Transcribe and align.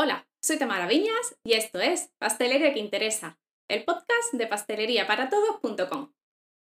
Hola, 0.00 0.28
soy 0.40 0.58
Tamara 0.58 0.86
Viñas 0.86 1.36
y 1.42 1.54
esto 1.54 1.80
es 1.80 2.12
Pastelería 2.20 2.72
que 2.72 2.78
Interesa, 2.78 3.40
el 3.68 3.84
podcast 3.84 4.32
de 4.32 4.46
pasteleriaparatodos.com, 4.46 6.12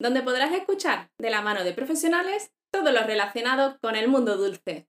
donde 0.01 0.23
podrás 0.23 0.53
escuchar 0.53 1.11
de 1.19 1.29
la 1.29 1.43
mano 1.43 1.63
de 1.63 1.75
profesionales 1.75 2.55
todo 2.73 2.93
lo 2.93 3.03
relacionado 3.03 3.77
con 3.83 3.95
el 3.95 4.09
mundo 4.09 4.39
dulce. 4.39 4.89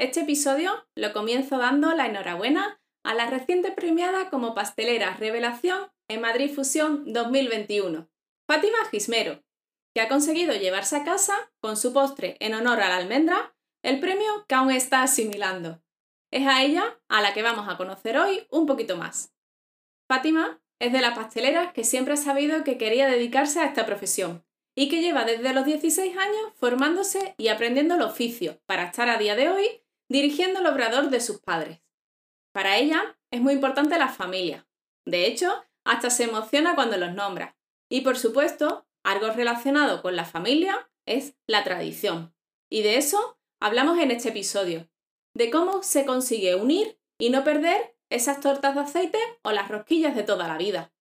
Este 0.00 0.20
episodio 0.20 0.88
lo 0.96 1.12
comienzo 1.12 1.58
dando 1.58 1.92
la 1.92 2.06
enhorabuena 2.06 2.80
a 3.04 3.12
la 3.12 3.28
reciente 3.28 3.72
premiada 3.72 4.30
como 4.30 4.54
pastelera 4.54 5.14
revelación 5.14 5.92
en 6.08 6.22
Madrid 6.22 6.54
Fusión 6.54 7.12
2021, 7.12 8.08
Fátima 8.50 8.78
Gismero, 8.90 9.44
que 9.94 10.00
ha 10.00 10.08
conseguido 10.08 10.54
llevarse 10.54 10.96
a 10.96 11.04
casa, 11.04 11.52
con 11.60 11.76
su 11.76 11.92
postre 11.92 12.38
en 12.40 12.54
honor 12.54 12.80
a 12.80 12.88
la 12.88 12.96
almendra, 12.96 13.54
el 13.84 14.00
premio 14.00 14.46
que 14.48 14.54
aún 14.54 14.70
está 14.70 15.02
asimilando. 15.02 15.82
Es 16.30 16.46
a 16.46 16.62
ella 16.62 16.98
a 17.08 17.20
la 17.20 17.32
que 17.32 17.42
vamos 17.42 17.68
a 17.68 17.76
conocer 17.76 18.18
hoy 18.18 18.46
un 18.50 18.66
poquito 18.66 18.96
más. 18.96 19.34
Fátima 20.08 20.60
es 20.78 20.92
de 20.92 21.00
las 21.00 21.16
pasteleras 21.16 21.72
que 21.72 21.84
siempre 21.84 22.14
ha 22.14 22.18
sabido 22.18 22.64
que 22.64 22.78
quería 22.78 23.08
dedicarse 23.08 23.60
a 23.60 23.66
esta 23.66 23.86
profesión 23.86 24.44
y 24.74 24.88
que 24.88 25.00
lleva 25.00 25.24
desde 25.24 25.54
los 25.54 25.64
16 25.64 26.16
años 26.16 26.52
formándose 26.54 27.34
y 27.38 27.48
aprendiendo 27.48 27.94
el 27.94 28.02
oficio 28.02 28.60
para 28.66 28.84
estar 28.84 29.08
a 29.08 29.18
día 29.18 29.34
de 29.34 29.48
hoy 29.48 29.82
dirigiendo 30.08 30.60
el 30.60 30.66
obrador 30.66 31.10
de 31.10 31.20
sus 31.20 31.40
padres. 31.40 31.80
Para 32.52 32.76
ella 32.76 33.18
es 33.30 33.40
muy 33.40 33.54
importante 33.54 33.98
la 33.98 34.08
familia. 34.08 34.68
De 35.04 35.26
hecho, 35.26 35.64
hasta 35.84 36.10
se 36.10 36.24
emociona 36.24 36.74
cuando 36.74 36.96
los 36.96 37.14
nombra. 37.14 37.56
Y 37.88 38.02
por 38.02 38.18
supuesto, 38.18 38.86
algo 39.04 39.30
relacionado 39.30 40.02
con 40.02 40.16
la 40.16 40.24
familia 40.24 40.90
es 41.06 41.36
la 41.46 41.64
tradición. 41.64 42.34
Y 42.68 42.82
de 42.82 42.96
eso 42.96 43.38
hablamos 43.60 43.98
en 43.98 44.10
este 44.10 44.30
episodio, 44.30 44.88
de 45.36 45.50
cómo 45.50 45.82
se 45.82 46.06
consigue 46.06 46.54
unir 46.54 46.98
y 47.18 47.28
no 47.28 47.44
perder 47.44 47.94
esas 48.08 48.40
tortas 48.40 48.74
de 48.74 48.80
aceite 48.80 49.18
o 49.42 49.52
las 49.52 49.68
rosquillas 49.68 50.16
de 50.16 50.22
toda 50.22 50.48
la 50.48 50.56
vida. 50.56 50.94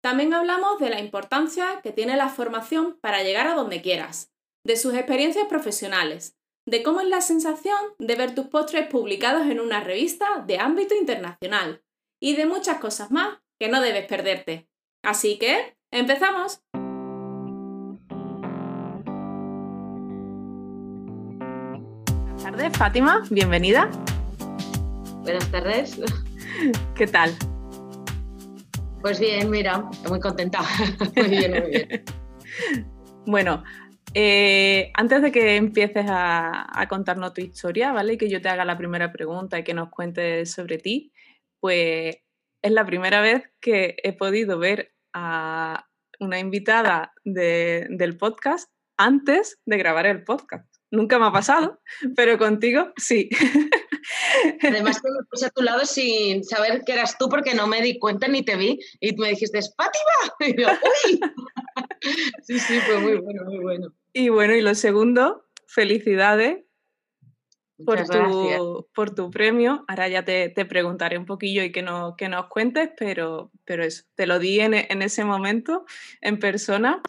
También 0.00 0.32
hablamos 0.32 0.78
de 0.78 0.88
la 0.88 1.00
importancia 1.00 1.80
que 1.82 1.92
tiene 1.92 2.16
la 2.16 2.30
formación 2.30 2.98
para 3.02 3.22
llegar 3.22 3.46
a 3.46 3.54
donde 3.54 3.82
quieras, 3.82 4.32
de 4.64 4.76
sus 4.76 4.94
experiencias 4.94 5.48
profesionales, 5.48 6.38
de 6.66 6.82
cómo 6.82 7.02
es 7.02 7.08
la 7.08 7.20
sensación 7.20 7.78
de 7.98 8.14
ver 8.14 8.34
tus 8.34 8.46
postres 8.46 8.88
publicados 8.88 9.46
en 9.48 9.60
una 9.60 9.80
revista 9.80 10.44
de 10.46 10.58
ámbito 10.58 10.94
internacional 10.94 11.82
y 12.20 12.36
de 12.36 12.46
muchas 12.46 12.78
cosas 12.78 13.10
más 13.10 13.40
que 13.60 13.68
no 13.68 13.82
debes 13.82 14.06
perderte. 14.06 14.66
Así 15.02 15.38
que, 15.38 15.76
¡empezamos! 15.90 16.62
Tardes, 22.58 22.76
Fátima, 22.76 23.22
bienvenida. 23.30 23.88
Buenas 25.22 25.48
tardes. 25.52 26.00
¿Qué 26.96 27.06
tal? 27.06 27.30
Pues 29.00 29.20
bien, 29.20 29.48
mira, 29.48 29.88
muy 30.08 30.18
contenta. 30.18 30.62
muy 31.16 31.28
bien, 31.28 31.52
muy 31.52 31.70
bien. 31.70 32.04
Bueno, 33.26 33.62
eh, 34.12 34.90
antes 34.94 35.22
de 35.22 35.30
que 35.30 35.54
empieces 35.54 36.06
a, 36.08 36.84
contarnos 36.88 37.32
tu 37.32 37.42
historia, 37.42 37.92
¿vale? 37.92 38.14
Y 38.14 38.18
que 38.18 38.28
yo 38.28 38.42
te 38.42 38.48
haga 38.48 38.64
la 38.64 38.76
primera 38.76 39.12
pregunta 39.12 39.60
y 39.60 39.62
que 39.62 39.74
nos 39.74 39.90
cuentes 39.90 40.50
sobre 40.50 40.78
ti, 40.78 41.12
pues 41.60 42.16
es 42.60 42.72
la 42.72 42.84
primera 42.84 43.20
vez 43.20 43.52
que 43.60 43.94
he 44.02 44.14
podido 44.14 44.58
ver 44.58 44.92
a 45.12 45.86
una 46.18 46.40
invitada 46.40 47.12
del 47.24 48.16
podcast 48.16 48.68
antes 48.96 49.60
de 49.64 49.78
grabar 49.78 50.06
el 50.06 50.24
podcast. 50.24 50.77
Nunca 50.90 51.18
me 51.18 51.26
ha 51.26 51.32
pasado, 51.32 51.80
pero 52.16 52.38
contigo 52.38 52.92
sí. 52.96 53.28
Además 54.62 55.00
que 55.02 55.10
me 55.10 55.24
puse 55.30 55.46
a 55.46 55.50
tu 55.50 55.62
lado 55.62 55.84
sin 55.84 56.44
saber 56.44 56.82
que 56.84 56.92
eras 56.92 57.18
tú 57.18 57.28
porque 57.28 57.54
no 57.54 57.66
me 57.66 57.82
di 57.82 57.98
cuenta 57.98 58.26
ni 58.28 58.42
te 58.42 58.56
vi 58.56 58.78
y 59.00 59.14
me 59.16 59.30
dijiste, 59.30 59.60
¡Fátima! 59.76 60.36
Y 60.40 60.60
yo, 60.60 60.68
¡uy! 60.68 61.20
Sí, 62.42 62.58
sí, 62.58 62.78
fue 62.80 62.98
muy 62.98 63.16
bueno, 63.16 63.44
muy 63.44 63.58
bueno. 63.58 63.92
Y 64.12 64.28
bueno, 64.28 64.54
y 64.54 64.62
lo 64.62 64.74
segundo, 64.74 65.44
felicidades 65.66 66.64
por 67.84 68.04
tu, 68.08 68.88
por 68.94 69.14
tu, 69.14 69.30
premio. 69.30 69.84
Ahora 69.88 70.08
ya 70.08 70.24
te, 70.24 70.50
preguntaré 70.64 71.18
un 71.18 71.26
poquillo 71.26 71.62
y 71.62 71.70
que, 71.70 71.82
no, 71.82 72.16
que 72.16 72.28
nos 72.28 72.46
cuentes, 72.46 72.90
pero, 72.96 73.52
pero 73.64 73.84
eso, 73.84 74.04
te 74.14 74.26
lo 74.26 74.38
di 74.38 74.60
en, 74.60 74.74
en 74.74 75.02
ese 75.02 75.24
momento 75.24 75.84
en 76.20 76.38
persona 76.38 77.02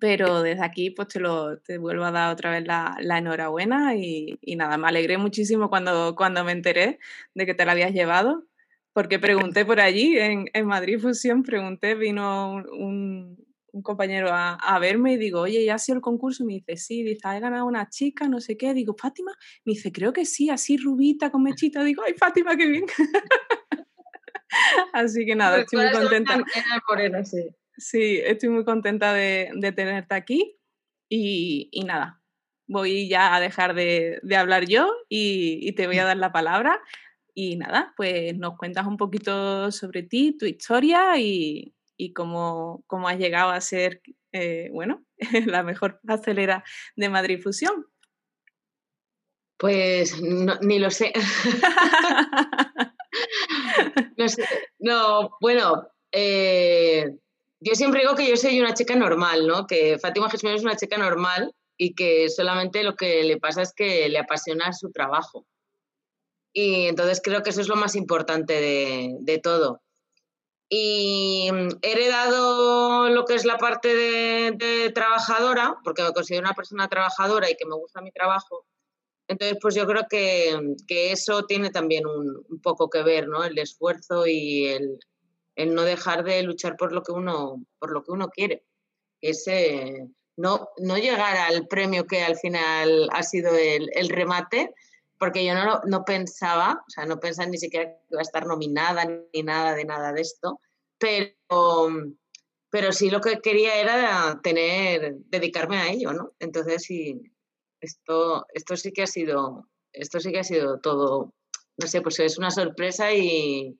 pero 0.00 0.42
desde 0.42 0.64
aquí 0.64 0.90
pues 0.90 1.08
te, 1.08 1.20
lo, 1.20 1.58
te 1.58 1.78
vuelvo 1.78 2.04
a 2.04 2.10
dar 2.10 2.32
otra 2.32 2.50
vez 2.50 2.66
la, 2.66 2.96
enhorabuena 3.00 3.94
y, 3.96 4.38
nada, 4.56 4.76
me 4.76 4.88
alegré 4.88 5.18
muchísimo 5.18 5.68
cuando, 5.68 6.14
cuando 6.14 6.44
me 6.44 6.52
enteré 6.52 6.98
de 7.34 7.46
que 7.46 7.54
te 7.54 7.64
la 7.64 7.72
habías 7.72 7.92
llevado, 7.92 8.46
porque 8.92 9.18
pregunté 9.18 9.64
por 9.64 9.80
allí, 9.80 10.18
en, 10.18 10.66
Madrid 10.66 10.98
Fusión, 10.98 11.42
pregunté, 11.42 11.94
vino 11.94 12.54
un, 12.72 13.38
compañero 13.82 14.30
a, 14.32 14.78
verme 14.80 15.12
y 15.12 15.16
digo, 15.18 15.42
oye, 15.42 15.64
¿ya 15.64 15.76
ha 15.76 15.78
sido 15.78 15.96
el 15.96 16.02
concurso? 16.02 16.42
Y 16.42 16.46
me 16.46 16.52
dice, 16.54 16.76
sí, 16.76 17.04
dice, 17.04 17.20
¿ha 17.28 17.38
ganado 17.38 17.64
una 17.64 17.88
chica? 17.88 18.26
No 18.26 18.40
sé 18.40 18.56
qué. 18.56 18.74
Digo, 18.74 18.96
Fátima, 18.98 19.30
me 19.64 19.74
dice, 19.74 19.92
creo 19.92 20.12
que 20.12 20.24
sí, 20.24 20.50
así 20.50 20.76
rubita, 20.76 21.30
con 21.30 21.44
mechita. 21.44 21.84
Digo, 21.84 22.02
ay, 22.04 22.14
Fátima, 22.14 22.56
qué 22.56 22.66
bien. 22.66 22.86
así 24.92 25.24
que 25.24 25.36
nada, 25.36 25.60
estoy 25.60 25.84
muy 25.84 25.92
contenta. 25.92 26.42
Sí, 27.24 27.48
estoy 27.78 28.48
muy 28.48 28.64
contenta 28.64 29.12
de, 29.12 29.72
tenerte 29.74 30.14
aquí 30.14 30.56
y, 31.08 31.70
nada, 31.86 32.20
voy 32.66 33.08
ya 33.08 33.34
a 33.34 33.40
dejar 33.40 33.74
de, 33.74 34.20
hablar 34.36 34.66
yo 34.66 34.92
y, 35.08 35.72
te 35.72 35.86
voy 35.86 35.98
a 35.98 36.04
dar 36.04 36.16
la 36.16 36.32
palabra. 36.32 36.80
Y 37.34 37.56
nada, 37.56 37.94
pues 37.96 38.36
nos 38.36 38.56
cuentas 38.56 38.86
un 38.86 38.96
poquito 38.96 39.70
sobre 39.70 40.02
ti, 40.02 40.36
tu 40.36 40.44
historia 40.44 41.18
y, 41.18 41.74
cómo, 42.14 42.82
cómo, 42.86 43.08
has 43.08 43.18
llegado 43.18 43.50
a 43.50 43.60
ser, 43.60 44.02
eh, 44.32 44.70
bueno, 44.72 45.04
la 45.46 45.62
mejor 45.62 46.00
pastelera 46.06 46.64
de 46.96 47.08
Madrid 47.08 47.40
Fusión. 47.40 47.86
Pues 49.56 50.20
ni 50.62 50.78
lo 50.78 50.90
sé. 50.90 51.12
no 54.16 54.28
sé. 54.28 54.44
No, 54.78 55.30
bueno, 55.40 55.88
eh, 56.12 57.16
yo 57.60 57.74
siempre 57.74 58.00
digo 58.00 58.14
que 58.14 58.28
yo 58.28 58.36
soy 58.36 58.60
una 58.60 58.74
chica 58.74 58.94
normal, 58.94 59.46
¿no? 59.46 59.66
Que 59.66 59.98
Fátima 59.98 60.30
Jesús 60.30 60.50
es 60.50 60.62
una 60.62 60.76
chica 60.76 60.96
normal 60.96 61.54
y 61.76 61.94
que 61.94 62.28
solamente 62.28 62.82
lo 62.82 62.94
que 62.94 63.24
le 63.24 63.38
pasa 63.38 63.62
es 63.62 63.72
que 63.72 64.08
le 64.08 64.18
apasiona 64.18 64.72
su 64.72 64.90
trabajo. 64.90 65.46
Y 66.52 66.86
entonces 66.86 67.20
creo 67.22 67.42
que 67.42 67.50
eso 67.50 67.60
es 67.60 67.68
lo 67.68 67.76
más 67.76 67.94
importante 67.96 68.54
de, 69.20 69.38
todo. 69.38 69.80
Y 70.68 71.48
he 71.82 71.92
heredado 71.92 73.08
lo 73.10 73.24
que 73.24 73.34
es 73.34 73.44
la 73.44 73.58
parte 73.58 73.94
de, 73.94 74.90
trabajadora, 74.94 75.76
porque 75.84 76.02
me 76.02 76.12
considero 76.12 76.44
una 76.44 76.54
persona 76.54 76.88
trabajadora 76.88 77.50
y 77.50 77.56
que 77.56 77.66
me 77.66 77.76
gusta 77.76 78.00
mi 78.00 78.12
trabajo. 78.12 78.66
Entonces, 79.28 79.58
pues 79.60 79.74
yo 79.74 79.86
creo 79.86 80.06
que, 80.08 80.58
eso 80.88 81.44
tiene 81.44 81.70
también 81.70 82.06
un, 82.06 82.44
un, 82.48 82.60
poco 82.60 82.88
que 82.88 83.02
ver, 83.02 83.28
¿no? 83.28 83.44
El 83.44 83.58
esfuerzo 83.58 84.26
y 84.26 84.66
el, 84.66 84.98
el 85.58 85.74
no 85.74 85.82
dejar 85.82 86.22
de 86.22 86.40
luchar 86.44 86.76
por 86.76 86.92
lo 86.92 87.02
que 87.02 87.10
uno, 87.10 87.66
por 87.80 87.90
lo 87.90 88.04
que 88.04 88.12
uno 88.12 88.28
quiere. 88.28 88.64
Ese, 89.20 90.08
no, 90.36 90.68
no 90.78 90.96
llegar 90.96 91.36
al 91.36 91.66
premio 91.66 92.06
que 92.06 92.22
al 92.22 92.36
final 92.36 93.08
ha 93.12 93.24
sido 93.24 93.50
el, 93.56 94.08
remate, 94.08 94.72
porque 95.18 95.44
yo 95.44 95.54
no, 95.54 95.80
no 95.84 96.04
pensaba, 96.04 96.84
o 96.86 96.90
sea, 96.90 97.06
no 97.06 97.18
pensaba 97.18 97.48
ni 97.48 97.58
siquiera 97.58 97.86
que 97.86 97.98
iba 98.08 98.20
a 98.20 98.22
estar 98.22 98.46
nominada 98.46 99.04
ni 99.04 99.42
nada 99.42 99.74
de 99.74 99.84
nada 99.84 100.12
de 100.12 100.20
esto, 100.20 100.60
pero, 100.96 101.88
pero 102.70 102.92
sí 102.92 103.10
lo 103.10 103.20
que 103.20 103.40
quería 103.40 103.80
era 103.80 104.40
tener, 104.40 105.16
dedicarme 105.24 105.78
a 105.78 105.90
ello, 105.90 106.12
¿no? 106.12 106.34
Entonces 106.38 106.84
sí, 106.84 107.20
esto, 107.80 108.46
esto 108.54 108.76
sí 108.76 108.92
que 108.92 109.02
ha 109.02 109.08
sido, 109.08 109.68
esto 109.92 110.20
sí 110.20 110.30
que 110.30 110.38
ha 110.38 110.44
sido 110.44 110.78
todo, 110.78 111.34
no 111.78 111.88
sé, 111.88 112.00
pues 112.00 112.20
es 112.20 112.38
una 112.38 112.52
sorpresa 112.52 113.12
y, 113.12 113.76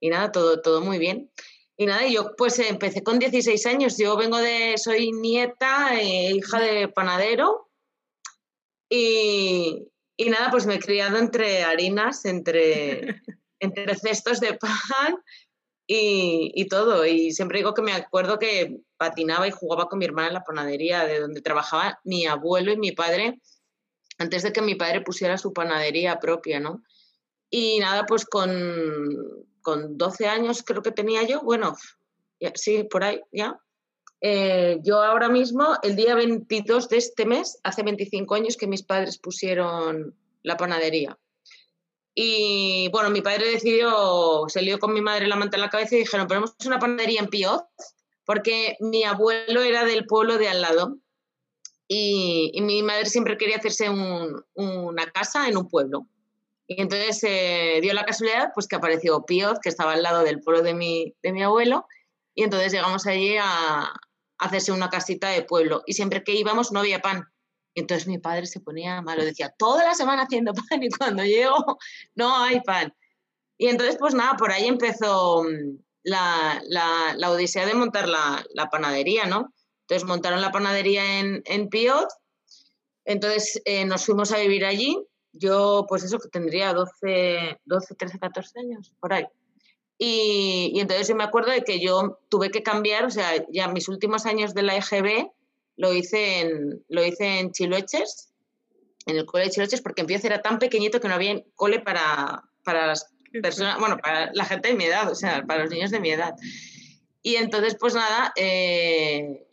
y 0.00 0.10
nada, 0.10 0.32
todo, 0.32 0.60
todo 0.60 0.80
muy 0.80 0.98
bien. 0.98 1.30
Y 1.76 1.86
nada, 1.86 2.06
yo 2.08 2.34
pues 2.36 2.58
empecé 2.58 3.02
con 3.02 3.18
16 3.18 3.66
años, 3.66 3.96
yo 3.98 4.16
vengo 4.16 4.38
de, 4.38 4.76
soy 4.78 5.12
nieta, 5.12 5.98
e 6.00 6.32
hija 6.32 6.58
de 6.60 6.88
panadero 6.88 7.68
y, 8.90 9.86
y, 10.16 10.30
nada, 10.30 10.50
pues 10.50 10.66
me 10.66 10.74
he 10.74 10.80
criado 10.80 11.18
entre 11.18 11.62
harinas, 11.62 12.24
entre, 12.24 13.22
entre 13.60 13.94
cestos 13.94 14.40
de 14.40 14.54
pan 14.54 15.22
y, 15.86 16.50
y, 16.54 16.66
todo. 16.66 17.06
Y 17.06 17.32
siempre 17.32 17.58
digo 17.58 17.74
que 17.74 17.82
me 17.82 17.92
acuerdo 17.92 18.38
que 18.38 18.80
patinaba 18.96 19.46
y 19.46 19.52
jugaba 19.52 19.88
con 19.88 19.98
mi 20.00 20.04
hermana 20.04 20.28
en 20.28 20.34
la 20.34 20.44
panadería, 20.44 21.04
de 21.04 21.20
donde 21.20 21.42
trabajaba 21.42 22.00
mi 22.02 22.26
abuelo 22.26 22.72
y 22.72 22.76
mi 22.76 22.92
padre, 22.92 23.40
antes 24.18 24.42
de 24.42 24.52
que 24.52 24.62
mi 24.62 24.74
padre 24.74 25.02
pusiera 25.02 25.38
su 25.38 25.52
panadería 25.52 26.18
propia, 26.18 26.58
¿no? 26.58 26.82
Y 27.50 27.78
nada, 27.78 28.04
pues 28.04 28.24
con, 28.24 29.47
con 29.68 29.98
12 29.98 30.26
años 30.26 30.62
creo 30.62 30.80
que 30.80 30.92
tenía 30.92 31.24
yo, 31.24 31.42
bueno, 31.42 31.76
sí, 32.54 32.84
por 32.84 33.04
ahí 33.04 33.20
ya. 33.30 33.60
Eh, 34.22 34.78
yo 34.82 35.02
ahora 35.02 35.28
mismo, 35.28 35.76
el 35.82 35.94
día 35.94 36.14
22 36.14 36.88
de 36.88 36.96
este 36.96 37.26
mes, 37.26 37.60
hace 37.64 37.82
25 37.82 38.34
años 38.34 38.56
que 38.56 38.66
mis 38.66 38.82
padres 38.82 39.18
pusieron 39.18 40.16
la 40.42 40.56
panadería. 40.56 41.18
Y 42.14 42.88
bueno, 42.92 43.10
mi 43.10 43.20
padre 43.20 43.50
decidió, 43.50 44.44
se 44.48 44.62
lió 44.62 44.78
con 44.78 44.94
mi 44.94 45.02
madre 45.02 45.26
la 45.26 45.36
manta 45.36 45.58
en 45.58 45.60
la 45.60 45.68
cabeza 45.68 45.96
y 45.96 45.98
dijeron, 45.98 46.26
ponemos 46.26 46.54
una 46.64 46.78
panadería 46.78 47.20
en 47.20 47.28
Piot, 47.28 47.66
porque 48.24 48.78
mi 48.80 49.04
abuelo 49.04 49.62
era 49.62 49.84
del 49.84 50.06
pueblo 50.06 50.38
de 50.38 50.48
al 50.48 50.62
lado. 50.62 50.96
Y, 51.86 52.58
mi 52.62 52.82
madre 52.82 53.04
siempre 53.04 53.36
quería 53.36 53.58
hacerse 53.58 53.90
una 53.90 55.10
casa 55.12 55.46
en 55.46 55.58
un 55.58 55.68
pueblo. 55.68 56.06
Y 56.70 56.82
entonces 56.82 57.24
eh, 57.24 57.80
dio 57.80 57.94
la 57.94 58.04
casualidad 58.04 58.50
pues, 58.54 58.68
que 58.68 58.76
apareció 58.76 59.24
Piot, 59.24 59.58
que 59.60 59.70
estaba 59.70 59.94
al 59.94 60.02
lado 60.02 60.22
del 60.22 60.40
pueblo 60.40 60.62
de 60.62 60.74
mi, 60.74 61.14
de 61.22 61.32
mi 61.32 61.42
abuelo, 61.42 61.86
y 62.34 62.44
entonces 62.44 62.72
llegamos 62.72 63.06
allí 63.06 63.36
a, 63.36 63.92
hacerse 64.38 64.70
una 64.70 64.88
casita 64.88 65.30
de 65.30 65.42
pueblo. 65.42 65.82
Y 65.86 65.94
siempre 65.94 66.22
que 66.22 66.34
íbamos 66.34 66.70
no 66.70 66.80
había 66.80 67.00
pan. 67.00 67.24
Entonces 67.74 68.06
mi 68.06 68.18
padre 68.18 68.46
se 68.46 68.60
ponía 68.60 69.02
malo, 69.02 69.24
decía, 69.24 69.52
toda 69.58 69.84
la 69.84 69.94
semana 69.94 70.22
haciendo 70.22 70.52
pan 70.54 70.82
y 70.82 70.90
cuando 70.90 71.24
llego 71.24 71.78
no 72.14 72.36
hay 72.36 72.60
pan. 72.60 72.94
Y 73.58 73.66
entonces, 73.66 73.96
pues 73.98 74.14
nada, 74.14 74.36
por 74.36 74.52
ahí 74.52 74.66
empezó 74.68 75.42
mm, 75.42 75.78
la, 76.04 76.62
la, 76.68 77.30
odisea 77.30 77.66
de 77.66 77.74
montar 77.74 78.08
la, 78.08 78.44
la, 78.54 78.66
panadería, 78.66 79.26
¿no? 79.26 79.52
Entonces 79.82 80.06
montaron 80.06 80.40
la 80.40 80.52
panadería 80.52 81.18
en, 81.18 81.42
en 81.44 81.68
Piot, 81.68 82.08
entonces 83.04 83.60
eh, 83.64 83.84
nos 83.84 84.04
fuimos 84.04 84.32
a 84.32 84.38
vivir 84.38 84.64
allí. 84.64 84.96
Yo, 85.32 85.86
pues 85.88 86.02
eso, 86.04 86.18
que 86.18 86.28
tendría 86.28 86.72
12, 86.72 87.60
12, 87.64 87.94
13, 87.94 88.18
14 88.18 88.60
años, 88.60 88.92
por 89.00 89.12
ahí. 89.12 89.26
Y, 89.98 90.72
y, 90.74 90.80
entonces 90.80 91.08
yo 91.08 91.16
me 91.16 91.24
acuerdo 91.24 91.50
de 91.50 91.62
que 91.62 91.80
yo 91.80 92.20
tuve 92.28 92.50
que 92.50 92.62
cambiar, 92.62 93.04
o 93.04 93.10
sea, 93.10 93.32
ya 93.50 93.68
mis 93.68 93.88
últimos 93.88 94.26
años 94.26 94.54
de 94.54 94.62
la 94.62 94.76
EGB 94.76 95.30
lo 95.76 95.92
hice 95.92 96.40
en, 96.40 96.84
lo 96.88 97.04
hice 97.04 97.40
en 97.40 97.52
Chiloeches, 97.52 98.32
en 99.06 99.16
el 99.16 99.26
cole 99.26 99.44
de 99.44 99.50
Chiloeches, 99.50 99.80
porque 99.80 100.02
en 100.02 100.06
Pío 100.06 100.18
era 100.22 100.42
tan 100.42 100.58
pequeñito 100.58 101.00
que 101.00 101.08
no 101.08 101.14
había 101.14 101.42
cole 101.54 101.80
para, 101.80 102.44
para 102.64 102.88
las 102.88 103.10
personas, 103.42 103.78
bueno, 103.78 103.96
para 103.98 104.30
la 104.34 104.44
gente 104.44 104.68
de 104.68 104.74
mi 104.74 104.84
edad, 104.84 105.10
o 105.10 105.14
sea, 105.14 105.44
para 105.46 105.62
los 105.62 105.70
niños 105.70 105.90
de 105.90 106.00
mi 106.00 106.10
edad. 106.10 106.34
Y 107.22 107.36
entonces, 107.36 107.76
pues 107.78 107.94
nada, 107.94 108.32
eh, 108.36 109.46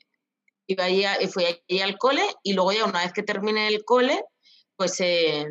iba 0.68 0.84
allí, 0.84 1.06
fui 1.28 1.46
allí 1.46 1.82
al 1.82 1.98
cole 1.98 2.24
y 2.44 2.54
luego 2.54 2.72
ya 2.74 2.86
una 2.86 3.04
vez 3.04 3.14
que 3.14 3.24
terminé 3.24 3.68
el 3.68 3.86
cole, 3.86 4.24
pues 4.76 5.00
eh, 5.00 5.46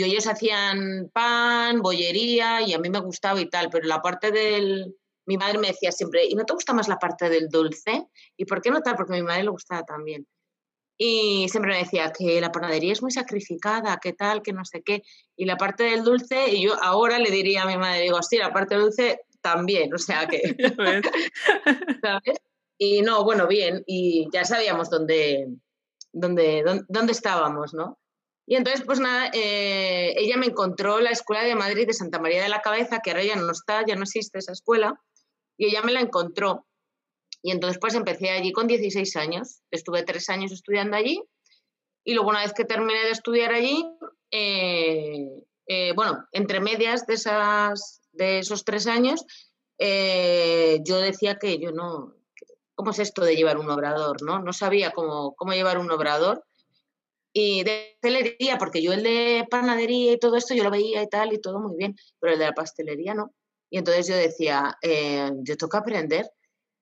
y 0.00 0.04
ellos 0.04 0.26
hacían 0.26 1.10
pan, 1.12 1.82
bollería 1.82 2.62
y 2.62 2.72
a 2.72 2.78
mí 2.78 2.88
me 2.88 3.00
gustaba 3.00 3.38
y 3.38 3.50
tal, 3.50 3.68
pero 3.70 3.86
la 3.86 4.00
parte 4.00 4.30
del... 4.30 4.96
Mi 5.26 5.36
madre 5.36 5.58
me 5.58 5.68
decía 5.68 5.92
siempre, 5.92 6.24
¿y 6.24 6.34
no 6.34 6.44
te 6.44 6.54
gusta 6.54 6.72
más 6.72 6.88
la 6.88 6.98
parte 6.98 7.28
del 7.28 7.50
dulce? 7.50 8.06
¿Y 8.36 8.46
por 8.46 8.62
qué 8.62 8.70
no 8.70 8.80
tal? 8.80 8.96
Porque 8.96 9.12
a 9.12 9.16
mi 9.16 9.22
madre 9.22 9.44
le 9.44 9.50
gustaba 9.50 9.84
también. 9.84 10.26
Y 10.96 11.46
siempre 11.50 11.72
me 11.72 11.78
decía 11.80 12.12
que 12.12 12.40
la 12.40 12.50
panadería 12.50 12.92
es 12.92 13.02
muy 13.02 13.10
sacrificada, 13.10 13.98
que 14.02 14.14
tal, 14.14 14.40
que 14.42 14.54
no 14.54 14.64
sé 14.64 14.82
qué. 14.82 15.02
Y 15.36 15.44
la 15.44 15.58
parte 15.58 15.84
del 15.84 16.02
dulce, 16.02 16.50
y 16.50 16.64
yo 16.64 16.82
ahora 16.82 17.18
le 17.18 17.30
diría 17.30 17.62
a 17.62 17.66
mi 17.66 17.76
madre, 17.76 18.00
digo, 18.00 18.22
sí, 18.22 18.38
la 18.38 18.52
parte 18.52 18.74
del 18.74 18.84
dulce 18.84 19.20
también, 19.42 19.92
o 19.92 19.98
sea 19.98 20.26
que... 20.26 20.40
¿Sabes? 22.02 22.38
Y 22.78 23.02
no, 23.02 23.22
bueno, 23.22 23.46
bien, 23.46 23.84
y 23.86 24.28
ya 24.32 24.46
sabíamos 24.46 24.88
dónde, 24.88 25.48
dónde, 26.10 26.62
dónde, 26.64 26.84
dónde 26.88 27.12
estábamos, 27.12 27.74
¿no? 27.74 27.99
Y 28.50 28.56
entonces, 28.56 28.84
pues 28.84 28.98
nada, 28.98 29.30
eh, 29.32 30.12
ella 30.16 30.36
me 30.36 30.46
encontró 30.46 30.98
la 30.98 31.10
Escuela 31.10 31.44
de 31.44 31.54
Madrid 31.54 31.86
de 31.86 31.92
Santa 31.92 32.18
María 32.18 32.42
de 32.42 32.48
la 32.48 32.62
Cabeza, 32.62 32.98
que 32.98 33.12
ahora 33.12 33.22
ya 33.22 33.36
no 33.36 33.52
está, 33.52 33.86
ya 33.86 33.94
no 33.94 34.02
existe 34.02 34.40
esa 34.40 34.50
escuela, 34.50 35.00
y 35.56 35.66
ella 35.66 35.82
me 35.82 35.92
la 35.92 36.00
encontró. 36.00 36.66
Y 37.42 37.52
entonces, 37.52 37.78
pues 37.80 37.94
empecé 37.94 38.30
allí 38.30 38.50
con 38.50 38.66
16 38.66 39.14
años. 39.14 39.60
Estuve 39.70 40.02
tres 40.02 40.28
años 40.30 40.50
estudiando 40.50 40.96
allí. 40.96 41.22
Y 42.02 42.14
luego, 42.14 42.30
una 42.30 42.40
vez 42.40 42.52
que 42.52 42.64
terminé 42.64 43.04
de 43.04 43.10
estudiar 43.10 43.52
allí, 43.52 43.86
eh, 44.32 45.44
eh, 45.68 45.92
bueno, 45.94 46.26
entre 46.32 46.58
medias 46.58 47.06
de, 47.06 47.14
esas, 47.14 48.02
de 48.10 48.40
esos 48.40 48.64
tres 48.64 48.88
años, 48.88 49.24
yo 49.78 50.98
decía 50.98 51.38
que 51.38 51.60
yo 51.60 51.70
no, 51.70 52.16
¿cómo 52.74 52.90
es 52.90 52.98
esto 52.98 53.24
de 53.24 53.36
llevar 53.36 53.58
un 53.58 53.70
obrador? 53.70 54.22
No, 54.22 54.40
no 54.40 54.52
sabía 54.52 54.90
cómo, 54.90 55.36
cómo 55.36 55.52
llevar 55.52 55.78
un 55.78 55.92
obrador 55.92 56.44
y 57.32 57.62
de 57.64 57.96
pastelería, 58.00 58.58
porque 58.58 58.82
yo 58.82 58.92
el 58.92 59.02
de 59.02 59.46
panadería 59.50 60.12
y 60.12 60.18
todo 60.18 60.36
esto 60.36 60.54
yo 60.54 60.64
lo 60.64 60.70
veía 60.70 61.02
y 61.02 61.08
tal 61.08 61.32
y 61.32 61.40
todo 61.40 61.60
muy 61.60 61.76
bien, 61.76 61.96
pero 62.18 62.32
el 62.32 62.38
de 62.38 62.46
la 62.46 62.52
pastelería 62.52 63.14
no. 63.14 63.32
Y 63.70 63.78
entonces 63.78 64.08
yo 64.08 64.16
decía, 64.16 64.76
eh, 64.82 65.30
yo 65.42 65.56
toca 65.56 65.78
aprender. 65.78 66.30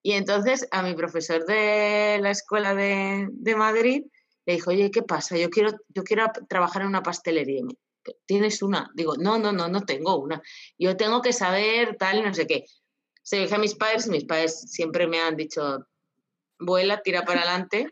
Y 0.03 0.13
entonces 0.13 0.67
a 0.71 0.83
mi 0.83 0.95
profesor 0.95 1.45
de 1.45 2.19
la 2.23 2.31
escuela 2.31 2.75
de, 2.75 3.29
de, 3.31 3.57
Madrid 3.57 4.05
le 4.47 4.55
dijo, 4.55 4.71
oye, 4.71 4.91
¿qué 4.91 5.03
pasa? 5.03 5.37
Yo 5.37 5.51
quiero, 5.51 5.73
yo 5.89 6.03
quiero 6.03 6.27
trabajar 6.49 6.83
en 6.83 6.89
una 6.89 7.03
pastelería. 7.03 7.63
¿Tienes 8.25 8.63
una? 8.63 8.91
Digo, 8.95 9.17
no, 9.19 9.39
no, 9.39 9.53
no, 9.53 9.69
no 9.69 9.85
tengo 9.85 10.17
una. 10.17 10.41
Yo 10.79 10.97
tengo 10.97 11.21
que 11.21 11.35
saber 11.35 11.97
tal 11.97 12.19
y 12.19 12.23
no 12.23 12.33
sé 12.33 12.47
qué. 12.47 12.65
Se 13.23 13.37
dije 13.37 13.55
a 13.55 13.59
mis 13.59 13.75
padres, 13.75 14.09
mis 14.09 14.25
padres 14.25 14.59
siempre 14.71 15.07
me 15.07 15.21
han 15.21 15.37
dicho, 15.37 15.87
vuela, 16.59 17.03
tira 17.03 17.25
para 17.25 17.41
adelante. 17.43 17.91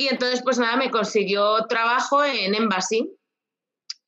Y 0.00 0.08
entonces, 0.08 0.40
pues 0.42 0.58
nada, 0.58 0.78
me 0.78 0.90
consiguió 0.90 1.66
trabajo 1.66 2.24
en 2.24 2.54
Embassy, 2.54 3.14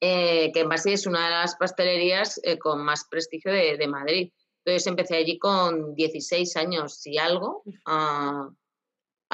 eh, 0.01 0.51
que 0.55 0.61
Embassy 0.61 0.95
es 0.95 1.07
una 1.07 1.27
de 1.27 1.31
las 1.33 1.55
pastelerías 1.57 2.41
eh, 2.45 2.59
con 2.59 2.83
más 2.83 3.05
prestigio 3.11 3.53
de, 3.53 3.87
Madrid. 3.89 4.33
Entonces 4.65 4.87
empecé 4.87 5.17
allí 5.17 5.39
con 5.39 5.95
16 5.95 6.57
años 6.57 7.07
y 7.07 7.19
algo 7.19 7.63
a, 7.85 8.49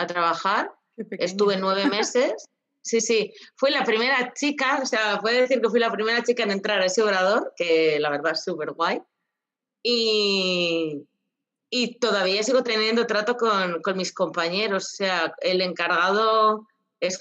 trabajar. 0.08 0.72
Estuve 0.96 1.58
nueve 1.58 1.87
meses. 1.87 2.49
Sí, 2.82 3.00
sí, 3.00 3.32
fui 3.54 3.70
la 3.70 3.84
primera 3.84 4.32
chica, 4.32 4.81
o 4.82 4.87
sea, 4.87 5.20
puede 5.20 5.43
decir 5.43 5.61
que 5.61 5.69
fui 5.69 5.78
la 5.78 5.93
primera 5.93 6.25
chica 6.25 6.43
en 6.43 6.50
entrar 6.50 6.81
a 6.81 6.87
ese 6.87 7.04
orador, 7.04 7.52
que 7.54 8.00
la 8.00 8.11
verdad 8.11 8.32
es 8.32 8.43
súper 8.43 8.72
guay. 8.72 9.00
Y, 9.84 11.06
y 11.70 11.98
todavía 11.98 12.42
sigo 12.42 12.62
teniendo 12.62 13.06
trato 13.06 13.36
con, 13.36 13.82
con, 13.82 13.96
mis 13.96 14.12
compañeros. 14.12 14.84
O 14.84 14.96
sea, 14.96 15.34
el 15.40 15.60
encargado 15.60 16.66
es, 17.00 17.20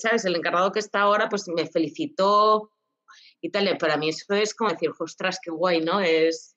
¿sabes? 0.00 0.24
El 0.24 0.36
encargado 0.36 0.72
que 0.72 0.80
está 0.80 1.02
ahora, 1.02 1.28
pues 1.28 1.48
me 1.48 1.66
felicitó 1.66 2.70
y 3.40 3.50
tal. 3.50 3.76
Para 3.78 3.96
mí 3.96 4.08
eso 4.08 4.34
es 4.34 4.54
como 4.54 4.70
decir, 4.70 4.90
ostras, 4.98 5.38
qué 5.42 5.50
guay, 5.50 5.80
¿no? 5.80 6.00
Es, 6.00 6.56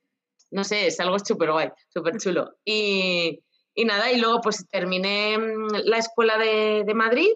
no 0.51 0.63
sé, 0.63 0.87
es 0.87 0.99
algo 0.99 1.19
súper 1.19 1.51
guay, 1.51 1.69
súper 1.89 2.17
chulo. 2.17 2.55
Y, 2.65 3.43
y, 3.75 3.85
nada, 3.85 4.11
y 4.11 4.19
luego 4.19 4.41
pues 4.41 4.67
terminé 4.69 5.37
mm, 5.37 5.67
la 5.85 5.97
escuela 5.99 6.37
de, 6.37 6.83
de 6.85 6.93
Madrid 6.95 7.29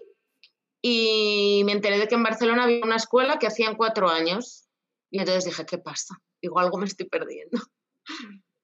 y 0.82 1.62
me 1.64 1.72
enteré 1.72 1.98
de 1.98 2.08
que 2.08 2.16
en 2.16 2.24
Barcelona 2.24 2.64
había 2.64 2.84
una 2.84 2.96
escuela 2.96 3.38
que 3.38 3.46
hacían 3.46 3.76
cuatro 3.76 4.08
años. 4.08 4.66
Y 5.10 5.20
entonces 5.20 5.44
dije, 5.44 5.64
¿qué 5.64 5.78
pasa? 5.78 6.16
Digo, 6.40 6.58
algo 6.58 6.78
me 6.78 6.86
estoy 6.86 7.06
perdiendo 7.06 7.60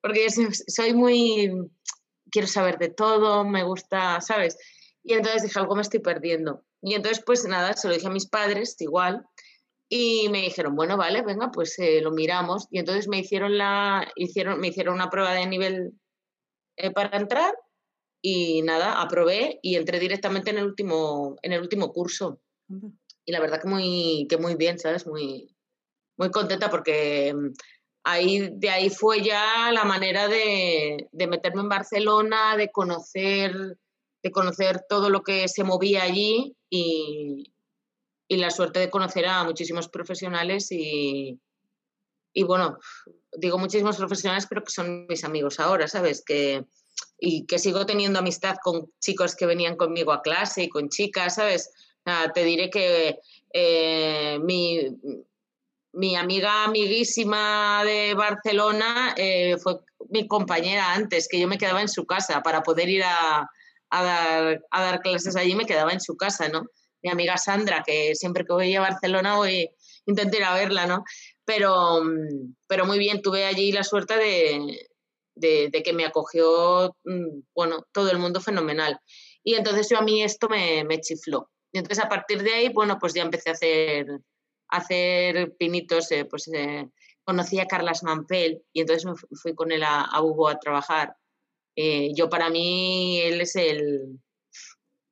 porque 0.00 0.28
soy 0.30 0.94
muy, 0.94 1.50
quiero 2.30 2.48
saber 2.48 2.78
de 2.78 2.88
todo, 2.88 3.44
me 3.44 3.64
gusta, 3.64 4.20
¿sabes? 4.20 4.56
Y 5.02 5.14
entonces 5.14 5.42
dije, 5.42 5.58
algo 5.58 5.74
me 5.74 5.82
estoy 5.82 6.00
perdiendo. 6.00 6.64
Y 6.82 6.94
entonces, 6.94 7.22
pues 7.24 7.44
nada, 7.44 7.74
se 7.74 7.88
lo 7.88 7.94
dije 7.94 8.06
a 8.06 8.10
mis 8.10 8.26
padres, 8.26 8.76
igual, 8.80 9.26
y 9.88 10.28
me 10.28 10.42
dijeron, 10.42 10.76
bueno, 10.76 10.96
vale, 10.96 11.22
venga, 11.22 11.50
pues 11.50 11.78
eh, 11.78 12.00
lo 12.02 12.10
miramos. 12.10 12.68
Y 12.70 12.78
entonces 12.78 13.08
me 13.08 13.18
hicieron, 13.18 13.56
la, 13.56 14.06
hicieron, 14.16 14.60
me 14.60 14.68
hicieron 14.68 14.94
una 14.94 15.08
prueba 15.08 15.32
de 15.32 15.46
nivel 15.46 15.92
eh, 16.76 16.90
para 16.90 17.16
entrar 17.16 17.54
y 18.20 18.62
nada, 18.62 19.00
aprobé 19.00 19.58
y 19.62 19.76
entré 19.76 19.98
directamente 19.98 20.50
en 20.50 20.58
el 20.58 20.64
último, 20.64 21.36
en 21.42 21.52
el 21.52 21.60
último 21.60 21.92
curso. 21.92 22.40
Y 23.24 23.32
la 23.32 23.40
verdad 23.40 23.62
que 23.62 23.68
muy, 23.68 24.26
que 24.28 24.36
muy 24.36 24.56
bien, 24.56 24.78
¿sabes? 24.78 25.06
Muy, 25.06 25.56
muy 26.18 26.30
contenta 26.30 26.68
porque 26.68 27.34
ahí, 28.10 28.50
de 28.52 28.70
ahí 28.70 28.90
fue 28.90 29.22
ya 29.22 29.70
la 29.72 29.84
manera 29.84 30.28
de, 30.28 31.08
meterme 31.12 31.62
en 31.62 31.68
Barcelona, 31.68 32.56
de 32.56 32.70
conocer, 32.70 33.78
de 34.22 34.30
conocer 34.30 34.84
todo 34.88 35.10
lo 35.10 35.22
que 35.22 35.46
se 35.48 35.64
movía 35.64 36.02
allí 36.02 36.56
y, 36.70 37.52
la 38.30 38.50
suerte 38.50 38.80
de 38.80 38.90
conocer 38.90 39.26
a 39.26 39.42
muchísimos 39.44 39.88
profesionales 39.88 40.70
y, 40.70 41.40
y, 42.32 42.42
bueno, 42.42 42.78
digo 43.32 43.58
muchísimos 43.58 43.96
profesionales, 43.96 44.46
pero 44.48 44.62
que 44.62 44.70
son 44.70 45.06
mis 45.06 45.24
amigos 45.24 45.60
ahora, 45.60 45.88
¿sabes? 45.88 46.22
Que, 46.24 46.64
y 47.18 47.46
que 47.46 47.58
sigo 47.58 47.86
teniendo 47.86 48.18
amistad 48.18 48.56
con 48.62 48.92
chicos 49.00 49.34
que 49.34 49.46
venían 49.46 49.76
conmigo 49.76 50.12
a 50.12 50.22
clase 50.22 50.64
y 50.64 50.68
con 50.68 50.88
chicas, 50.88 51.36
¿sabes? 51.36 51.70
te 52.32 52.42
diré 52.42 52.70
que 52.70 53.18
eh, 53.52 54.38
mi, 54.40 54.80
mi 55.92 56.16
amiga 56.16 56.64
amiguísima 56.64 57.82
de 57.84 58.14
Barcelona 58.14 59.14
eh, 59.16 59.56
fue 59.58 59.80
mi 60.10 60.26
compañera 60.28 60.92
antes, 60.92 61.28
que 61.28 61.40
yo 61.40 61.48
me 61.48 61.58
quedaba 61.58 61.80
en 61.80 61.88
su 61.88 62.06
casa 62.06 62.42
para 62.42 62.62
poder 62.62 62.88
ir 62.88 63.02
a, 63.04 63.48
dar, 63.90 64.60
a, 64.70 64.82
dar, 64.82 65.00
clases 65.00 65.36
allí, 65.36 65.54
me 65.54 65.66
quedaba 65.66 65.92
en 65.92 66.00
su 66.00 66.16
casa, 66.16 66.48
¿no? 66.48 66.66
Mi 67.02 67.10
amiga 67.10 67.36
Sandra, 67.36 67.82
que 67.86 68.14
siempre 68.14 68.44
que 68.44 68.52
voy 68.52 68.74
a 68.74 68.80
Barcelona 68.80 69.36
voy, 69.36 69.70
intento 70.06 70.36
ir 70.36 70.44
a 70.44 70.54
verla, 70.54 70.86
¿no? 70.86 71.04
Pero, 71.44 72.02
pero 72.66 72.86
muy 72.86 72.98
bien, 72.98 73.22
tuve 73.22 73.46
allí 73.46 73.72
la 73.72 73.84
suerte 73.84 74.16
de, 74.16 75.82
que 75.82 75.92
me 75.92 76.04
acogió, 76.04 76.96
mm, 77.04 77.40
bueno, 77.54 77.86
todo 77.92 78.10
el 78.10 78.18
mundo 78.18 78.40
fenomenal. 78.40 78.98
Y 79.42 79.54
entonces 79.54 79.88
yo 79.88 79.98
a 79.98 80.02
mí 80.02 80.22
esto 80.22 80.48
me, 80.48 80.84
me 80.84 81.00
chifló. 81.00 81.50
Y 81.72 81.78
entonces 81.78 82.04
a 82.04 82.08
partir 82.08 82.42
de 82.42 82.52
ahí, 82.52 82.68
bueno, 82.70 82.98
pues 82.98 83.14
ya 83.14 83.22
empecé 83.22 83.50
a 83.50 83.52
hacer 83.52 84.06
hacer 84.68 85.56
pinitos, 85.56 86.10
eh, 86.12 86.24
pues 86.24 86.48
eh, 86.48 86.88
conocí 87.24 87.58
a 87.60 87.66
Carlas 87.66 88.02
Mampel 88.02 88.62
y 88.72 88.80
entonces 88.80 89.04
me 89.04 89.14
fui 89.14 89.54
con 89.54 89.72
él 89.72 89.82
a, 89.82 90.02
a 90.02 90.20
a 90.20 90.58
trabajar. 90.58 91.16
Eh, 91.76 92.12
yo 92.14 92.28
para 92.28 92.50
mí, 92.50 93.20
él 93.20 93.40
es 93.40 93.56
el... 93.56 94.18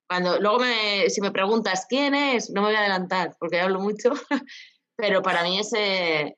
Cuando, 0.09 0.41
luego 0.41 0.61
me, 0.61 1.11
si 1.11 1.21
me 1.21 1.33
preguntas 1.33 1.87
quién 1.89 2.15
es, 2.15 2.51
no 2.51 2.63
me 2.63 2.69
voy 2.69 2.77
a 2.77 2.81
adelantar 2.81 3.37
porque 3.41 3.61
hablo 3.61 3.81
mucho, 3.81 4.13
pero 4.97 5.21
para 5.21 5.43
mí 5.43 5.59
es, 5.59 5.73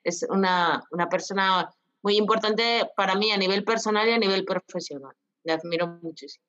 es 0.04 0.26
una, 0.30 0.82
una 0.90 1.08
persona 1.08 1.68
muy 2.02 2.16
importante 2.16 2.88
para 2.96 3.14
mí 3.14 3.30
a 3.30 3.36
nivel 3.36 3.64
personal 3.64 4.08
y 4.08 4.12
a 4.12 4.18
nivel 4.18 4.44
profesional. 4.44 5.14
Le 5.44 5.52
admiro 5.52 5.86
muchísimo. 6.02 6.44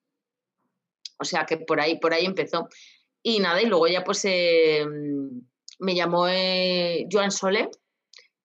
O 1.20 1.26
sea 1.26 1.46
que 1.46 1.58
por 1.58 1.82
ahí, 1.82 2.00
por 2.00 2.14
ahí 2.14 2.26
empezó. 2.26 2.70
Y 3.22 3.40
nada, 3.40 3.62
y 3.62 3.66
luego 3.66 3.88
ya 3.88 4.04
pues 4.06 4.24
me 5.80 5.96
llamó 5.96 6.28
eh, 6.28 7.08
Joan 7.12 7.32
Sole 7.32 7.70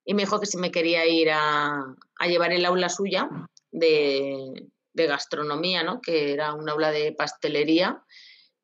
y 0.05 0.15
me 0.15 0.23
dijo 0.23 0.41
que 0.41 0.47
si 0.47 0.57
me 0.57 0.71
quería 0.71 1.07
ir 1.07 1.31
a, 1.31 1.95
llevar 2.27 2.53
el 2.53 2.65
aula 2.65 2.89
suya 2.89 3.29
de, 3.71 4.69
gastronomía, 4.95 5.83
¿no? 5.83 6.01
que 6.01 6.33
era 6.33 6.55
un 6.55 6.69
aula 6.69 6.91
de 6.91 7.13
pastelería. 7.13 8.03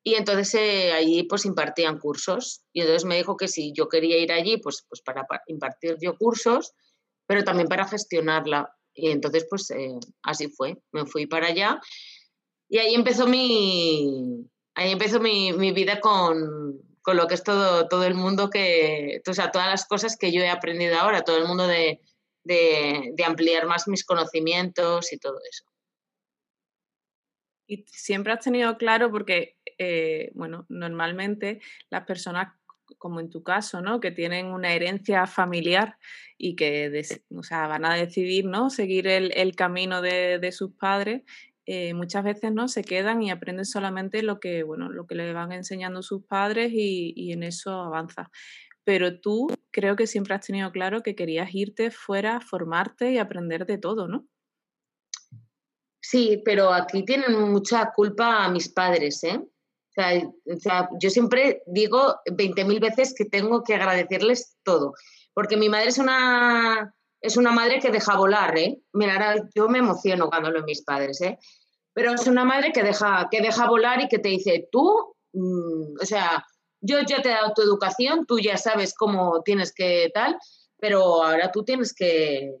Y 0.03 0.15
entonces 0.15 0.55
eh, 0.55 0.93
allí 0.93 1.23
pues 1.23 1.45
impartían 1.45 1.99
cursos. 1.99 2.63
Y 2.73 2.81
entonces 2.81 3.05
me 3.05 3.17
dijo 3.17 3.37
que 3.37 3.47
si 3.47 3.73
yo 3.73 3.87
quería 3.87 4.17
ir 4.17 4.31
allí, 4.31 4.57
pues, 4.57 4.85
pues 4.89 5.01
para, 5.01 5.27
impartir 5.47 5.97
yo 6.01 6.17
cursos, 6.17 6.73
pero 7.27 7.43
también 7.43 7.67
para 7.67 7.87
gestionarla. 7.87 8.73
Y 8.93 9.09
entonces 9.09 9.45
pues 9.49 9.71
así 10.23 10.47
fue. 10.47 10.81
Me 10.91 11.05
fui 11.05 11.27
para 11.27 11.47
allá 11.47 11.79
y 12.71 12.77
ahí 12.77 12.95
empezó 12.95 13.27
mi, 13.27 14.47
ahí 14.75 14.93
empezó 14.93 15.19
mi, 15.19 15.51
vida 15.73 15.99
con, 15.99 16.81
lo 17.07 17.27
que 17.27 17.35
es 17.35 17.43
todo, 17.43 17.87
todo 17.87 18.05
el 18.05 18.13
mundo 18.13 18.49
que, 18.49 19.21
o 19.27 19.33
sea, 19.33 19.51
todas 19.51 19.67
las 19.67 19.85
cosas 19.85 20.17
que 20.17 20.31
yo 20.31 20.41
he 20.41 20.49
aprendido 20.49 20.99
ahora, 20.99 21.23
todo 21.23 21.37
el 21.37 21.47
mundo 21.47 21.67
de, 21.67 21.99
ampliar 23.25 23.65
más 23.65 23.87
mis 23.87 24.05
conocimientos 24.05 25.11
y 25.11 25.17
todo 25.17 25.39
eso. 25.49 25.65
Y 27.67 27.85
siempre 27.87 28.33
has 28.33 28.43
tenido 28.43 28.77
claro, 28.77 29.11
porque, 29.11 29.57
eh, 29.77 30.31
bueno, 30.33 30.65
normalmente 30.69 31.61
las 31.89 32.05
personas, 32.05 32.53
como 32.97 33.19
en 33.19 33.29
tu 33.29 33.43
caso, 33.43 33.81
¿no? 33.81 33.99
Que 33.99 34.11
tienen 34.11 34.47
una 34.47 34.73
herencia 34.73 35.25
familiar 35.25 35.97
y 36.37 36.55
que, 36.55 37.03
o 37.29 37.43
sea, 37.43 37.67
van 37.67 37.85
a 37.85 37.95
decidir, 37.95 38.45
¿no? 38.45 38.69
Seguir 38.69 39.07
el, 39.07 39.55
camino 39.55 40.01
de, 40.01 40.37
de, 40.39 40.51
sus 40.51 40.73
padres 40.73 41.21
eh, 41.73 41.93
muchas 41.93 42.25
veces 42.25 42.51
no 42.51 42.67
se 42.67 42.83
quedan 42.83 43.21
y 43.23 43.31
aprenden 43.31 43.63
solamente 43.63 44.23
lo 44.23 44.41
que, 44.41 44.61
bueno, 44.63 44.89
lo 44.89 45.07
que 45.07 45.15
le 45.15 45.31
van 45.31 45.53
enseñando 45.53 46.03
sus 46.03 46.25
padres 46.25 46.69
y, 46.73 47.31
en 47.31 47.43
eso 47.43 47.71
avanza. 47.71 48.29
Pero 48.83 49.21
tú 49.21 49.47
creo 49.71 49.95
que 49.95 50.05
siempre 50.05 50.35
has 50.35 50.45
tenido 50.45 50.69
claro 50.73 51.01
que 51.01 51.15
querías 51.15 51.55
irte 51.55 51.89
fuera, 51.89 52.41
formarte 52.41 53.13
y 53.13 53.19
aprender 53.19 53.65
de 53.65 53.77
todo, 53.77 54.09
¿no? 54.09 54.27
Sí, 56.01 56.41
pero 56.43 56.73
aquí 56.73 57.05
tienen 57.05 57.39
mucha 57.49 57.93
culpa 57.95 58.43
a 58.43 58.51
mis 58.51 58.67
padres, 58.67 59.23
¿eh? 59.23 59.39
O 59.39 60.59
sea, 60.59 60.89
yo 60.99 61.09
siempre 61.09 61.63
digo 61.67 62.17
20.000 62.25 62.81
veces 62.81 63.13
que 63.17 63.23
tengo 63.23 63.63
que 63.63 63.75
agradecerles 63.75 64.57
todo, 64.63 64.93
porque 65.33 65.55
mi 65.55 65.69
madre 65.69 65.87
es 65.87 65.99
una, 65.99 66.93
es 67.21 67.37
una 67.37 67.53
madre 67.53 67.79
que 67.79 67.91
deja 67.91 68.17
volar, 68.17 68.57
¿eh? 68.57 68.81
Mira, 68.91 69.37
yo 69.55 69.69
me 69.69 69.79
emociono 69.79 70.27
cuando 70.27 70.49
hablo 70.49 70.59
de 70.59 70.65
mis 70.65 70.83
padres, 70.83 71.21
¿eh? 71.21 71.37
Pero 71.93 72.13
es 72.13 72.27
una 72.27 72.45
madre 72.45 72.71
que 72.71 72.83
deja, 72.83 73.27
que 73.29 73.41
deja 73.41 73.67
volar 73.67 74.01
y 74.01 74.07
que 74.07 74.19
te 74.19 74.29
dice, 74.29 74.67
tú, 74.71 75.15
mm, 75.33 76.01
o 76.01 76.05
sea, 76.05 76.45
yo 76.81 76.99
ya 77.01 77.21
te 77.21 77.29
he 77.29 77.33
dado 77.33 77.53
tu 77.53 77.61
educación, 77.61 78.25
tú 78.25 78.39
ya 78.39 78.57
sabes 78.57 78.93
cómo 78.93 79.41
tienes 79.43 79.73
que 79.73 80.09
tal, 80.13 80.37
pero 80.79 81.23
ahora 81.23 81.51
tú 81.51 81.63
tienes 81.63 81.93
que, 81.93 82.55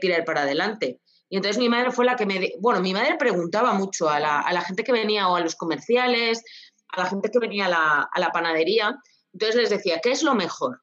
tirar 0.00 0.24
para 0.24 0.42
adelante. 0.42 1.00
Y 1.28 1.36
entonces 1.36 1.58
mi 1.58 1.68
madre 1.68 1.92
fue 1.92 2.04
la 2.04 2.16
que 2.16 2.26
me... 2.26 2.52
Bueno, 2.58 2.80
mi 2.80 2.92
madre 2.92 3.16
preguntaba 3.18 3.72
mucho 3.72 4.08
a 4.08 4.18
la, 4.18 4.40
a 4.40 4.52
la 4.52 4.62
gente 4.62 4.82
que 4.82 4.92
venía 4.92 5.28
o 5.28 5.36
a 5.36 5.40
los 5.40 5.54
comerciales, 5.54 6.42
a 6.88 7.02
la 7.02 7.06
gente 7.06 7.30
que 7.30 7.38
venía 7.38 7.66
a 7.66 7.68
la, 7.68 8.08
a 8.12 8.20
la 8.20 8.30
panadería. 8.30 8.96
Entonces 9.32 9.54
les 9.54 9.70
decía, 9.70 10.00
¿qué 10.00 10.10
es 10.10 10.24
lo 10.24 10.34
mejor? 10.34 10.82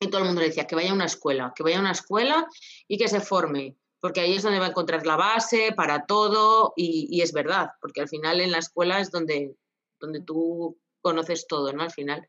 Y 0.00 0.08
todo 0.08 0.20
el 0.20 0.26
mundo 0.26 0.40
le 0.40 0.48
decía 0.48 0.66
que 0.66 0.74
vaya 0.74 0.90
a 0.90 0.94
una 0.94 1.04
escuela, 1.06 1.52
que 1.54 1.62
vaya 1.62 1.78
a 1.78 1.80
una 1.80 1.92
escuela 1.92 2.46
y 2.88 2.98
que 2.98 3.08
se 3.08 3.20
forme, 3.20 3.76
porque 4.00 4.20
ahí 4.20 4.34
es 4.34 4.42
donde 4.42 4.58
va 4.58 4.66
a 4.66 4.70
encontrar 4.70 5.06
la 5.06 5.16
base 5.16 5.72
para 5.76 6.06
todo 6.06 6.72
y, 6.76 7.20
es 7.20 7.32
verdad, 7.32 7.70
porque 7.80 8.00
al 8.00 8.08
final 8.08 8.40
en 8.40 8.50
la 8.50 8.58
escuela 8.58 9.00
es 9.00 9.10
donde, 9.10 9.54
donde 10.00 10.22
tú 10.22 10.78
conoces 11.02 11.46
todo, 11.46 11.72
¿no? 11.72 11.82
Al 11.82 11.90
final. 11.90 12.28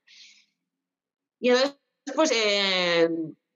Y 1.39 1.49
entonces, 1.49 1.77
pues 2.15 2.31
eh, 2.33 3.09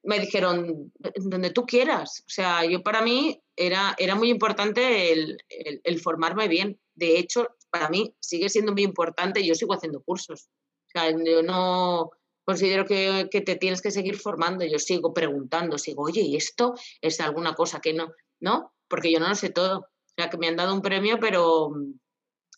me 0.03 0.19
dijeron, 0.19 0.91
donde 1.15 1.49
tú 1.49 1.65
quieras. 1.65 2.21
O 2.21 2.29
sea, 2.29 2.65
yo 2.65 2.81
para 2.83 3.01
mí 3.01 3.41
era, 3.55 3.95
era 3.97 4.15
muy 4.15 4.29
importante 4.29 5.11
el, 5.11 5.37
el 5.49 5.99
formarme 5.99 6.47
bien. 6.47 6.79
De 6.93 7.17
hecho, 7.19 7.49
para 7.69 7.89
mí 7.89 8.15
sigue 8.19 8.49
siendo 8.49 8.71
muy 8.71 8.83
importante, 8.83 9.45
yo 9.45 9.55
sigo 9.55 9.73
haciendo 9.73 10.01
cursos. 10.01 10.49
O 10.87 10.91
sea, 10.91 11.11
yo 11.11 11.43
no, 11.43 12.11
considero 12.45 12.85
que, 12.85 13.27
te 13.29 13.55
tienes 13.55 13.81
que 13.81 13.91
seguir 13.91 14.17
formando. 14.17 14.63
Yo 14.65 14.79
sigo 14.79 15.13
preguntando, 15.13 15.77
sigo, 15.77 16.03
oye, 16.03 16.21
¿y 16.21 16.37
esto 16.37 16.75
es 17.01 17.19
alguna 17.19 17.55
cosa 17.55 17.81
que 17.81 17.93
no? 17.93 18.13
¿No? 18.39 18.73
Porque 18.87 19.11
yo 19.11 19.19
no 19.19 19.27
lo 19.27 19.35
sé 19.35 19.49
todo. 19.49 19.79
O 19.79 20.13
sea, 20.15 20.29
que 20.29 20.37
me 20.37 20.47
han 20.47 20.55
dado 20.55 20.73
un 20.73 20.81
premio, 20.81 21.19
pero, 21.19 21.73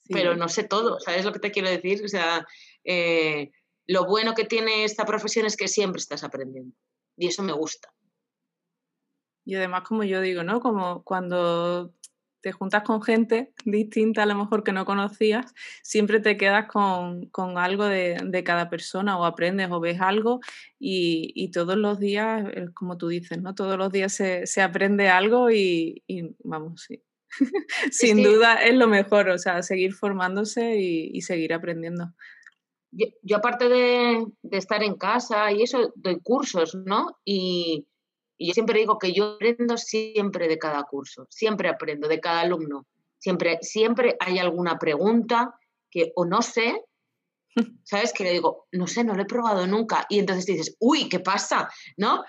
pero 0.10 0.36
no 0.36 0.50
sé 0.50 0.64
todo. 0.66 1.00
¿Sabes 1.00 1.26
lo 1.26 1.32
que 1.32 1.40
te 1.40 1.52
quiero 1.52 1.70
decir? 1.70 2.04
O 2.04 2.08
sea, 2.08 2.46
eh, 2.84 3.52
lo 3.88 4.06
bueno 4.06 4.34
que 4.36 4.44
tiene 4.44 4.84
esta 4.84 5.06
profesión 5.06 5.46
es 5.46 5.56
que 5.56 5.68
siempre 5.68 6.00
estás 6.00 6.24
aprendiendo. 6.24 6.76
Y 7.16 7.28
eso 7.28 7.42
me 7.42 7.54
gusta. 7.54 7.92
Y 9.46 9.56
además, 9.56 9.84
como 9.88 10.04
yo 10.04 10.20
digo, 10.20 10.44
¿no? 10.44 10.60
Como 10.60 11.04
cuando 11.04 11.94
te 12.48 12.54
juntas 12.54 12.84
con 12.84 13.02
gente 13.02 13.52
distinta 13.66 14.24
a 14.24 14.26
lo 14.26 14.34
mejor 14.34 14.64
que 14.64 14.72
no 14.72 14.86
conocías, 14.86 15.54
siempre 15.84 16.22
te 16.22 16.38
quedas 16.38 16.70
con, 16.70 17.30
algo 17.58 17.84
de, 17.84 18.42
cada 18.46 18.70
persona 18.70 19.18
o 19.18 19.26
aprendes 19.26 19.68
o 19.70 19.82
ves 19.82 20.00
algo 20.00 20.40
y, 20.80 21.52
todos 21.52 21.76
los 21.76 22.00
días, 22.00 22.46
como 22.74 22.98
tú 22.98 23.10
dices, 23.10 23.42
¿no? 23.42 23.54
Todos 23.54 23.78
los 23.78 23.92
días 23.92 24.14
se, 24.14 24.62
aprende 24.62 25.10
algo 25.10 25.52
y, 25.52 26.02
vamos, 26.42 26.84
sí. 26.88 27.04
Sin 27.92 28.24
duda 28.24 28.64
es 28.64 28.76
lo 28.76 28.88
mejor, 28.88 29.28
o 29.28 29.38
sea, 29.38 29.62
seguir 29.62 29.94
formándose 29.94 30.78
y, 30.78 31.22
seguir 31.22 31.54
aprendiendo. 31.54 32.14
Yo, 32.92 33.36
aparte 33.36 33.68
de, 33.68 34.26
de, 34.42 34.58
estar 34.58 34.82
en 34.84 34.96
casa 34.96 35.52
y 35.52 35.64
eso, 35.64 35.92
doy 35.98 36.22
cursos, 36.22 36.76
¿no? 36.76 37.18
Y, 37.26 37.86
y 38.38 38.48
yo 38.48 38.54
siempre 38.54 38.80
digo 38.80 39.00
que 39.00 39.14
yo 39.14 39.36
aprendo 39.36 39.78
siempre 39.78 40.48
de 40.48 40.60
cada 40.60 40.84
curso, 40.84 41.28
siempre 41.30 41.70
aprendo 41.70 42.08
de 42.08 42.20
cada 42.20 42.42
alumno. 42.42 42.86
Siempre, 43.18 43.58
siempre 43.62 44.16
hay 44.20 44.38
alguna 44.38 44.78
pregunta 44.78 45.56
que 45.90 46.12
o 46.16 46.26
no 46.26 46.42
sé, 46.44 46.84
¿sabes? 47.84 48.14
Que 48.14 48.24
le 48.24 48.34
digo, 48.34 48.68
no 48.72 48.86
sé, 48.86 49.04
no 49.04 49.16
lo 49.16 49.24
he 49.24 49.26
probado 49.26 49.66
nunca. 49.66 50.06
Y 50.10 50.20
entonces 50.20 50.46
dices, 50.46 50.76
uy, 50.80 51.10
¿qué 51.10 51.20
pasa? 51.20 51.70
¿No? 51.98 52.24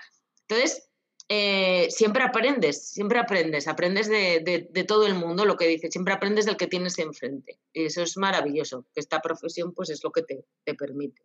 Entonces, 0.47 0.89
eh, 1.31 1.91
siempre 1.91 2.23
aprendes, 2.23 2.89
siempre 2.89 3.19
aprendes, 3.19 3.67
aprendes 3.67 4.09
de, 4.09 4.67
de, 4.71 4.83
todo 4.83 5.05
el 5.05 5.13
mundo 5.13 5.45
lo 5.45 5.57
que 5.57 5.67
dices, 5.67 5.91
siempre 5.91 6.15
aprendes 6.15 6.47
del 6.47 6.57
que 6.57 6.65
tienes 6.65 6.97
enfrente. 6.97 7.59
Y 7.71 7.85
eso 7.85 8.01
es 8.01 8.17
maravilloso, 8.17 8.87
que 8.95 8.99
esta 8.99 9.19
profesión 9.19 9.75
pues 9.75 9.91
es 9.91 10.03
lo 10.03 10.11
que 10.11 10.23
te, 10.23 10.43
te 10.65 10.73
permite. 10.73 11.21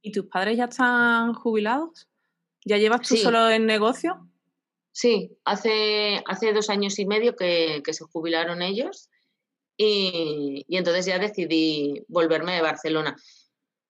¿Y 0.00 0.12
tus 0.12 0.26
padres 0.26 0.56
ya 0.56 0.66
están 0.66 1.34
jubilados? 1.34 2.08
¿Ya 2.64 2.76
llevas 2.76 3.02
tú 3.02 3.16
solo 3.16 3.50
en 3.50 3.66
negocio? 3.66 4.28
Sí, 4.92 5.38
hace, 5.44 6.22
hace 6.26 6.52
dos 6.52 6.70
años 6.70 6.98
y 6.98 7.06
medio 7.06 7.36
que, 7.36 7.82
se 7.88 8.04
jubilaron 8.04 8.62
ellos 8.62 9.10
y, 9.76 10.66
entonces 10.68 11.06
ya 11.06 11.18
decidí 11.18 12.04
volverme 12.08 12.54
de 12.56 12.62
Barcelona. 12.62 13.16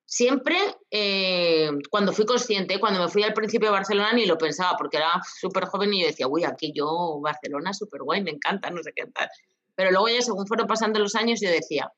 Siempre, 0.05 0.57
eh, 0.91 1.71
cuando 1.91 2.13
fui 2.13 2.27
consciente, 2.27 2.79
cuando 2.79 3.01
me 3.03 3.09
fui 3.09 3.23
al 3.23 3.35
principio 3.35 3.69
a 3.69 3.73
Barcelona 3.73 4.13
ni 4.13 4.27
lo 4.27 4.39
pensaba 4.39 4.77
porque 4.77 4.99
era 4.99 5.21
súper 5.41 5.65
joven 5.65 5.95
y 5.95 6.03
yo 6.03 6.07
decía, 6.07 6.29
uy, 6.29 6.45
aquí 6.45 6.73
yo, 6.75 7.21
Barcelona, 7.21 7.73
súper 7.73 8.03
guay, 8.03 8.23
me 8.23 8.31
encanta, 8.31 8.71
no 8.71 8.83
sé 8.83 8.93
qué 8.95 9.07
tal. 9.07 9.29
Pero 9.75 9.91
luego 9.91 10.09
ya 10.09 10.21
según 10.21 10.47
fueron 10.47 10.67
pasando 10.67 10.99
los 10.99 11.15
años 11.15 11.41
yo 11.41 11.51
decía, 11.51 11.91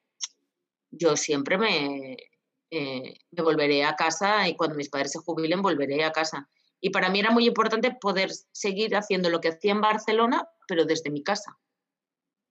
yo 0.90 1.16
siempre 1.16 1.58
me, 1.58 2.16
eh, 2.70 3.14
me 3.32 3.42
volveré 3.42 3.84
a 3.84 3.96
casa 3.96 4.48
y 4.48 4.54
cuando 4.54 4.76
mis 4.76 4.88
padres 4.88 5.12
se 5.12 5.18
jubilen 5.18 5.62
volveré 5.62 6.04
a 6.04 6.12
casa. 6.12 6.48
Y 6.80 6.90
para 6.90 7.10
mí 7.10 7.20
era 7.20 7.30
muy 7.30 7.46
importante 7.46 7.94
poder 8.00 8.30
seguir 8.52 8.96
haciendo 8.96 9.28
lo 9.28 9.40
que 9.40 9.48
hacía 9.48 9.72
en 9.72 9.80
Barcelona, 9.80 10.48
pero 10.66 10.84
desde 10.84 11.10
mi 11.10 11.22
casa. 11.22 11.58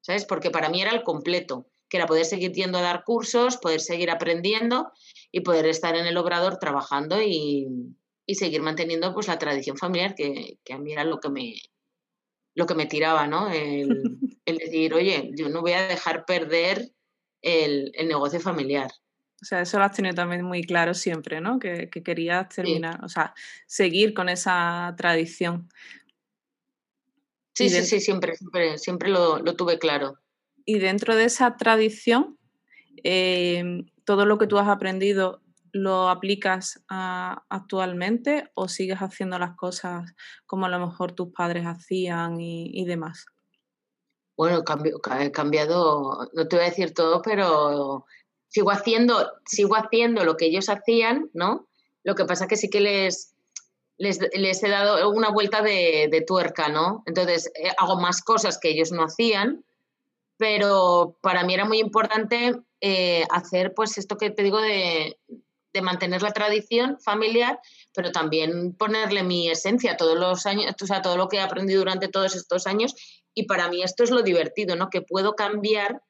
¿Sabes? 0.01 0.25
Porque 0.25 0.51
para 0.51 0.69
mí 0.69 0.81
era 0.81 0.91
el 0.91 1.03
completo, 1.03 1.67
que 1.89 1.97
era 1.97 2.05
poder 2.05 2.25
seguir 2.25 2.51
yendo 2.53 2.77
a 2.77 2.81
dar 2.81 3.03
cursos, 3.03 3.57
poder 3.57 3.81
seguir 3.81 4.11
aprendiendo 4.11 4.91
y 5.31 5.41
poder 5.41 5.65
estar 5.65 5.95
en 5.95 6.05
el 6.05 6.17
obrador 6.17 6.57
trabajando 6.57 7.21
y, 7.21 7.67
seguir 8.27 8.61
manteniendo 8.61 9.11
pues 9.11 9.27
la 9.27 9.39
tradición 9.39 9.75
familiar, 9.75 10.13
que, 10.13 10.59
a 10.71 10.77
mí 10.77 10.91
era 10.91 11.03
lo 11.03 11.19
que 11.19 11.29
me, 11.29 11.55
lo 12.53 12.67
que 12.67 12.75
me 12.75 12.85
tiraba, 12.85 13.25
¿no? 13.25 13.51
El, 13.51 13.89
decir, 14.45 14.93
oye, 14.93 15.31
yo 15.35 15.49
no 15.49 15.61
voy 15.61 15.73
a 15.73 15.87
dejar 15.87 16.25
perder 16.25 16.91
el, 17.41 17.91
el 17.95 18.07
negocio 18.07 18.39
familiar. 18.39 18.91
O 19.41 19.45
sea, 19.45 19.61
eso 19.61 19.77
lo 19.77 19.85
has 19.85 19.93
tenido 19.93 20.15
también 20.15 20.43
muy 20.43 20.63
claro 20.63 20.93
siempre, 20.93 21.39
¿no? 21.39 21.59
Que, 21.59 21.89
querías 21.89 22.49
terminar, 22.49 23.03
o 23.03 23.09
sea, 23.09 23.33
seguir 23.65 24.13
con 24.13 24.29
esa 24.29 24.93
tradición. 24.97 25.69
Sí, 27.53 27.69
sí, 27.69 27.83
sí, 27.83 27.99
siempre, 27.99 28.35
siempre, 28.77 29.09
lo, 29.09 29.43
tuve 29.55 29.79
claro. 29.79 30.17
Y 30.65 30.79
dentro 30.79 31.15
de 31.15 31.25
esa 31.25 31.57
tradición, 31.57 32.37
em, 33.03 33.89
todo 34.05 34.25
lo 34.25 34.37
que 34.37 34.47
tú 34.47 34.57
has 34.57 34.67
aprendido 34.67 35.41
lo 35.71 36.09
aplicas 36.09 36.83
actualmente 36.87 38.49
o 38.55 38.67
sigues 38.67 38.99
haciendo 38.99 39.37
las 39.37 39.55
cosas 39.55 40.15
como 40.45 40.65
a 40.65 40.69
lo 40.69 40.79
mejor 40.79 41.11
tus 41.11 41.31
padres 41.31 41.65
hacían 41.65 42.39
y, 42.39 42.85
demás? 42.85 43.25
Bueno, 44.35 44.63
he 45.19 45.31
cambiado, 45.31 46.29
no 46.33 46.47
te 46.47 46.55
voy 46.55 46.65
a 46.65 46.69
decir 46.69 46.93
todo, 46.93 47.21
pero 47.21 48.05
sigo 48.49 48.71
haciendo, 48.71 49.31
sigo 49.45 49.75
haciendo 49.75 50.25
lo 50.25 50.35
que 50.35 50.45
ellos 50.45 50.69
hacían, 50.69 51.29
¿no? 51.33 51.67
Lo 52.03 52.15
que 52.15 52.25
pasa 52.25 52.47
que 52.47 52.57
sí 52.57 52.69
que 52.69 52.81
les, 52.81 53.33
les, 53.97 54.63
he 54.63 54.69
dado 54.69 55.09
una 55.09 55.29
vuelta 55.29 55.61
de, 55.61 56.23
tuerca, 56.27 56.69
¿no? 56.69 57.03
Entonces, 57.05 57.51
eh, 57.55 57.71
hago 57.77 57.99
más 57.99 58.21
cosas 58.21 58.57
que 58.57 58.69
ellos 58.69 58.91
no 58.91 59.03
hacían, 59.03 59.63
pero 60.37 61.17
para 61.21 61.43
mí 61.43 61.53
era 61.53 61.65
muy 61.65 61.79
importante 61.79 62.55
eh, 62.81 63.25
hacer, 63.29 63.73
pues, 63.73 63.97
esto 63.97 64.17
que 64.17 64.29
te 64.29 64.43
digo 64.43 64.59
de, 64.61 65.17
de 65.73 65.81
mantener 65.81 66.21
la 66.21 66.31
tradición 66.31 66.99
familiar, 66.99 67.59
pero 67.93 68.11
también 68.11 68.73
ponerle 68.73 69.23
mi 69.23 69.49
esencia 69.49 69.97
todos 69.97 70.17
los 70.17 70.45
años, 70.45 70.73
o 70.81 70.85
sea, 70.85 71.01
todo 71.01 71.17
lo 71.17 71.27
que 71.27 71.37
he 71.37 71.41
aprendido 71.41 71.79
durante 71.79 72.07
todos 72.07 72.35
estos 72.35 72.67
años. 72.67 72.95
Y 73.33 73.43
para 73.43 73.69
mí 73.69 73.83
esto 73.83 74.03
es 74.03 74.11
lo 74.11 74.21
divertido, 74.21 74.75
¿no? 74.75 74.89
Que 74.89 75.01
puedo 75.01 75.35
cambiar 75.35 76.01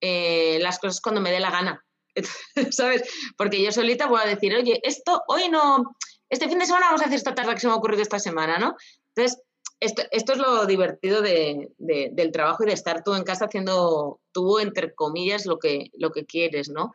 eh, 0.00 0.58
las 0.60 0.78
cosas 0.78 1.00
cuando 1.00 1.20
me 1.20 1.30
dé 1.30 1.40
la 1.40 1.50
gana, 1.50 1.84
¿sabes? 2.70 3.02
Porque 3.36 3.62
yo 3.62 3.72
solita 3.72 4.06
voy 4.06 4.20
a 4.22 4.28
decir, 4.28 4.54
oye, 4.54 4.80
esto 4.82 5.22
hoy 5.28 5.48
no, 5.48 5.96
este 6.28 6.48
fin 6.48 6.58
de 6.58 6.66
semana 6.66 6.86
vamos 6.86 7.02
a 7.02 7.04
hacer 7.04 7.16
esta 7.16 7.34
tarde 7.34 7.54
que 7.54 7.60
se 7.60 7.66
me 7.66 7.72
ha 7.72 7.76
ocurrido 7.76 8.02
esta 8.02 8.18
semana, 8.18 8.58
¿no? 8.58 8.76
Entonces, 9.14 9.42
esto, 9.80 10.02
esto 10.10 10.32
es 10.32 10.38
lo 10.38 10.66
divertido 10.66 11.20
de, 11.20 11.70
del 11.78 12.32
trabajo 12.32 12.64
y 12.64 12.66
de 12.66 12.72
estar 12.72 13.04
tú 13.04 13.14
en 13.14 13.24
casa 13.24 13.44
haciendo 13.44 14.20
tú, 14.32 14.58
entre 14.58 14.94
comillas, 14.94 15.44
lo 15.44 15.58
que, 15.58 15.90
lo 15.94 16.12
que 16.12 16.24
quieres, 16.24 16.70
¿no? 16.70 16.92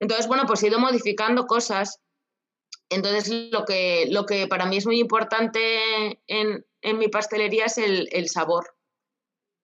Entonces, 0.00 0.26
bueno, 0.26 0.44
pues 0.46 0.62
he 0.62 0.68
ido 0.68 0.78
modificando 0.78 1.46
cosas. 1.46 2.00
Entonces, 2.88 3.50
lo 3.52 3.64
que, 3.64 4.06
lo 4.10 4.26
que 4.26 4.48
para 4.48 4.66
mí 4.66 4.78
es 4.78 4.86
muy 4.86 4.98
importante 4.98 6.20
en, 6.26 6.64
mi 6.98 7.08
pastelería 7.08 7.66
es 7.66 7.78
el, 7.78 8.28
sabor. 8.28 8.74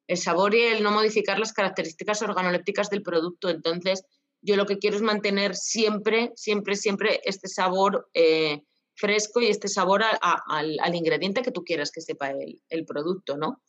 El 0.07 0.19
sabor 0.19 0.55
y 0.55 0.63
el 0.63 0.83
no 0.83 0.91
modificar 0.91 1.39
las 1.39 1.53
características 1.53 2.23
organolépticas 2.23 2.91
del 2.91 3.03
producto. 3.03 3.49
Entonces, 3.49 4.05
yo 4.41 4.57
lo 4.57 4.67
que 4.67 4.79
quiero 4.79 4.97
es 4.97 5.03
mantener 5.03 5.57
siempre, 5.57 6.33
siempre, 6.37 6.77
siempre 6.77 7.21
este 7.25 7.49
sabor 7.49 8.09
eh, 8.15 8.63
fresco 8.95 9.41
y 9.41 9.49
este 9.49 9.69
sabor 9.69 10.03
al, 10.21 10.95
ingrediente 10.95 11.43
que 11.43 11.51
tú 11.51 11.65
quieras 11.65 11.91
que 11.91 12.01
sepa 12.01 12.31
el, 12.31 12.85
producto, 12.87 13.37
¿no? 13.37 13.63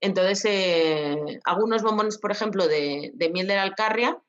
Entonces, 0.00 0.44
eh, 0.46 1.40
hago 1.44 1.64
unos 1.64 1.82
bombones, 1.82 2.18
por 2.18 2.30
ejemplo, 2.30 2.68
de, 2.68 3.10
de 3.14 3.30
miel 3.30 3.46
de 3.46 3.54
la 3.56 3.62
alcarria, 3.62 4.22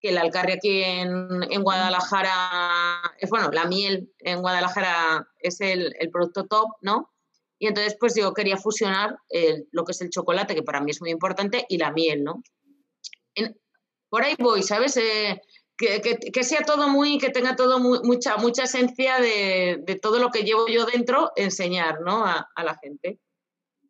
que 0.00 0.12
la 0.12 0.20
alcarria 0.20 0.56
aquí 0.56 0.82
en, 0.82 1.62
Guadalajara, 1.62 3.14
es 3.18 3.30
bueno, 3.30 3.50
la 3.50 3.64
miel 3.66 4.12
en 4.20 4.40
Guadalajara 4.40 5.28
es 5.38 5.60
el, 5.60 5.94
producto 6.12 6.46
top, 6.46 6.68
¿no? 6.80 7.12
Y 7.58 7.68
entonces, 7.68 7.96
pues 7.98 8.14
yo 8.14 8.32
quería 8.34 8.56
fusionar 8.56 9.16
lo 9.72 9.84
que 9.84 9.92
es 9.92 10.00
el 10.00 10.10
chocolate, 10.10 10.54
que 10.54 10.62
para 10.62 10.80
mí 10.80 10.90
es 10.90 11.00
muy 11.00 11.10
importante, 11.10 11.64
y 11.68 11.78
la 11.78 11.90
miel, 11.90 12.22
¿no? 12.24 12.42
por 14.08 14.24
ahí 14.24 14.34
voy, 14.38 14.62
¿sabes? 14.62 14.96
Eh, 14.96 15.40
que, 15.76 16.44
sea 16.44 16.62
todo 16.62 16.88
muy, 16.88 17.18
que 17.18 17.30
tenga 17.30 17.54
todo 17.54 17.78
mucha, 17.78 18.36
mucha 18.38 18.64
esencia 18.64 19.20
de, 19.20 19.98
todo 20.00 20.18
lo 20.18 20.30
que 20.30 20.42
llevo 20.42 20.68
yo 20.68 20.86
dentro, 20.86 21.32
enseñar, 21.36 22.00
¿no? 22.00 22.24
A, 22.24 22.48
la 22.64 22.78
gente. 22.82 23.20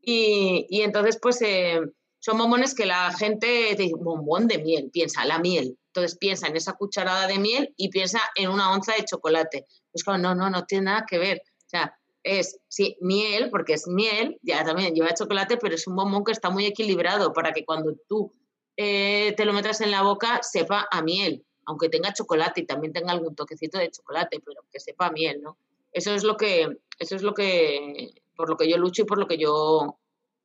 Y, 0.01 0.81
entonces, 0.83 1.19
pues, 1.21 1.41
eh, 1.43 1.81
son 2.19 2.39
bombones 2.39 2.75
que 2.75 2.87
la 2.87 3.13
gente 3.13 3.77
dice, 3.79 3.93
bombón 3.97 4.49
de 4.49 4.59
miel, 4.59 4.91
piensa, 4.93 5.25
la 5.25 5.39
miel. 5.39 5.79
Entonces 5.89 6.19
piensa 6.19 6.49
en 6.49 6.57
esa 6.57 6.73
cucharada 6.73 7.27
de 7.27 7.39
miel 7.39 7.73
y 7.77 7.89
piensa 7.89 8.21
en 8.35 8.51
una 8.51 8.73
onza 8.73 8.95
de 8.95 9.05
chocolate. 9.05 9.67
Es 9.93 10.03
como, 10.03 10.19
no, 10.19 10.35
no, 10.35 10.51
no 10.51 10.65
tiene 10.65 10.87
nada 10.87 11.05
que 11.09 11.19
ver. 11.19 11.41
O 11.45 11.69
sea, 11.69 11.97
es, 12.27 12.59
sí, 12.67 12.97
miel, 13.01 13.51
porque 13.51 13.75
es 13.75 13.87
miel, 13.87 14.39
ya 14.43 14.65
también 14.65 14.95
lleva 14.95 15.15
chocolate, 15.15 15.57
pero 15.59 15.77
es 15.77 15.87
un 15.87 15.95
bombón 15.95 16.25
que 16.25 16.33
está 16.33 16.51
muy 16.51 16.67
equilibrado 16.67 17.33
para 17.33 17.53
que 17.53 17.65
cuando 17.65 17.95
tú 18.09 18.33
eh, 18.77 19.33
te 19.37 19.45
lo 19.45 19.53
metas 19.53 19.81
en 19.81 19.93
la 19.93 20.03
boca 20.03 20.41
sepa 20.43 20.89
a 20.91 21.03
miel, 21.03 21.47
aunque 21.67 21.89
tenga 21.89 22.13
chocolate 22.13 22.63
y 22.63 22.67
también 22.67 22.93
tenga 22.93 23.13
algún 23.13 23.37
toquecito 23.37 23.79
de 23.79 23.93
chocolate, 23.93 24.41
pero 24.45 24.63
que 24.73 24.81
sepa 24.81 25.07
a 25.07 25.13
miel, 25.13 25.41
¿no? 25.41 25.57
Eso 25.93 26.15
es 26.15 26.25
lo 26.25 26.37
que, 26.37 26.77
eso 26.99 27.15
es 27.15 27.23
lo 27.23 27.33
que, 27.33 28.11
por 28.35 28.51
lo 28.51 28.57
que 28.57 28.69
yo 28.69 28.77
lucho 28.77 29.03
y 29.03 29.07
por 29.07 29.19
lo 29.19 29.29
que 29.29 29.39
yo, 29.39 29.99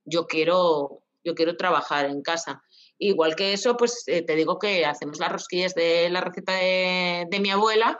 yo 0.05 0.27
quiero, 0.27 1.01
yo 1.23 1.33
quiero 1.33 1.57
trabajar 1.57 2.05
en 2.05 2.21
casa. 2.21 2.61
Igual 2.99 3.35
que 3.35 3.53
eso, 3.53 3.75
pues 3.75 4.03
eh, 4.05 4.21
te 4.21 4.35
digo 4.35 4.59
que 4.59 4.85
hacemos 4.85 5.19
las 5.19 5.31
rosquillas 5.31 5.73
de 5.73 6.11
la 6.11 6.21
receta 6.21 6.53
de, 6.53 7.39
mi 7.41 7.49
abuela 7.49 7.99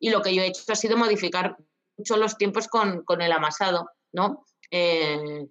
y 0.00 0.08
lo 0.08 0.22
que 0.22 0.34
yo 0.34 0.42
he 0.42 0.46
hecho 0.46 0.62
ha 0.68 0.74
sido 0.74 0.96
modificar 0.96 1.58
mucho 1.98 2.16
los 2.16 2.38
tiempos 2.38 2.68
con, 2.68 3.04
el 3.20 3.32
amasado, 3.32 3.90
¿no? 4.12 4.44
Eh, 4.70 5.46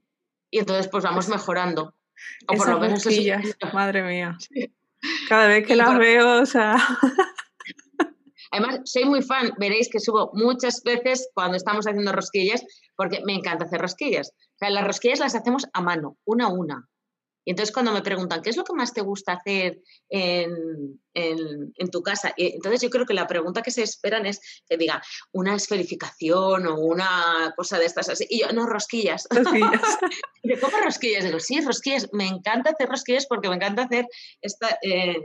y 0.49 0.59
entonces 0.59 0.87
pues 0.87 1.03
vamos 1.03 1.27
mejorando. 1.27 1.93
O 2.47 2.53
por 2.55 2.69
lo 2.69 2.79
menos 2.79 3.05
madre 3.73 4.01
mía. 4.01 4.37
Cada 5.29 5.47
vez 5.47 5.67
que 5.67 5.75
las 5.75 5.97
veo, 5.97 6.41
o 6.41 6.45
sea... 6.45 6.77
Además, 8.51 8.79
soy 8.85 9.03
muy 9.03 9.21
fan, 9.21 9.51
veréis 9.57 9.89
que 9.91 9.99
subo 9.99 10.31
muchas 10.33 10.81
veces 10.83 11.29
cuando 11.33 11.57
estamos 11.57 11.85
haciendo 11.85 12.13
rosquillas, 12.13 12.63
porque 12.95 13.21
me 13.25 13.35
encanta 13.35 13.65
hacer 13.65 13.81
rosquillas. 13.81 14.31
O 14.31 14.57
sea, 14.57 14.69
las 14.69 14.85
rosquillas 14.85 15.19
las 15.19 15.35
hacemos 15.35 15.67
a 15.73 15.81
mano, 15.81 16.17
una 16.23 16.45
a 16.45 16.49
una. 16.49 16.87
Y 17.47 17.51
entonces 17.51 17.73
cuando 17.73 17.93
me 17.93 18.01
preguntan, 18.01 18.41
¿qué 18.41 18.49
es 18.49 18.57
lo 18.57 18.65
que 18.65 18.73
más 18.73 18.93
te 18.93 18.99
gusta 18.99 19.31
hacer 19.31 19.81
en, 20.09 20.99
tu 21.89 22.03
casa? 22.03 22.33
Y 22.35 22.55
entonces 22.55 22.81
yo 22.81 22.89
creo 22.89 23.05
que 23.05 23.13
la 23.13 23.25
pregunta 23.25 23.61
que 23.61 23.71
se 23.71 23.83
esperan 23.83 24.25
es 24.25 24.41
que 24.67 24.75
diga 24.75 25.01
una 25.31 25.55
esferificación 25.55 26.67
o 26.67 26.77
una 26.77 27.53
cosa 27.55 27.79
de 27.79 27.85
estas 27.85 28.09
así. 28.09 28.27
Y 28.29 28.41
yo, 28.41 28.51
no, 28.51 28.65
rosquillas. 28.65 29.29
Rosquillas. 29.31 29.97
y 30.43 30.57
¿cómo 30.57 30.75
rosquillas? 30.83 31.23
Digo, 31.23 31.39
sí, 31.39 31.61
rosquillas. 31.61 32.09
Me 32.11 32.27
encanta 32.27 32.71
hacer 32.71 32.89
rosquillas 32.89 33.25
porque 33.27 33.47
me 33.47 33.55
encanta 33.55 33.83
hacer 33.83 34.07
esta... 34.41 34.77
Eh, 34.81 35.15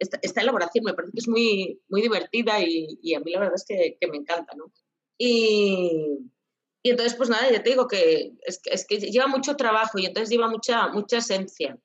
esta, 0.00 0.40
elaboración 0.40 0.84
me 0.84 0.94
parece 0.94 1.12
que 1.12 1.20
es 1.20 1.28
muy, 1.28 1.80
muy 1.88 2.02
divertida 2.02 2.58
y, 2.58 3.14
a 3.14 3.20
mí 3.20 3.30
la 3.30 3.38
verdad 3.38 3.54
es 3.54 3.64
que, 3.64 3.96
que 4.00 4.08
me 4.08 4.16
encanta, 4.16 4.52
¿no? 4.56 4.72
Y, 5.16 6.28
y 6.82 6.90
entonces, 6.90 7.16
pues 7.16 7.28
nada, 7.28 7.48
ya 7.50 7.62
te 7.62 7.70
digo 7.70 7.86
que 7.86 8.32
es, 8.42 8.86
que 8.86 8.98
lleva 8.98 9.28
mucho 9.28 9.54
trabajo 9.56 9.98
y 9.98 10.06
entonces 10.06 10.30
lleva 10.30 10.48
mucha, 10.48 10.88
mucha 10.88 11.18
esencia. 11.18 11.78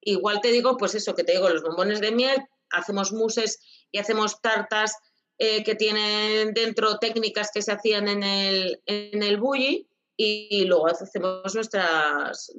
Igual 0.00 0.40
te 0.40 0.52
digo, 0.52 0.76
pues 0.76 0.94
eso, 0.94 1.14
que 1.14 1.24
te 1.24 1.32
digo, 1.32 1.48
los 1.48 1.62
bombones 1.62 2.00
de 2.00 2.12
miel, 2.12 2.36
hacemos 2.70 3.12
muses 3.12 3.58
y 3.90 3.98
hacemos 3.98 4.40
tartas 4.40 4.96
eh, 5.38 5.64
que 5.64 5.74
tienen 5.74 6.54
dentro 6.54 6.98
técnicas 6.98 7.50
que 7.52 7.62
se 7.62 7.72
hacían 7.72 8.06
en 8.06 8.22
el, 8.22 8.80
en 8.86 9.22
el 9.24 9.38
bulli 9.38 9.88
y, 10.16 10.64
luego 10.66 10.86
hacemos 10.86 11.52
nuestras, 11.52 12.52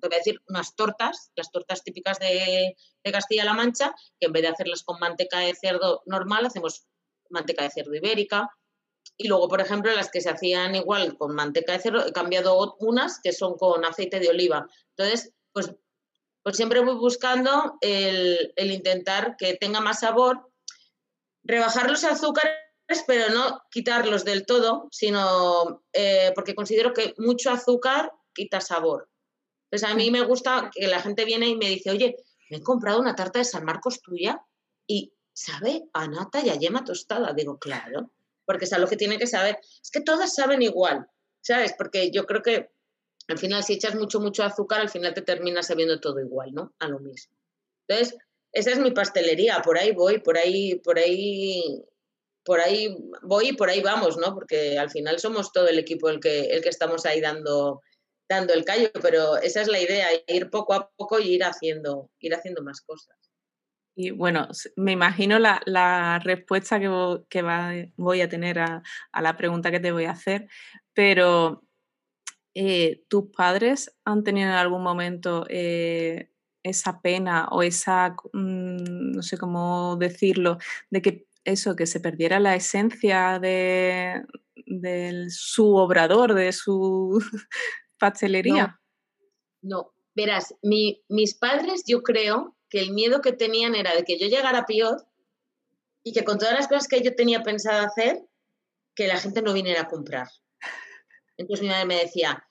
te 0.00 0.08
voy 0.08 0.14
a 0.14 0.18
decir, 0.18 0.42
unas 0.48 0.76
tortas, 0.76 1.32
las 1.36 1.50
tortas 1.50 1.82
típicas 1.82 2.18
de, 2.18 2.76
de 3.02 3.12
Castilla-La 3.12 3.54
Mancha, 3.54 3.94
que 4.18 4.26
en 4.26 4.32
vez 4.32 4.42
de 4.42 4.48
hacerlas 4.48 4.82
con 4.82 4.98
manteca 4.98 5.38
de 5.38 5.54
cerdo 5.54 6.02
normal, 6.04 6.44
hacemos 6.44 6.86
manteca 7.30 7.62
de 7.62 7.70
cerdo 7.70 7.94
ibérica, 7.94 8.50
y 9.22 9.28
luego, 9.28 9.48
por 9.48 9.60
ejemplo, 9.60 9.92
las 9.92 10.10
que 10.10 10.22
se 10.22 10.30
hacían 10.30 10.74
igual 10.74 11.18
con 11.18 11.34
manteca 11.34 11.72
de 11.72 11.78
cerdo, 11.78 12.06
he 12.06 12.12
cambiado 12.12 12.76
unas 12.80 13.20
que 13.20 13.34
son 13.34 13.58
con 13.58 13.84
aceite 13.84 14.18
de 14.18 14.30
oliva. 14.30 14.66
Entonces, 14.96 15.34
pues, 15.52 15.74
pues 16.42 16.56
siempre 16.56 16.80
voy 16.80 16.94
buscando 16.94 17.76
el, 17.82 18.54
intentar 18.56 19.36
que 19.36 19.58
tenga 19.58 19.82
más 19.82 20.00
sabor, 20.00 20.50
rebajar 21.42 21.90
los 21.90 22.02
azúcares, 22.04 22.54
pero 23.06 23.28
no 23.28 23.62
quitarlos 23.70 24.24
del 24.24 24.46
todo, 24.46 24.88
sino 24.90 25.84
eh, 25.92 26.32
porque 26.34 26.54
considero 26.54 26.94
que 26.94 27.12
mucho 27.18 27.50
azúcar 27.50 28.10
quita 28.32 28.62
sabor. 28.62 29.10
Pues 29.68 29.84
a 29.84 29.92
mí 29.94 30.10
me 30.10 30.22
gusta 30.22 30.70
que 30.74 30.88
la 30.88 31.02
gente 31.02 31.26
viene 31.26 31.46
y 31.46 31.56
me 31.56 31.68
dice, 31.68 31.90
oye, 31.90 32.16
me 32.48 32.56
he 32.56 32.62
comprado 32.62 32.98
una 32.98 33.14
tarta 33.14 33.38
de 33.38 33.44
San 33.44 33.66
Marcos 33.66 34.00
tuya 34.00 34.42
y 34.86 35.12
sabe 35.34 35.90
a 35.92 36.08
nata 36.08 36.40
y 36.40 36.48
a 36.48 36.54
yema 36.54 36.86
tostada. 36.86 37.34
Digo, 37.34 37.58
claro 37.58 38.10
porque 38.50 38.64
es 38.64 38.72
algo 38.72 38.88
que 38.88 38.96
tiene 38.96 39.16
que 39.16 39.28
saber. 39.28 39.60
Es 39.80 39.92
que 39.92 40.00
todas 40.00 40.34
saben 40.34 40.60
igual, 40.60 41.06
¿sabes? 41.40 41.72
Porque 41.78 42.10
yo 42.10 42.26
creo 42.26 42.42
que 42.42 42.68
al 43.28 43.38
final 43.38 43.62
si 43.62 43.74
echas 43.74 43.94
mucho, 43.94 44.18
mucho 44.18 44.42
azúcar, 44.42 44.80
al 44.80 44.88
final 44.88 45.14
te 45.14 45.22
termina 45.22 45.62
sabiendo 45.62 46.00
todo 46.00 46.18
igual, 46.18 46.50
¿no? 46.52 46.74
A 46.80 46.88
lo 46.88 46.98
mismo. 46.98 47.36
Entonces, 47.86 48.18
esa 48.50 48.72
es 48.72 48.80
mi 48.80 48.90
pastelería, 48.90 49.62
por 49.62 49.78
ahí 49.78 49.92
voy, 49.92 50.18
por 50.18 50.36
ahí, 50.36 50.74
por 50.80 50.98
ahí, 50.98 51.80
por 52.44 52.58
ahí 52.58 52.96
voy 53.22 53.50
y 53.50 53.52
por 53.52 53.70
ahí 53.70 53.82
vamos, 53.82 54.16
¿no? 54.16 54.34
Porque 54.34 54.76
al 54.76 54.90
final 54.90 55.20
somos 55.20 55.52
todo 55.52 55.68
el 55.68 55.78
equipo 55.78 56.08
el 56.08 56.18
que, 56.18 56.46
el 56.46 56.60
que 56.60 56.70
estamos 56.70 57.06
ahí 57.06 57.20
dando, 57.20 57.82
dando 58.28 58.52
el 58.52 58.64
callo, 58.64 58.90
pero 59.00 59.36
esa 59.36 59.60
es 59.60 59.68
la 59.68 59.78
idea, 59.78 60.08
ir 60.26 60.50
poco 60.50 60.74
a 60.74 60.90
poco 60.96 61.20
y 61.20 61.34
ir 61.34 61.44
haciendo, 61.44 62.10
ir 62.18 62.34
haciendo 62.34 62.64
más 62.64 62.80
cosas. 62.80 63.29
Y 63.94 64.10
bueno, 64.10 64.48
me 64.76 64.92
imagino 64.92 65.38
la, 65.38 66.20
respuesta 66.22 66.78
que, 66.80 66.88
voy 67.96 68.20
a 68.20 68.28
tener 68.28 68.58
a, 68.58 68.82
la 69.20 69.36
pregunta 69.36 69.70
que 69.70 69.80
te 69.80 69.92
voy 69.92 70.04
a 70.04 70.12
hacer, 70.12 70.48
pero 70.94 71.64
eh, 72.54 73.04
¿tus 73.08 73.30
padres 73.30 73.94
han 74.04 74.24
tenido 74.24 74.48
en 74.48 74.54
algún 74.54 74.82
momento 74.82 75.44
eh, 75.48 76.30
esa 76.62 77.00
pena 77.00 77.48
o 77.50 77.62
esa, 77.62 78.16
mm, 78.32 79.12
no 79.12 79.22
sé 79.22 79.38
cómo 79.38 79.96
decirlo, 79.96 80.58
de 80.90 81.02
que 81.02 81.26
eso, 81.44 81.74
que 81.74 81.86
se 81.86 82.00
perdiera 82.00 82.38
la 82.38 82.54
esencia 82.54 83.38
de, 83.38 84.24
su 85.30 85.74
obrador, 85.74 86.34
de 86.34 86.52
su 86.52 87.18
pastelería? 87.98 88.80
No, 89.62 89.92
verás, 90.14 90.54
mis 90.62 91.34
padres 91.34 91.84
yo 91.86 92.02
creo 92.02 92.56
que 92.70 92.80
el 92.80 92.92
miedo 92.92 93.20
que 93.20 93.32
tenían 93.32 93.74
era 93.74 93.94
de 93.94 94.04
que 94.04 94.18
yo 94.18 94.28
llegara 94.28 94.60
a 94.60 94.66
Piot 94.66 95.04
y 96.04 96.12
que 96.12 96.24
con 96.24 96.38
todas 96.38 96.54
las 96.54 96.68
cosas 96.68 96.88
que 96.88 97.02
yo 97.02 97.14
tenía 97.14 97.42
pensado 97.42 97.84
hacer, 97.84 98.22
que 98.94 99.08
la 99.08 99.18
gente 99.18 99.42
no 99.42 99.52
viniera 99.52 99.82
a 99.82 99.88
comprar. 99.88 100.28
Entonces 101.36 101.62
mi 101.62 101.68
madre 101.68 101.84
me 101.86 101.96
decía, 101.96 102.46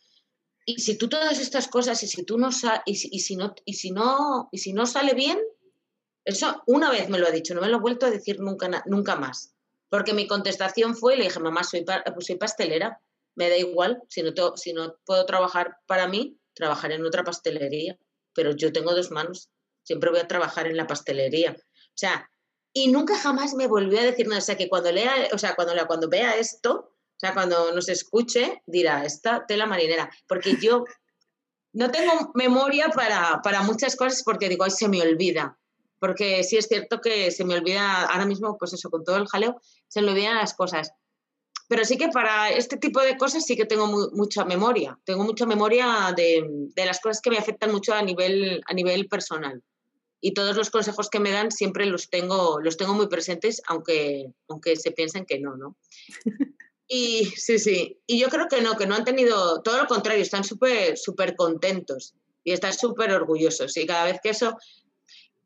y 0.65 0.79
si 0.79 0.97
tú 0.97 1.07
todas 1.09 1.39
estas 1.39 1.67
cosas 1.67 2.03
y 2.03 2.07
si 2.07 2.23
tú 2.23 2.37
no 2.37 2.49
y 2.85 2.95
si, 2.95 3.35
no 3.35 3.55
y 3.65 3.73
si 3.73 3.91
no 3.91 4.49
y 4.51 4.57
si 4.59 4.73
no 4.73 4.85
sale 4.85 5.13
bien, 5.13 5.39
eso 6.25 6.61
una 6.67 6.91
vez 6.91 7.09
me 7.09 7.17
lo 7.17 7.27
ha 7.27 7.31
dicho, 7.31 7.55
no 7.55 7.61
me 7.61 7.69
lo 7.69 7.77
ha 7.77 7.81
vuelto 7.81 8.05
a 8.05 8.11
decir 8.11 8.39
nunca 8.39 8.83
nunca 8.85 9.15
más. 9.15 9.55
Porque 9.89 10.13
mi 10.13 10.27
contestación 10.27 10.95
fue, 10.95 11.17
le 11.17 11.23
dije, 11.23 11.39
mamá, 11.39 11.63
soy, 11.63 11.83
pues 11.83 12.27
soy 12.27 12.35
pastelera, 12.35 13.01
me 13.33 13.49
da 13.49 13.57
igual, 13.57 14.03
si 14.07 14.21
no, 14.21 14.31
si 14.55 14.73
no 14.73 14.95
puedo 15.05 15.25
trabajar 15.25 15.77
para 15.87 16.07
mí, 16.07 16.37
trabajaré 16.53 16.95
en 16.95 17.05
otra 17.05 17.23
pastelería, 17.23 17.97
pero 18.33 18.55
yo 18.55 18.71
tengo 18.71 18.93
dos 18.93 19.09
manos 19.09 19.49
siempre 19.89 20.11
voy 20.11 20.19
a 20.19 20.27
trabajar 20.27 20.67
en 20.67 20.77
la 20.77 20.85
pastelería. 20.85 21.55
O 21.57 21.95
sea, 21.95 22.29
y 22.71 22.91
nunca 22.91 23.17
jamás 23.17 23.55
me 23.55 23.65
volvió 23.65 23.99
a 23.99 24.03
decir 24.03 24.27
nada. 24.27 24.37
O 24.37 24.43
sea, 24.43 24.55
que 24.55 24.69
cuando 24.69 24.91
lea, 24.91 25.11
o 25.33 25.37
sea, 25.39 25.55
cuando, 25.55 25.73
cuando 25.87 26.07
vea 26.07 26.37
esto, 26.37 26.91
o 26.91 27.19
sea, 27.19 27.33
cuando 27.33 27.73
nos 27.73 27.89
escuche, 27.89 28.61
dirá, 28.67 29.03
esta 29.03 29.47
tela 29.47 29.65
marinera. 29.65 30.07
Porque 30.27 30.57
yo 30.61 30.85
no 31.73 31.89
tengo 31.89 32.31
memoria 32.35 32.89
para, 32.89 33.41
para 33.43 33.63
muchas 33.63 33.95
cosas 33.95 34.21
porque 34.23 34.47
digo, 34.47 34.63
ay, 34.63 34.69
se 34.69 34.87
me 34.87 35.01
olvida. 35.01 35.57
Porque 35.97 36.43
sí 36.43 36.55
es 36.57 36.67
cierto 36.67 37.01
que 37.01 37.31
se 37.31 37.43
me 37.43 37.55
olvida 37.55 38.03
ahora 38.03 38.27
mismo, 38.27 38.59
pues 38.59 38.73
eso, 38.73 38.91
con 38.91 39.03
todo 39.03 39.17
el 39.17 39.27
jaleo, 39.27 39.59
se 39.87 40.03
me 40.03 40.11
olvidan 40.11 40.35
las 40.35 40.53
cosas. 40.53 40.91
Pero 41.67 41.83
sí 41.83 41.97
que 41.97 42.09
para 42.09 42.51
este 42.51 42.77
tipo 42.77 43.01
de 43.01 43.17
cosas 43.17 43.43
sí 43.43 43.57
que 43.57 43.65
tengo 43.65 43.87
mucha 43.87 44.45
memoria. 44.45 44.99
Tengo 45.03 45.23
mucha 45.23 45.47
memoria 45.47 46.13
de, 46.15 46.45
de, 46.75 46.85
las 46.85 46.99
cosas 46.99 47.21
que 47.21 47.31
me 47.31 47.39
afectan 47.39 47.71
mucho 47.71 47.95
a 47.95 48.03
nivel, 48.03 48.61
a 48.67 48.73
nivel 48.75 49.07
personal 49.07 49.63
y 50.21 50.33
todos 50.33 50.55
los 50.55 50.69
consejos 50.69 51.09
que 51.09 51.19
me 51.19 51.31
dan 51.31 51.51
siempre 51.51 51.85
los 51.85 52.09
tengo, 52.09 52.59
los 52.61 52.77
tengo 52.77 52.93
muy 52.93 53.07
presentes, 53.07 53.61
aunque, 53.67 54.33
aunque 54.47 54.75
se 54.75 54.91
piensen 54.91 55.25
que 55.25 55.39
no, 55.39 55.55
¿no? 55.55 55.77
Y 56.91 57.25
sí, 57.35 57.59
sí, 57.59 58.01
y 58.07 58.19
yo 58.19 58.29
creo 58.29 58.47
que 58.47 58.61
no, 58.61 58.75
que 58.75 58.87
no 58.87 58.95
han 58.95 59.03
tenido, 59.03 59.61
todo 59.61 59.77
lo 59.77 59.85
contrario, 59.85 60.23
están 60.23 60.43
súper, 60.43 60.97
súper 60.97 61.35
contentos 61.35 62.15
y 62.43 62.51
están 62.51 62.73
súper 62.73 63.11
orgullosos. 63.11 63.77
Y 63.77 63.85
cada 63.85 64.05
vez 64.05 64.19
que 64.23 64.29
eso, 64.29 64.57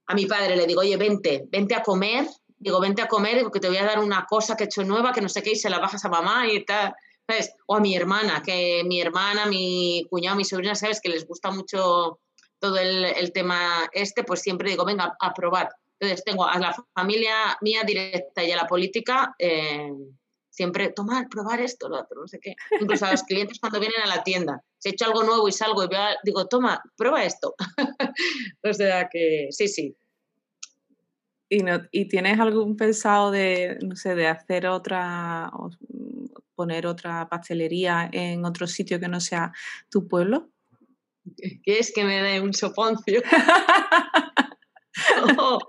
a 0.07 0.15
mi 0.15 0.25
padre 0.25 0.55
le 0.55 0.65
digo, 0.65 0.79
oye, 0.79 0.95
vente, 0.95 1.43
vente 1.49 1.75
a 1.75 1.83
comer, 1.83 2.25
digo, 2.57 2.79
vente 2.79 3.01
a 3.01 3.09
comer, 3.09 3.35
digo 3.35 3.51
que 3.51 3.59
te 3.59 3.67
voy 3.67 3.75
a 3.75 3.83
dar 3.83 3.99
una 3.99 4.25
cosa 4.25 4.55
que 4.55 4.63
he 4.63 4.67
hecho 4.67 4.85
nueva, 4.85 5.11
que 5.11 5.19
no 5.19 5.27
sé 5.27 5.43
qué, 5.43 5.51
y 5.51 5.55
se 5.57 5.69
la 5.69 5.79
bajas 5.79 6.05
a 6.05 6.09
mamá 6.09 6.47
y 6.47 6.63
tal. 6.63 6.93
¿Sabes? 7.27 7.51
O 7.67 7.75
a 7.75 7.81
mi 7.81 7.95
hermana, 7.95 8.41
que 8.41 8.83
mi 8.85 9.01
hermana, 9.01 9.45
mi 9.45 10.05
cuñado, 10.09 10.37
mi 10.37 10.45
sobrina, 10.45 10.75
¿sabes? 10.75 11.01
Que 11.01 11.09
les 11.09 11.27
gusta 11.27 11.51
mucho 11.51 12.21
todo 12.63 12.77
el, 12.77 13.33
tema 13.33 13.89
este, 13.91 14.23
pues 14.23 14.39
siempre 14.39 14.69
digo, 14.69 14.85
venga, 14.85 15.17
a 15.19 15.33
probar. 15.33 15.69
Entonces 15.99 16.23
tengo 16.23 16.47
a 16.47 16.57
la 16.57 16.73
familia 16.95 17.57
mía 17.59 17.81
directa 17.85 18.41
y 18.41 18.53
a 18.53 18.55
la 18.55 18.67
política, 18.67 19.35
eh, 19.37 19.91
siempre, 20.49 20.93
tomar, 20.93 21.27
probar 21.27 21.59
esto, 21.59 21.89
lo 21.89 21.99
otro, 21.99 22.21
no 22.21 22.27
sé 22.29 22.39
qué. 22.39 22.55
Incluso 22.79 23.05
a 23.05 23.11
los 23.11 23.23
clientes 23.23 23.59
cuando 23.59 23.81
vienen 23.81 23.99
a 24.01 24.07
la 24.07 24.23
tienda, 24.23 24.63
si 24.77 24.87
he 24.87 24.91
hecho 24.93 25.03
algo 25.03 25.23
nuevo 25.23 25.45
y 25.49 25.51
salgo 25.51 25.83
y 25.83 25.89
veo, 25.89 25.99
digo, 26.23 26.47
toma, 26.47 26.81
prueba 26.95 27.25
esto. 27.25 27.53
o 28.63 28.73
sea 28.73 29.09
que 29.11 29.47
sí, 29.51 29.67
sí. 29.67 29.97
¿Y, 31.49 31.63
no, 31.63 31.81
¿Y 31.91 32.07
tienes 32.07 32.39
algún 32.39 32.77
pensado 32.77 33.29
de, 33.29 33.77
no 33.81 33.97
sé, 33.97 34.15
de 34.15 34.27
hacer 34.27 34.67
otra, 34.67 35.51
poner 36.55 36.87
otra 36.87 37.27
pastelería 37.27 38.09
en 38.13 38.45
otro 38.45 38.67
sitio 38.67 39.01
que 39.01 39.09
no 39.09 39.19
sea 39.19 39.51
tu 39.89 40.07
pueblo? 40.07 40.52
¿Qué 41.63 41.79
es 41.79 41.91
que 41.93 42.03
me 42.03 42.21
dé 42.21 42.41
un 42.41 42.53
soponcio? 42.53 43.21
no, 45.37 45.59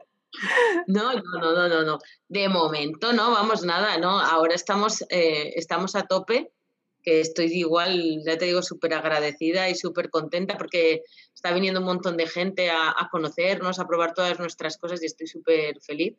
no, 0.87 1.15
no, 1.15 1.69
no, 1.69 1.83
no, 1.83 1.99
De 2.29 2.49
momento 2.49 3.13
no, 3.13 3.31
vamos, 3.31 3.65
nada, 3.65 3.99
¿no? 3.99 4.21
Ahora 4.21 4.55
estamos, 4.55 5.03
eh, 5.11 5.53
estamos 5.57 5.95
a 5.95 6.07
tope, 6.07 6.53
que 7.03 7.21
estoy 7.21 7.53
igual, 7.53 8.23
ya 8.25 8.39
te 8.39 8.47
digo, 8.47 8.63
súper 8.63 8.95
agradecida 8.95 9.69
y 9.69 9.75
súper 9.75 10.11
contenta 10.11 10.57
porque 10.57 11.03
está 11.35 11.53
viniendo 11.53 11.81
un 11.81 11.87
montón 11.87 12.17
de 12.17 12.27
gente 12.27 12.71
a, 12.71 12.91
a 12.91 13.09
conocernos, 13.11 13.79
a 13.79 13.87
probar 13.87 14.15
todas 14.15 14.39
nuestras 14.39 14.79
cosas 14.79 15.03
y 15.03 15.07
estoy 15.07 15.27
súper 15.27 15.81
feliz. 15.83 16.17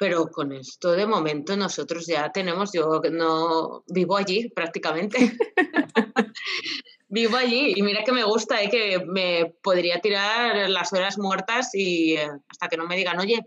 Pero 0.00 0.30
con 0.30 0.50
esto 0.52 0.92
de 0.92 1.06
momento 1.06 1.58
nosotros 1.58 2.06
ya 2.06 2.32
tenemos, 2.32 2.72
yo 2.72 3.02
no 3.12 3.84
vivo 3.86 4.16
allí 4.16 4.48
prácticamente. 4.48 5.18
vivo 7.08 7.36
allí 7.36 7.74
y 7.76 7.82
mira 7.82 8.02
que 8.02 8.12
me 8.12 8.24
gusta, 8.24 8.62
¿eh? 8.62 8.70
que 8.70 9.04
me 9.04 9.52
podría 9.62 10.00
tirar 10.00 10.70
las 10.70 10.90
horas 10.94 11.18
muertas 11.18 11.74
y 11.74 12.14
eh, 12.14 12.30
hasta 12.48 12.68
que 12.68 12.78
no 12.78 12.86
me 12.86 12.96
digan, 12.96 13.20
oye, 13.20 13.46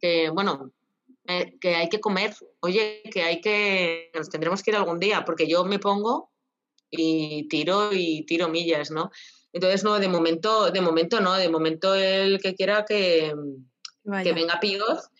que 0.00 0.30
bueno, 0.30 0.70
eh, 1.26 1.58
que 1.60 1.74
hay 1.74 1.88
que 1.88 1.98
comer, 1.98 2.32
oye, 2.60 3.02
que 3.12 3.24
hay 3.24 3.40
que, 3.40 4.12
nos 4.14 4.30
tendremos 4.30 4.62
que 4.62 4.70
ir 4.70 4.76
algún 4.76 5.00
día, 5.00 5.24
porque 5.24 5.48
yo 5.48 5.64
me 5.64 5.80
pongo 5.80 6.30
y 6.90 7.48
tiro 7.48 7.92
y 7.92 8.24
tiro 8.24 8.48
millas, 8.48 8.92
¿no? 8.92 9.10
Entonces, 9.52 9.82
no, 9.82 9.98
de 9.98 10.06
momento, 10.06 10.70
de 10.70 10.80
momento 10.80 11.20
no, 11.20 11.34
de 11.34 11.48
momento 11.48 11.96
el 11.96 12.38
que 12.40 12.54
quiera 12.54 12.84
que, 12.84 13.34
que 14.22 14.32
venga 14.32 14.60
Píos 14.60 15.10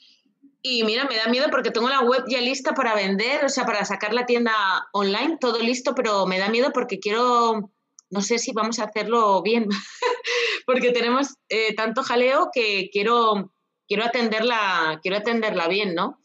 y 0.63 0.85
mira, 0.85 1.05
me 1.05 1.17
da 1.17 1.29
miedo 1.29 1.47
porque 1.51 1.71
tengo 1.71 1.89
la 1.89 2.01
web 2.01 2.25
ya 2.29 2.41
lista 2.41 2.75
para 2.75 2.95
vender, 2.95 3.45
o 3.45 3.49
sea, 3.49 3.65
para 3.65 3.85
sacar 3.85 4.13
la 4.13 4.27
tienda 4.27 4.53
online, 4.93 5.39
todo 5.41 5.59
listo, 5.59 5.95
pero 5.95 6.27
me 6.27 6.39
da 6.39 6.49
miedo 6.49 6.71
porque 6.73 6.99
quiero, 6.99 7.71
no 8.11 8.21
sé 8.21 8.39
si 8.39 8.53
vamos 8.53 8.79
a 8.79 8.85
hacerlo 8.85 9.43
bien, 9.43 9.69
porque 10.67 10.91
tenemos 10.93 11.35
eh, 11.49 11.75
tanto 11.75 12.03
jaleo 12.03 12.51
que 12.53 12.91
quiero, 12.93 13.53
quiero, 13.87 14.05
atenderla, 14.05 14.99
quiero 15.03 15.19
atenderla 15.19 15.69
bien, 15.69 15.95
¿no? 15.95 16.19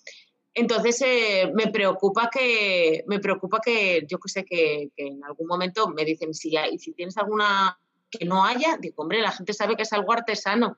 Entonces 0.54 1.02
eh, 1.06 1.52
me 1.54 1.68
preocupa 1.68 2.30
que, 2.32 3.04
me 3.08 3.20
preocupa 3.20 3.60
que, 3.64 4.06
yo 4.08 4.20
que 4.20 4.30
sé, 4.30 4.44
que, 4.44 4.90
en 4.98 5.24
algún 5.24 5.48
momento 5.48 5.88
me 5.88 6.04
dicen, 6.04 6.34
si, 6.34 6.54
y 6.72 6.80
si 6.80 6.94
tienes 6.94 7.18
alguna 7.18 7.78
que 8.10 8.26
no 8.26 8.44
haya, 8.44 8.78
digo, 8.78 9.04
hombre, 9.04 9.22
la 9.22 9.32
gente 9.32 9.54
sabe 9.54 9.76
que 9.76 9.84
es 9.84 9.94
algo 9.94 10.12
artesano 10.12 10.78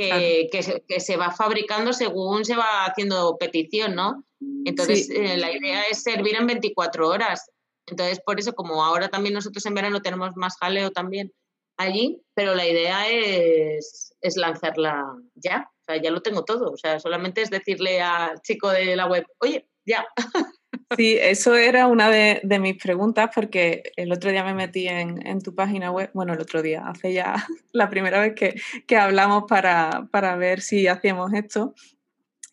que, 0.00 1.00
se, 1.00 1.16
va 1.16 1.30
fabricando 1.30 1.92
según 1.92 2.44
se 2.44 2.56
va 2.56 2.86
haciendo 2.86 3.36
petición, 3.38 3.94
¿no? 3.94 4.24
Entonces, 4.64 5.10
eh, 5.10 5.36
la 5.36 5.52
idea 5.52 5.82
es 5.90 6.02
servir 6.02 6.36
en 6.36 6.46
24 6.46 7.08
horas. 7.08 7.50
Entonces, 7.86 8.20
por 8.24 8.38
eso, 8.38 8.54
como 8.54 8.84
ahora 8.84 9.08
también 9.08 9.34
nosotros 9.34 9.64
en 9.66 9.74
verano 9.74 10.00
tenemos 10.00 10.36
más 10.36 10.56
jaleo 10.58 10.90
también 10.90 11.32
allí, 11.76 12.22
pero 12.34 12.54
la 12.54 12.66
idea 12.66 13.08
es, 13.08 14.14
es 14.20 14.36
lanzarla 14.36 15.04
ya. 15.34 15.70
O 15.80 15.84
sea, 15.86 16.02
ya 16.02 16.10
lo 16.10 16.22
tengo 16.22 16.44
todo. 16.44 16.72
O 16.72 16.76
sea, 16.76 17.00
solamente 17.00 17.42
es 17.42 17.50
decirle 17.50 18.00
al 18.00 18.40
chico 18.42 18.70
de 18.70 18.96
la 18.96 19.06
web, 19.06 19.26
oye, 19.38 19.68
ya. 19.86 20.06
Sí, 20.96 21.16
eso 21.20 21.54
era 21.54 21.86
una 21.86 22.10
de, 22.10 22.40
mis 22.60 22.76
preguntas 22.76 23.30
porque 23.34 23.92
el 23.96 24.12
otro 24.12 24.30
día 24.30 24.44
me 24.44 24.54
metí 24.54 24.88
en, 24.88 25.40
tu 25.40 25.54
página 25.54 25.90
web, 25.90 26.10
bueno, 26.14 26.32
el 26.32 26.40
otro 26.40 26.62
día, 26.62 26.86
hace 26.86 27.12
ya 27.12 27.34
la 27.72 27.88
primera 27.88 28.20
vez 28.20 28.34
que, 28.34 28.96
hablamos 28.96 29.44
para, 29.48 30.36
ver 30.36 30.60
si 30.60 30.86
hacíamos 30.88 31.32
esto. 31.32 31.74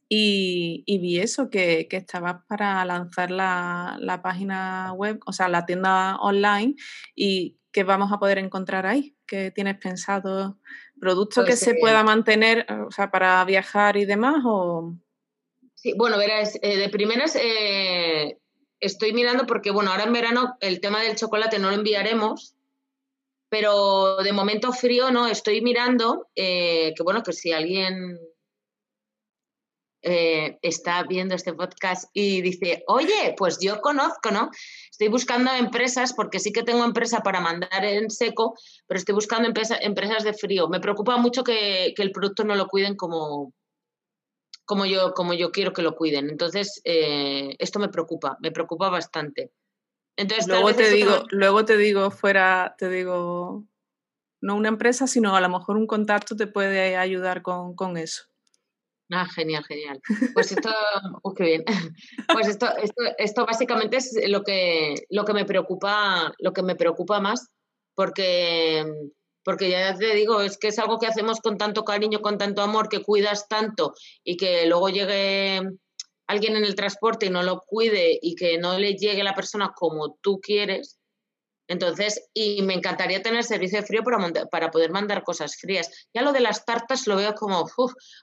Y, 0.09 0.83
vi 1.01 1.19
eso, 1.19 1.49
que, 1.49 1.87
que, 1.89 1.97
estabas 1.97 2.43
para 2.47 2.83
lanzar 2.85 3.29
la, 3.31 4.19
página 4.23 4.93
web, 4.93 5.19
o 5.25 5.33
sea, 5.33 5.47
la 5.49 5.65
tienda 5.65 6.15
online 6.17 6.75
y 7.15 7.57
qué 7.71 7.83
vamos 7.83 8.11
a 8.11 8.19
poder 8.19 8.37
encontrar 8.37 8.85
ahí, 8.85 9.15
qué 9.25 9.51
tienes 9.51 9.77
pensado, 9.77 10.59
productos 10.99 11.43
que 11.43 11.51
pues, 11.51 11.59
se 11.59 11.75
pueda 11.75 12.03
mantener, 12.03 12.65
o 12.87 12.91
sea, 12.91 13.11
para 13.11 13.43
viajar 13.45 13.97
y 13.97 14.05
demás 14.05 14.43
o... 14.45 14.95
Sí, 15.79 15.93
bueno, 15.95 16.17
verás, 16.17 16.57
eh, 16.63 16.75
de 16.75 16.89
primeras 16.89 17.35
eh, 17.35 18.39
estoy 18.79 19.13
mirando 19.13 19.45
porque, 19.45 19.69
bueno, 19.69 19.91
ahora 19.91 20.05
en 20.05 20.13
verano 20.13 20.57
el 20.59 20.81
tema 20.81 21.03
del 21.03 21.15
chocolate 21.15 21.59
no 21.59 21.69
lo 21.69 21.75
enviaremos, 21.75 22.55
pero 23.47 24.17
de 24.17 24.33
momento 24.33 24.73
frío 24.73 25.11
no, 25.11 25.27
estoy 25.27 25.61
mirando 25.61 26.29
eh, 26.35 26.93
que, 26.97 27.03
bueno, 27.03 27.21
que 27.21 27.31
si 27.31 27.51
alguien 27.51 28.17
eh, 30.01 30.57
está 30.61 31.03
viendo 31.03 31.35
este 31.35 31.53
podcast 31.53 32.09
y 32.13 32.41
dice, 32.41 32.83
oye, 32.87 33.35
pues 33.37 33.59
yo 33.59 33.81
conozco, 33.81 34.31
¿no? 34.31 34.49
Estoy 34.89 35.09
buscando 35.09 35.51
empresas, 35.51 36.13
porque 36.13 36.39
sí 36.39 36.51
que 36.51 36.63
tengo 36.63 36.85
empresa 36.85 37.19
para 37.19 37.39
mandar 37.39 37.83
en 37.85 38.09
seco, 38.09 38.55
pero 38.87 38.99
estoy 38.99 39.13
buscando 39.13 39.47
empresas 39.47 40.23
de 40.23 40.33
frío. 40.33 40.69
Me 40.69 40.79
preocupa 40.79 41.17
mucho 41.17 41.43
que, 41.43 41.93
el 41.95 42.11
producto 42.11 42.43
no 42.43 42.55
lo 42.55 42.67
cuiden 42.67 42.95
como, 42.95 43.53
como, 44.67 44.85
yo, 44.85 45.13
como 45.13 45.33
yo 45.33 45.51
quiero 45.51 45.71
que 45.71 45.81
lo 45.81 45.95
cuiden. 45.95 46.29
Entonces, 46.29 46.81
eh, 46.83 47.55
esto 47.57 47.79
me 47.79 47.87
preocupa, 47.87 48.37
me 48.41 48.51
preocupa 48.51 48.89
bastante. 48.89 49.51
Entonces, 50.17 50.47
luego 50.47 50.73
te 50.73 50.91
digo, 50.91 51.25
luego 51.29 51.63
te 51.63 51.77
digo 51.77 52.11
fuera, 52.11 52.75
te 52.77 52.89
digo, 52.89 53.63
no 54.41 54.55
una 54.55 54.67
empresa, 54.67 55.07
sino 55.07 55.35
a 55.35 55.41
lo 55.41 55.47
mejor 55.47 55.77
un 55.77 55.87
contacto 55.87 56.35
te 56.35 56.47
puede 56.47 56.97
ayudar 56.97 57.41
con, 57.41 57.75
con 57.75 57.97
eso. 57.97 58.23
Ah, 59.09 59.25
genial, 59.25 59.63
genial. 59.63 60.01
Pues 60.33 60.51
esto, 60.51 60.69
qué 61.37 61.43
bien. 61.43 61.63
Pues 62.33 62.47
esto, 62.47 62.67
esto, 62.75 63.03
esto, 63.17 63.45
básicamente 63.45 63.97
es 63.97 64.13
lo 64.27 64.43
que, 64.43 64.95
lo 65.09 65.23
que 65.23 65.33
me 65.33 65.45
preocupa, 65.45 66.33
lo 66.39 66.51
que 66.51 66.61
me 66.61 66.75
preocupa 66.75 67.21
más, 67.21 67.47
porque, 67.95 68.85
porque 69.47 69.69
ya 69.69 69.95
te 69.95 70.13
digo, 70.13 70.41
es 70.41 70.57
que 70.57 70.67
es 70.67 70.77
algo 70.77 70.99
que 70.99 71.07
hacemos 71.07 71.39
con 71.39 71.57
tanto 71.57 71.85
cariño, 71.85 72.21
con 72.21 72.37
tanto 72.37 72.61
amor, 72.61 72.89
que 72.89 73.01
cuidas 73.01 73.47
tanto 73.47 73.93
y 74.21 74.35
que 74.35 74.65
luego 74.65 74.89
llegue 74.89 75.61
alguien 76.27 76.57
en 76.57 76.65
el 76.65 76.75
transporte 76.75 77.27
y 77.27 77.29
no 77.29 77.41
lo 77.43 77.61
cuide 77.61 78.19
y 78.21 78.35
que 78.35 78.57
no 78.57 78.77
le 78.77 78.95
llegue 78.95 79.23
la 79.23 79.35
persona 79.35 79.71
como 79.73 80.17
tú 80.21 80.41
quieres, 80.41 80.99
entonces, 81.69 82.29
y 82.33 82.61
me 82.61 82.73
encantaría 82.73 83.21
tener 83.21 83.43
servicio 83.43 83.79
de 83.79 83.85
frío 83.85 84.03
para, 84.03 84.17
para 84.49 84.71
poder 84.71 84.91
mandar 84.91 85.23
cosas 85.23 85.57
frías. 85.57 86.07
Ya 86.13 86.21
lo 86.21 86.31
de 86.31 86.39
las 86.39 86.65
tartas 86.65 87.07
lo 87.07 87.17
veo 87.17 87.35
como, 87.35 87.69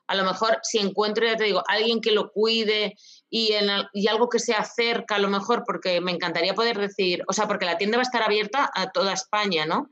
a 0.07 0.15
lo 0.15 0.25
mejor 0.25 0.59
si 0.63 0.79
encuentro, 0.79 1.27
ya 1.27 1.37
te 1.37 1.45
digo, 1.45 1.63
alguien 1.69 2.01
que 2.01 2.13
lo 2.13 2.31
cuide 2.31 2.97
y, 3.29 3.53
en, 3.53 3.69
y 3.93 4.09
algo 4.09 4.29
que 4.29 4.39
sea 4.39 4.65
cerca, 4.65 5.17
a 5.17 5.19
lo 5.19 5.29
mejor, 5.29 5.63
porque 5.67 6.01
me 6.01 6.13
encantaría 6.13 6.55
poder 6.55 6.79
decir, 6.79 7.23
o 7.29 7.33
sea, 7.33 7.47
porque 7.47 7.67
la 7.67 7.77
tienda 7.77 7.99
va 7.99 8.03
a 8.03 8.09
estar 8.09 8.23
abierta 8.23 8.71
a 8.75 8.91
toda 8.91 9.13
España, 9.13 9.67
¿no? 9.67 9.89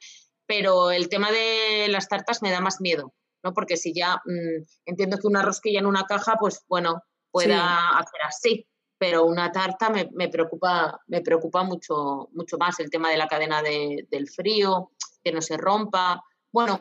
Pero 0.55 0.91
el 0.91 1.09
tema 1.09 1.31
de 1.31 1.87
las 1.88 2.09
tartas 2.09 2.43
me 2.43 2.51
da 2.51 2.61
más 2.61 2.79
miedo, 2.83 3.15
¿no? 3.43 3.55
Porque 3.55 3.79
si 3.79 3.95
ya 3.95 4.17
mm, 4.17 4.62
entiendo 4.85 5.17
que 5.17 5.27
una 5.27 5.41
rosquilla 5.41 5.79
en 5.79 5.87
una 5.87 6.05
caja, 6.05 6.37
pues 6.38 6.62
bueno, 6.69 7.03
pueda 7.31 7.97
hacer 7.99 8.21
así 8.23 8.69
pero 8.99 9.25
una 9.25 9.51
tarta 9.51 9.91
me, 9.91 10.29
preocupa, 10.29 11.01
me 11.09 11.23
preocupa 11.23 11.65
mucho, 11.65 12.29
mucho 12.35 12.57
más 12.57 12.79
el 12.79 12.88
tema 12.88 13.11
de 13.11 13.17
la 13.17 13.27
cadena 13.27 13.61
del 13.61 14.29
frío, 14.29 14.93
que 15.25 15.33
no 15.33 15.43
se 15.43 15.57
rompa. 15.57 16.23
Bueno, 16.53 16.81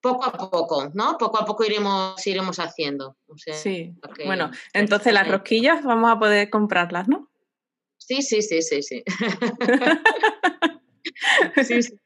poco 0.00 0.24
a 0.24 0.32
poco, 0.32 0.90
¿no? 0.94 1.18
Poco 1.18 1.38
a 1.38 1.44
poco 1.44 1.66
iremos, 1.66 2.26
iremos 2.26 2.58
haciendo. 2.58 3.18
sí, 3.36 3.94
bueno, 4.24 4.50
entonces 4.72 5.12
las 5.12 5.28
rosquillas 5.28 5.84
vamos 5.84 6.10
a 6.10 6.18
poder 6.18 6.48
comprarlas, 6.48 7.08
¿no? 7.08 7.30
Sí, 7.98 8.22
sí, 8.22 8.40
sí, 8.40 8.62
sí, 8.62 8.82
sí. 8.82 9.04
sí, 11.64 11.82
sí, 11.82 11.98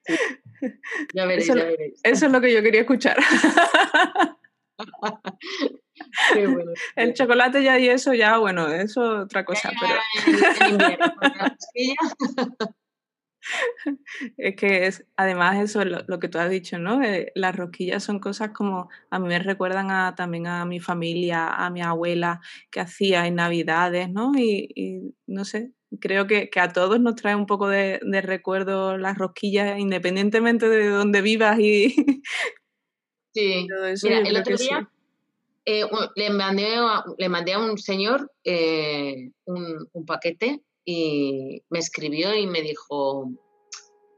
Ya 1.15 1.27
veréis, 1.27 1.47
ya 1.49 1.55
veréis. 1.55 2.01
Eso 2.03 2.27
es 2.27 2.33
lo 2.33 2.41
que 2.41 2.53
yo 2.53 2.63
quería 2.63 2.81
escuchar. 2.81 3.17
el 6.97 7.15
chocolate 7.15 7.63
ya 7.63 7.79
y 7.79 7.89
eso 7.89 8.15
ya, 8.15 8.39
bueno, 8.39 8.69
eso 8.69 9.19
es 9.19 9.25
otra 9.25 9.45
cosa. 9.45 9.71
es 14.37 14.57
que 14.57 14.87
es, 14.87 15.05
además 15.17 15.59
eso 15.61 15.83
es 15.83 15.89
lo, 16.07 16.19
que 16.19 16.29
tú 16.29 16.39
has 16.39 16.51
dicho, 16.51 16.79
¿no? 16.79 17.03
Eh, 17.03 17.33
las 17.35 17.57
rosquillas 17.57 18.03
son 18.03 18.21
cosas 18.21 18.51
como, 18.51 18.89
a 19.11 19.19
mí 19.19 19.29
me 19.29 19.39
recuerdan 19.39 19.91
a, 19.91 20.15
también 20.15 20.47
a 20.47 20.65
mi 20.65 20.81
familia, 20.81 21.49
a 21.49 21.71
mi 21.71 21.83
abuela, 21.83 22.41
que 22.71 22.81
hacía 22.81 23.27
en 23.27 23.37
Navidades, 23.37 24.11
¿no? 24.11 24.33
Y, 24.37 25.15
no 25.27 25.45
sé, 25.45 25.73
creo 26.01 26.27
que, 26.27 26.51
a 26.57 26.73
todos 26.73 27.01
nos 27.01 27.17
trae 27.17 27.35
un 27.35 27.47
poco 27.47 27.69
de, 27.69 28.01
recuerdo 28.23 28.97
las 28.97 29.19
rosquillas, 29.19 29.79
independientemente 29.79 30.69
de 30.69 30.89
dónde 30.89 31.23
vivas 31.23 31.59
y... 31.59 31.95
Sí, 33.35 33.67
Mira, 34.03 34.19
el 34.19 34.37
otro 34.37 34.57
día... 34.57 34.91
Eh, 35.65 35.85
le, 36.17 36.31
mandé 36.31 36.75
a, 36.75 37.05
le 37.17 37.29
mandé 37.29 37.53
a 37.53 37.61
un 37.61 37.79
señor 37.79 38.33
eh, 38.43 39.31
un, 39.45 39.89
paquete 40.05 40.61
y 40.85 41.63
me 41.71 41.79
escribió 41.79 42.35
y 42.35 42.49
me 42.49 42.63
dijo, 42.63 43.31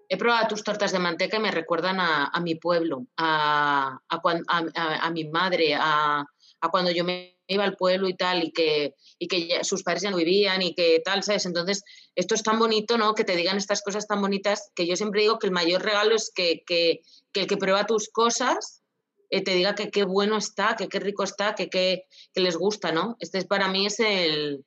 he 0.08 0.16
probado 0.16 0.48
tus 0.48 0.64
tortas 0.64 0.90
de 0.92 0.98
manteca 0.98 1.36
y 1.36 1.40
me 1.40 1.50
recuerdan 1.50 2.00
a, 2.00 2.40
mi 2.42 2.54
pueblo, 2.54 3.06
a, 3.18 3.98
a, 4.08 5.10
mi 5.10 5.24
madre, 5.28 5.74
a, 5.74 6.24
cuando 6.68 6.90
yo 6.90 7.04
me 7.04 7.38
iba 7.46 7.64
al 7.64 7.76
pueblo 7.76 8.08
y 8.08 8.14
tal, 8.14 8.44
y 8.44 8.52
que, 8.52 8.94
y 9.18 9.28
que 9.28 9.64
sus 9.64 9.82
padres 9.82 10.02
ya 10.02 10.10
no 10.10 10.16
vivían 10.16 10.62
y 10.62 10.74
que 10.74 11.00
tal, 11.04 11.22
¿sabes? 11.22 11.46
Entonces, 11.46 11.82
esto 12.14 12.34
es 12.34 12.42
tan 12.42 12.58
bonito, 12.58 12.96
¿no? 12.96 13.14
Que 13.14 13.24
te 13.24 13.36
digan 13.36 13.56
estas 13.56 13.82
cosas 13.82 14.06
tan 14.06 14.20
bonitas, 14.20 14.70
que 14.74 14.86
yo 14.86 14.96
siempre 14.96 15.22
digo 15.22 15.38
que 15.38 15.46
el 15.46 15.52
mayor 15.52 15.82
regalo 15.82 16.14
es 16.14 16.32
que, 16.34 16.62
que, 16.66 17.00
que 17.32 17.40
el 17.40 17.46
que 17.46 17.56
prueba 17.56 17.86
tus 17.86 18.08
cosas 18.08 18.82
eh, 19.30 19.42
te 19.42 19.52
diga 19.52 19.74
que 19.74 19.90
qué 19.90 20.04
bueno 20.04 20.36
está, 20.36 20.76
que 20.76 20.88
qué 20.88 21.00
rico 21.00 21.24
está, 21.24 21.56
que, 21.56 21.68
qué 21.68 22.06
les 22.36 22.56
gusta, 22.56 22.92
¿no? 22.92 23.16
Este 23.18 23.38
es, 23.38 23.46
para 23.46 23.66
mí 23.66 23.84
es 23.84 23.98
el, 23.98 24.64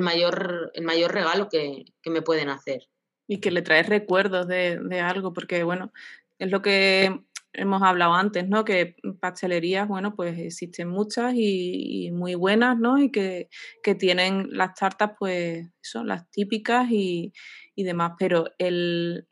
mayor, 0.00 0.72
el 0.74 0.84
mayor 0.84 1.12
regalo 1.12 1.48
que, 1.48 1.84
me 2.06 2.20
pueden 2.20 2.48
hacer. 2.48 2.88
Y 3.28 3.38
que 3.38 3.52
le 3.52 3.62
traes 3.62 3.88
recuerdos 3.88 4.48
de, 4.48 5.00
algo, 5.00 5.32
porque 5.32 5.62
bueno, 5.62 5.92
es 6.40 6.50
lo 6.50 6.60
que 6.60 7.20
hemos 7.52 7.82
hablado 7.82 8.14
antes, 8.14 8.48
¿no? 8.48 8.64
Que 8.64 8.96
pastelerías, 9.20 9.88
bueno, 9.88 10.14
pues 10.14 10.38
existen 10.38 10.88
muchas 10.88 11.34
y, 11.36 12.10
muy 12.12 12.34
buenas, 12.34 12.78
¿no? 12.78 12.98
Y 12.98 13.10
que, 13.10 13.48
que, 13.82 13.94
tienen 13.94 14.48
las 14.50 14.74
tartas, 14.74 15.12
pues 15.18 15.68
son 15.80 16.08
las 16.08 16.30
típicas 16.30 16.90
y, 16.90 17.32
y 17.74 17.84
demás, 17.84 18.12
pero 18.18 18.46
el, 18.58 19.26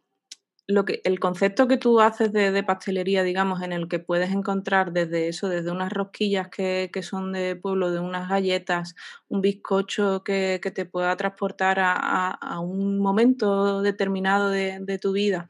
lo 0.68 0.84
que, 0.84 1.00
el 1.04 1.18
concepto 1.18 1.66
que 1.66 1.78
tú 1.78 1.98
haces 1.98 2.30
de, 2.30 2.62
pastelería, 2.62 3.22
digamos, 3.22 3.62
en 3.62 3.72
el 3.72 3.88
que 3.88 3.98
puedes 3.98 4.30
encontrar 4.30 4.92
desde 4.92 5.28
eso, 5.28 5.48
desde 5.48 5.70
unas 5.70 5.90
rosquillas 5.90 6.48
que, 6.50 6.90
son 7.02 7.32
de 7.32 7.56
pueblo, 7.56 7.90
de 7.90 8.00
unas 8.00 8.28
galletas, 8.28 8.94
un 9.28 9.40
bizcocho 9.40 10.22
que, 10.22 10.60
te 10.74 10.84
pueda 10.84 11.16
transportar 11.16 11.78
a, 11.80 12.60
un 12.60 12.98
momento 12.98 13.80
determinado 13.80 14.50
de, 14.50 14.98
tu 15.00 15.12
vida. 15.12 15.48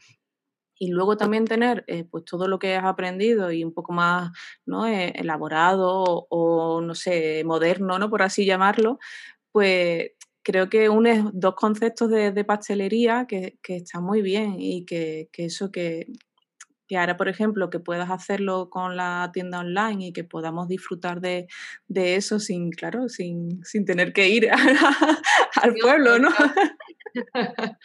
Y 0.79 0.91
luego 0.91 1.17
también 1.17 1.45
tener 1.45 1.85
eh, 1.89 2.05
pues 2.05 2.25
todo 2.25 2.47
lo 2.47 2.59
que 2.59 2.77
has 2.77 2.85
aprendido 2.85 3.51
y 3.51 3.65
un 3.65 3.73
poco 3.73 3.93
más 3.93 4.31
¿no? 4.65 4.87
Eh, 4.87 5.13
elaborado 5.17 6.05
o, 6.05 6.27
o, 6.31 6.81
no 6.81 6.95
sé, 6.95 7.43
moderno, 7.45 7.99
¿no? 7.99 8.11
por 8.11 8.23
así 8.23 8.45
llamarlo, 8.47 8.99
pues 9.53 10.13
creo 10.49 10.71
que 10.71 10.89
une 10.89 11.25
dos 11.35 11.55
conceptos 11.57 12.09
de, 12.09 12.45
pastelería 12.45 13.27
que, 13.29 13.59
que 13.63 13.77
están 13.77 14.03
muy 14.03 14.23
bien 14.23 14.57
y 14.59 14.87
que, 14.87 15.29
eso 15.37 15.71
que, 15.71 16.07
que 16.87 16.97
ahora, 16.97 17.19
por 17.19 17.29
ejemplo, 17.29 17.69
que 17.69 17.81
puedas 17.81 18.11
hacerlo 18.11 18.71
con 18.71 18.97
la 18.97 19.31
tienda 19.35 19.61
online 19.61 20.07
y 20.07 20.13
que 20.15 20.25
podamos 20.25 20.67
disfrutar 20.67 21.21
de, 21.21 21.49
eso 21.95 22.41
sin, 22.41 22.71
claro, 22.71 23.11
sin, 23.11 23.61
tener 23.85 24.15
que 24.15 24.31
ir 24.31 24.49
al 25.63 25.75
pueblo, 25.83 26.19
¿no? 26.19 26.31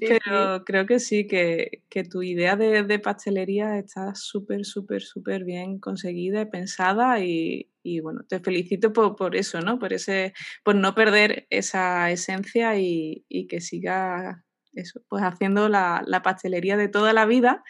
Pero 0.00 0.64
creo 0.64 0.86
que 0.86 0.98
sí, 1.00 1.26
que, 1.26 1.82
tu 2.10 2.22
idea 2.22 2.56
de, 2.56 2.98
pastelería 2.98 3.78
está 3.78 4.14
súper, 4.14 4.64
súper, 4.64 5.02
súper 5.02 5.44
bien 5.44 5.78
conseguida 5.78 6.42
y 6.42 6.46
pensada 6.46 7.20
y, 7.20 7.68
bueno, 8.02 8.22
te 8.28 8.40
felicito 8.40 8.92
por, 8.92 9.36
eso, 9.36 9.60
¿no? 9.60 9.78
Por, 9.78 9.92
ese, 9.92 10.32
por 10.62 10.74
no 10.74 10.94
perder 10.94 11.46
esa 11.50 12.10
esencia 12.10 12.78
y, 12.78 13.24
que 13.48 13.60
siga 13.60 14.44
eso, 14.72 15.00
pues 15.08 15.22
haciendo 15.22 15.68
la, 15.68 16.02
la, 16.06 16.22
pastelería 16.22 16.76
de 16.76 16.88
toda 16.88 17.12
la 17.12 17.26
vida 17.26 17.62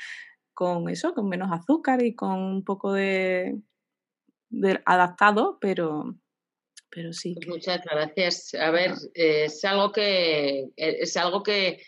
con 0.55 0.89
eso, 0.89 1.15
con 1.15 1.29
menos 1.29 1.53
azúcar 1.53 2.03
y 2.03 2.15
con 2.15 2.41
un 2.41 2.65
poco 2.65 2.93
de, 2.93 3.61
de 4.51 4.81
adaptado, 4.87 5.59
pero, 5.61 6.17
pero 6.95 7.13
sí. 7.13 7.35
Muchas 7.49 7.81
gracias. 7.85 8.55
A 8.55 8.71
ver, 8.71 8.95
es 9.15 9.65
algo 9.65 9.91
que 9.91 10.61
eh, 10.77 10.97
es 11.01 11.17
algo 11.17 11.43
que, 11.43 11.81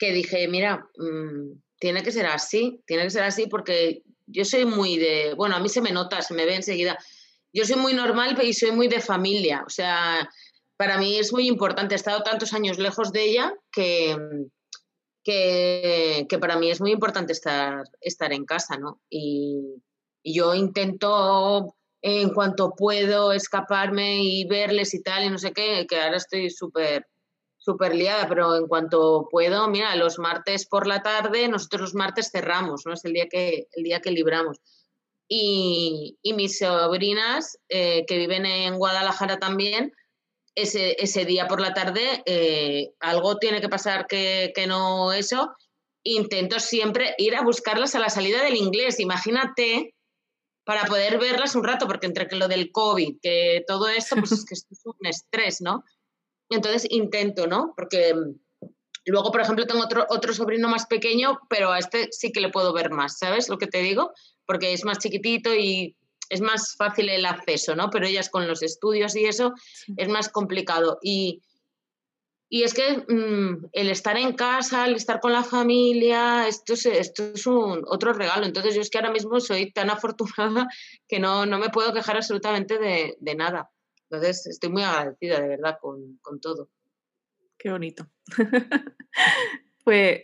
dije, 0.00 0.48
mira, 0.48 0.88
mm, 0.96 1.60
tiene 1.78 2.02
que 2.02 2.10
ser 2.10 2.26
así, 2.26 2.82
tiene 2.86 3.04
que 3.04 3.10
ser 3.10 3.24
así 3.24 3.46
porque 3.46 4.02
yo 4.26 4.44
soy 4.44 4.64
muy 4.64 4.96
de, 4.96 5.34
bueno, 5.34 5.56
a 5.56 5.60
mí 5.60 5.68
se 5.68 5.82
me 5.82 5.92
nota, 5.92 6.22
se 6.22 6.34
me 6.34 6.46
ve 6.46 6.54
enseguida. 6.54 6.98
Yo 7.52 7.64
soy 7.64 7.76
muy 7.76 7.92
normal 7.92 8.38
y 8.42 8.54
soy 8.54 8.72
muy 8.72 8.88
de 8.88 9.00
familia, 9.00 9.64
o 9.66 9.70
sea, 9.70 10.28
para 10.76 10.98
mí 10.98 11.18
es 11.18 11.32
muy 11.32 11.46
importante. 11.46 11.94
He 11.94 11.96
estado 11.96 12.22
tantos 12.22 12.52
años 12.52 12.78
lejos 12.78 13.12
de 13.12 13.24
ella 13.24 13.54
que, 13.72 14.16
que, 15.24 16.38
para 16.40 16.56
mí 16.56 16.70
es 16.70 16.80
muy 16.80 16.92
importante 16.92 17.32
estar, 17.32 17.84
estar 18.00 18.32
en 18.32 18.44
casa, 18.44 18.78
¿no? 18.78 19.00
y 19.10 19.82
yo 20.34 20.54
intento 20.54 21.77
en 22.02 22.30
cuanto 22.30 22.74
puedo 22.76 23.32
escaparme 23.32 24.22
y 24.22 24.44
verles 24.46 24.94
y 24.94 25.02
tal, 25.02 25.24
y 25.24 25.30
no 25.30 25.38
sé 25.38 25.52
qué, 25.52 25.86
que 25.88 26.00
ahora 26.00 26.16
estoy 26.16 26.50
súper 26.50 27.06
súper 27.68 27.94
liada, 27.94 28.26
pero 28.28 28.56
en 28.56 28.66
cuanto 28.66 29.28
puedo, 29.30 29.68
mira, 29.68 29.94
los 29.96 30.18
martes 30.18 30.66
por 30.66 30.86
la 30.86 31.02
tarde, 31.02 31.48
nosotros 31.48 31.82
los 31.82 31.94
martes 31.94 32.30
cerramos, 32.32 32.86
¿no? 32.86 32.94
Es 32.94 33.04
el 33.04 33.12
día 33.12 33.26
que, 33.28 33.66
el 33.72 33.82
día 33.82 34.00
que 34.00 34.10
libramos. 34.10 34.58
Y, 35.28 36.16
mis 36.34 36.58
sobrinas, 36.58 37.58
eh, 37.68 38.06
que 38.06 38.16
viven 38.16 38.46
en 38.46 38.78
Guadalajara 38.78 39.38
también, 39.38 39.92
ese, 40.54 40.96
ese 40.98 41.26
día 41.26 41.46
por 41.46 41.60
la 41.60 41.74
tarde, 41.74 42.22
eh, 42.24 42.92
algo 43.00 43.36
tiene 43.36 43.60
que 43.60 43.68
pasar 43.68 44.06
que, 44.06 44.52
que 44.54 44.66
no 44.66 45.12
eso, 45.12 45.54
intento 46.02 46.60
siempre 46.60 47.14
ir 47.18 47.36
a 47.36 47.42
buscarlas 47.42 47.94
a 47.94 47.98
la 47.98 48.08
salida 48.08 48.42
del 48.42 48.56
inglés. 48.56 48.98
Imagínate 48.98 49.94
para 50.68 50.84
poder 50.84 51.18
verlas 51.18 51.54
un 51.54 51.64
rato, 51.64 51.86
porque 51.86 52.04
entre 52.04 52.28
que 52.28 52.36
lo 52.36 52.46
del 52.46 52.70
COVID, 52.70 53.20
que 53.22 53.64
todo 53.66 53.88
esto, 53.88 54.16
pues 54.16 54.32
es 54.32 54.44
que 54.46 54.52
es 54.52 54.66
un 54.84 55.06
estrés, 55.06 55.62
¿no? 55.62 55.82
Entonces 56.50 56.86
intento, 56.90 57.46
¿no? 57.46 57.72
Porque 57.74 58.12
mm, 58.12 58.68
luego, 59.06 59.32
por 59.32 59.40
ejemplo, 59.40 59.64
tengo 59.64 59.82
otro, 59.82 60.04
otro 60.10 60.34
sobrino 60.34 60.68
más 60.68 60.84
pequeño, 60.84 61.38
pero 61.48 61.72
a 61.72 61.78
este 61.78 62.08
sí 62.10 62.32
que 62.32 62.42
le 62.42 62.50
puedo 62.50 62.74
ver 62.74 62.90
más, 62.90 63.16
¿sabes 63.16 63.48
lo 63.48 63.56
que 63.56 63.66
te 63.66 63.78
digo? 63.78 64.12
Porque 64.44 64.74
es 64.74 64.84
más 64.84 64.98
chiquitito 64.98 65.54
y 65.54 65.96
es 66.28 66.42
más 66.42 66.74
fácil 66.76 67.08
el 67.08 67.24
acceso, 67.24 67.74
¿no? 67.74 67.88
Pero 67.88 68.06
ellas 68.06 68.28
con 68.28 68.46
los 68.46 68.62
estudios 68.62 69.16
y 69.16 69.24
eso 69.24 69.54
es 69.96 70.08
más 70.10 70.28
complicado. 70.28 70.98
Y, 71.00 71.40
y 72.50 72.62
es 72.62 72.72
que 72.72 73.04
mm, 73.08 73.66
el 73.72 73.90
estar 73.90 74.16
en 74.16 74.32
casa, 74.32 74.86
el 74.86 74.94
estar 74.94 75.20
con 75.20 75.32
la 75.32 75.44
familia, 75.44 76.48
esto 76.48 76.72
es, 76.72 76.86
esto 76.86 77.24
es 77.34 77.46
un, 77.46 77.82
otro 77.86 78.14
regalo. 78.14 78.46
Entonces 78.46 78.74
yo 78.74 78.80
es 78.80 78.88
que 78.88 78.98
ahora 78.98 79.12
mismo 79.12 79.38
soy 79.40 79.70
tan 79.70 79.90
afortunada 79.90 80.68
que 81.06 81.20
no, 81.20 81.44
no 81.44 81.58
me 81.58 81.68
puedo 81.68 81.92
quejar 81.92 82.16
absolutamente 82.16 82.78
de, 82.78 83.16
de, 83.20 83.34
nada. 83.34 83.70
Entonces 84.10 84.46
estoy 84.46 84.70
muy 84.70 84.82
agradecida 84.82 85.40
de 85.40 85.48
verdad 85.48 85.78
con, 85.80 86.18
con 86.22 86.40
todo. 86.40 86.70
Qué 87.58 87.70
bonito. 87.70 88.06
pues 89.84 90.22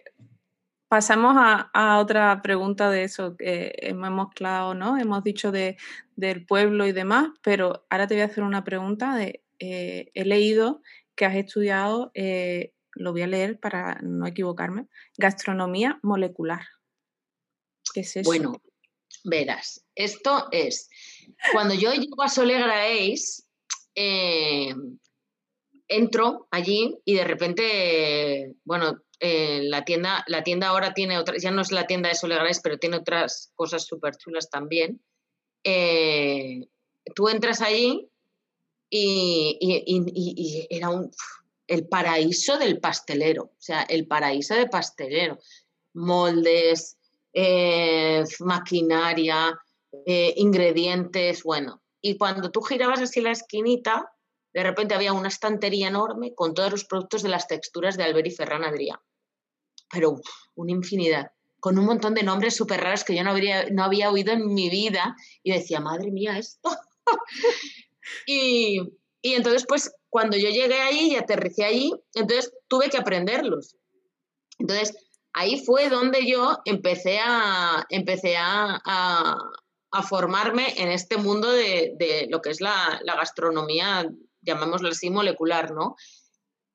pasamos 0.89 1.35
a, 1.37 1.99
otra 1.99 2.41
pregunta 2.41 2.89
de 2.89 3.05
eso 3.05 3.37
que 3.37 3.75
hemos 3.79 4.33
claro, 4.33 4.75
¿no? 4.75 4.97
Hemos 4.97 5.25
dicho 5.25 5.53
de, 5.53 5.77
del 6.17 6.47
pueblo 6.47 6.87
y 6.87 6.93
demás, 6.93 7.31
pero 7.43 7.85
ahora 7.91 8.07
te 8.07 8.15
voy 8.15 8.23
a 8.23 8.27
hacer 8.27 8.45
una 8.45 8.65
pregunta 8.65 9.15
de, 9.17 9.43
eh, 9.59 10.11
he 10.15 10.25
leído 10.25 10.81
que 11.15 11.25
has 11.25 11.37
estudiado, 11.37 12.11
eh, 12.15 12.73
lo 12.93 13.13
voy 13.13 13.23
a 13.23 13.27
leer 13.27 13.59
para 13.59 13.99
no 14.03 14.27
equivocarme, 14.27 14.87
gastronomía 15.17 15.99
molecular. 16.03 16.63
¿Qué 17.93 18.01
es 18.01 18.17
eso? 18.17 18.29
Bueno, 18.29 18.63
verás, 19.25 19.85
esto 19.95 20.49
es, 20.51 20.89
cuando 21.53 21.75
yo 21.75 21.93
llego 21.93 22.23
a 22.23 22.29
Solegra 22.29 22.85
Ace, 22.85 23.45
eh, 23.95 24.75
entro 25.89 26.49
allí 26.51 26.97
y 27.05 27.15
de 27.15 27.25
repente, 27.25 28.55
bueno, 28.65 29.03
eh, 29.21 29.61
la, 29.65 29.85
tienda, 29.85 30.25
la 30.27 30.43
tienda 30.43 30.69
ahora 30.69 30.95
tiene 30.95 31.19
otras, 31.19 31.43
ya 31.43 31.51
no 31.51 31.63
es 31.63 31.73
la 31.73 31.87
tienda 31.87 32.09
de 32.09 32.15
Solegra 32.15 32.49
Ace, 32.49 32.61
pero 32.63 32.79
tiene 32.79 32.97
otras 32.97 33.53
cosas 33.55 33.87
súper 33.87 34.17
chulas 34.17 34.51
también. 34.51 35.01
tú 37.15 37.29
entras 37.29 37.61
allí 37.61 38.11
y, 38.97 40.67
era 40.71 40.91
un, 40.91 41.11
el 41.67 41.89
paraíso 41.89 42.59
del 42.59 42.79
pastelero, 42.79 43.45
o 43.45 43.57
sea, 43.59 43.83
el 43.83 44.07
paraíso 44.07 44.55
de 44.55 44.69
pastelero. 44.69 45.39
Moldes, 45.95 46.97
eh, 47.33 48.25
maquinaria, 48.41 49.59
eh, 50.07 50.35
ingredientes, 50.37 51.43
bueno. 51.43 51.83
Y 52.01 52.17
cuando 52.17 52.51
tú 52.51 52.63
girabas 52.63 53.01
así 53.01 53.21
la 53.21 53.33
esquinita, 53.33 54.13
de 54.53 54.63
repente 54.63 54.95
había 54.95 55.13
una 55.13 55.29
estantería 55.29 55.89
enorme 55.89 56.35
con 56.35 56.55
todos 56.55 56.71
los 56.71 56.85
productos 56.85 57.23
de 57.23 57.31
las 57.31 57.49
texturas 57.49 57.97
de 57.97 58.05
Albert 58.05 58.27
y 58.27 58.31
Ferran 58.31 58.63
Adrià. 58.63 59.01
Pero 59.91 60.21
una 60.55 60.73
infinidad, 60.73 61.33
con 61.59 61.79
un 61.79 61.87
montón 61.87 62.15
de 62.15 62.23
nombres 62.23 62.55
súper 62.55 62.81
raros 62.81 63.05
que 63.05 63.17
yo 63.17 63.25
no, 63.25 63.31
habría, 63.31 63.71
no 63.71 63.85
había 63.85 64.11
oído 64.11 64.33
en 64.33 64.53
mi 64.53 64.69
vida. 64.69 65.17
Y 65.43 65.53
decía, 65.53 65.81
madre 65.81 66.11
mía, 66.11 66.39
esto. 66.39 66.71
Y, 68.27 68.81
entonces, 69.23 69.65
pues 69.67 69.93
cuando 70.11 70.37
yo 70.37 70.51
llegué 70.51 70.81
ahí 70.81 71.13
y 71.13 71.17
aterricé 71.17 71.65
allí, 71.65 71.93
entonces 72.15 72.53
tuve 72.69 72.91
que 72.91 72.99
aprenderlos. 72.99 73.77
Entonces, 74.59 74.95
ahí 75.33 75.65
fue 75.65 75.89
donde 75.89 76.27
yo 76.27 76.59
empecé 76.65 77.19
a, 77.19 77.87
empecé 77.89 78.37
a, 78.37 78.81
a, 78.85 80.03
formarme 80.09 80.75
en 80.77 80.91
este 80.91 81.17
mundo 81.17 81.51
de, 81.51 81.95
de 81.97 82.27
lo 82.29 82.43
que 82.43 82.51
es 82.51 82.61
la, 82.61 83.01
la, 83.05 83.15
gastronomía, 83.15 84.05
llamémoslo 84.43 84.89
así, 84.89 85.09
molecular, 85.09 85.71
¿no? 85.73 85.95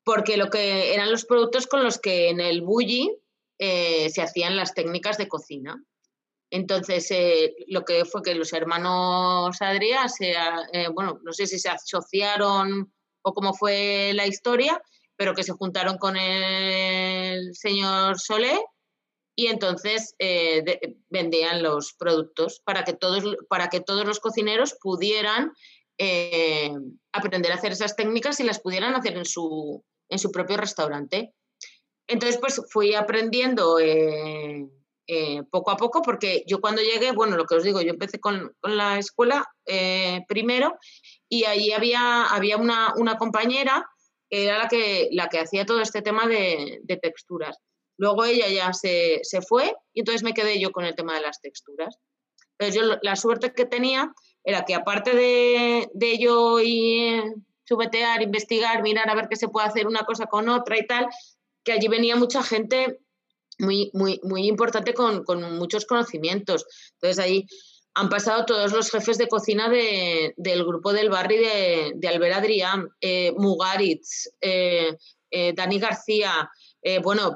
Porque 0.05 0.37
lo 0.37 0.49
que 0.49 0.93
eran 0.93 1.11
los 1.11 1.25
productos 1.25 1.67
con 1.67 1.83
los 1.83 1.99
que 1.99 2.29
en 2.29 2.39
el 2.39 2.61
bulli 2.61 3.11
eh, 3.59 4.09
se 4.09 4.21
hacían 4.21 4.55
las 4.55 4.73
técnicas 4.73 5.17
de 5.17 5.27
cocina. 5.27 5.83
Entonces, 6.51 7.09
eh, 7.11 7.53
lo 7.67 7.85
que 7.85 8.05
fue 8.05 8.23
que 8.23 8.33
los 8.33 8.53
hermanos 8.53 9.61
Adrià, 9.61 10.07
se, 10.07 10.31
eh, 10.31 10.87
bueno, 10.91 11.19
no 11.23 11.31
sé 11.31 11.45
si 11.45 11.59
se 11.59 11.69
asociaron 11.69 12.91
o 13.21 13.33
cómo 13.33 13.53
fue 13.53 14.11
la 14.15 14.25
historia, 14.25 14.81
pero 15.15 15.35
que 15.35 15.43
se 15.43 15.51
juntaron 15.51 15.97
con 15.97 16.17
el 16.17 17.53
señor 17.53 18.19
Solé 18.19 18.59
y 19.35 19.47
entonces 19.47 20.15
eh, 20.17 20.63
vendían 21.09 21.61
los 21.61 21.93
productos 21.93 22.61
para 22.65 22.83
que 22.83 22.93
todos, 22.93 23.23
para 23.47 23.69
que 23.69 23.81
todos 23.81 24.05
los 24.05 24.19
cocineros 24.19 24.75
pudieran 24.81 25.51
aprender 27.11 27.51
a 27.51 27.55
hacer 27.55 27.73
esas 27.73 27.97
técnicas 27.97 28.39
y 28.39 28.43
las 28.43 28.61
pudieran 28.61 28.95
hacer 28.95 29.17
en 29.17 29.25
su, 29.25 29.83
en 30.07 30.17
su 30.17 30.31
propio 30.31 30.55
restaurante. 30.55 31.33
Entonces, 32.07 32.39
pues 32.39 32.61
fui 32.71 32.95
aprendiendo 32.95 33.77
eh, 35.11 35.41
poco 35.49 35.71
a 35.71 35.75
poco, 35.75 36.03
porque 36.03 36.43
yo 36.45 36.61
cuando 36.61 36.83
llegué, 36.83 37.13
bueno, 37.13 37.35
lo 37.35 37.45
que 37.45 37.55
os 37.55 37.63
digo, 37.63 37.81
yo 37.81 37.89
empecé 37.89 38.19
con, 38.19 38.55
la 38.61 38.99
escuela 38.99 39.43
eh, 39.65 40.23
primero 40.27 40.77
y 41.27 41.45
ahí 41.45 41.71
había, 41.71 42.25
había 42.25 42.57
una, 42.57 42.93
compañera 43.17 43.89
que 44.29 44.45
era 44.45 44.59
la 44.59 44.67
que, 44.67 45.09
la 45.11 45.27
que 45.27 45.39
hacía 45.39 45.65
todo 45.65 45.81
este 45.81 46.03
tema 46.03 46.27
de, 46.27 46.83
texturas. 47.01 47.57
Luego 47.97 48.23
ella 48.23 48.49
ya 48.49 48.71
se, 48.71 49.23
fue 49.47 49.73
y 49.95 50.01
entonces 50.01 50.21
me 50.21 50.35
quedé 50.35 50.59
yo 50.59 50.71
con 50.71 50.85
el 50.85 50.93
tema 50.93 51.15
de 51.15 51.21
las 51.21 51.41
texturas. 51.41 51.97
Entonces 52.59 52.79
yo 52.79 52.99
la 53.01 53.15
suerte 53.15 53.51
que 53.51 53.65
tenía 53.65 54.13
era 54.43 54.63
que 54.63 54.75
aparte 54.75 55.15
de, 55.15 55.89
de 55.91 56.19
yo 56.19 56.59
y 56.59 57.19
subetear, 57.63 58.21
investigar, 58.21 58.83
mirar 58.83 59.09
a 59.09 59.15
ver 59.15 59.27
qué 59.27 59.37
se 59.37 59.47
puede 59.47 59.65
hacer 59.65 59.87
una 59.87 60.01
cosa 60.01 60.27
con 60.27 60.49
otra 60.49 60.77
y 60.77 60.85
tal, 60.85 61.07
que 61.63 61.71
allí 61.71 61.87
venía 61.87 62.15
mucha 62.15 62.43
gente 62.43 62.99
muy, 63.59 63.91
muy, 63.93 64.19
muy 64.23 64.47
importante 64.47 64.93
con, 64.93 65.23
muchos 65.57 65.85
conocimientos. 65.85 66.65
Entonces 66.93 67.19
ahí 67.19 67.45
han 67.93 68.09
pasado 68.09 68.45
todos 68.45 68.71
los 68.71 68.89
jefes 68.89 69.17
de 69.17 69.27
cocina 69.27 69.69
del 69.69 70.63
grupo 70.65 70.93
del 70.93 71.09
barrio 71.09 71.41
de, 71.41 71.91
de 71.95 72.07
Albert 72.07 72.37
Adrián, 72.37 72.87
eh, 73.01 73.33
Mugaritz, 73.37 74.29
eh, 74.41 74.95
eh, 75.29 75.53
Dani 75.53 75.79
García, 75.79 76.49
bueno, 77.03 77.35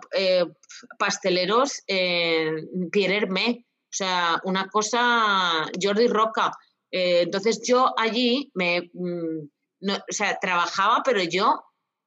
pasteleros, 0.97 1.83
Pierre 1.86 3.17
Hermé, 3.17 3.65
o 3.67 3.95
sea, 3.95 4.39
una 4.45 4.69
cosa, 4.69 5.69
Jordi 5.79 6.07
Roca. 6.07 6.53
entonces 6.89 7.62
yo 7.67 7.93
allí 7.97 8.49
me, 8.53 8.89
mm, 8.93 9.49
o 9.91 10.13
sea, 10.13 10.38
trabajaba, 10.39 11.01
pero 11.03 11.21
yo 11.23 11.62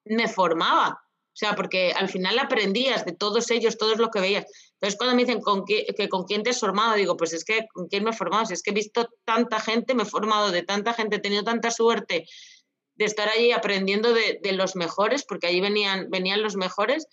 me 0.07 0.29
formaba. 0.29 0.98
O 1.37 1.38
sea, 1.38 1.55
porque 1.55 1.92
al 1.92 2.09
final 2.09 2.38
aprendías 2.38 3.05
de 3.05 3.12
todos 3.12 3.51
ellos, 3.51 3.77
todo 3.77 3.94
lo 3.96 4.11
que 4.11 4.20
veías. 4.20 4.46
Entonces, 4.72 4.96
cuando 4.96 5.14
me 5.14 5.22
dicen 5.22 5.42
¿con 5.42 5.66
que 5.66 6.09
con 6.09 6.25
quién 6.25 6.42
te 6.42 6.49
has 6.49 6.61
formado, 6.61 6.94
digo, 6.94 7.14
pues 7.18 7.35
es 7.35 7.44
que 7.44 7.66
con 7.75 7.88
quién 7.88 8.05
me 8.05 8.11
he 8.11 8.14
formado. 8.14 8.46
Si 8.46 8.55
es 8.55 8.62
que 8.62 8.70
he 8.70 8.75
visto 8.75 9.07
tanta 9.27 9.61
gente, 9.61 9.94
me 9.94 10.05
he 10.05 10.07
formado 10.07 10.51
de 10.51 10.62
tanta 10.62 10.94
gente, 10.94 11.16
he 11.16 11.20
tenido 11.20 11.44
tanta 11.44 11.70
suerte 11.70 12.27
de 12.94 13.05
estar 13.05 13.29
allí 13.29 13.53
aprendiendo 13.53 14.14
de, 14.14 14.40
los 14.53 14.77
mejores, 14.77 15.27
porque 15.27 15.49
allí 15.49 15.61
venían, 15.61 16.09
venían 16.09 16.42
los 16.42 16.57
mejores, 16.57 17.07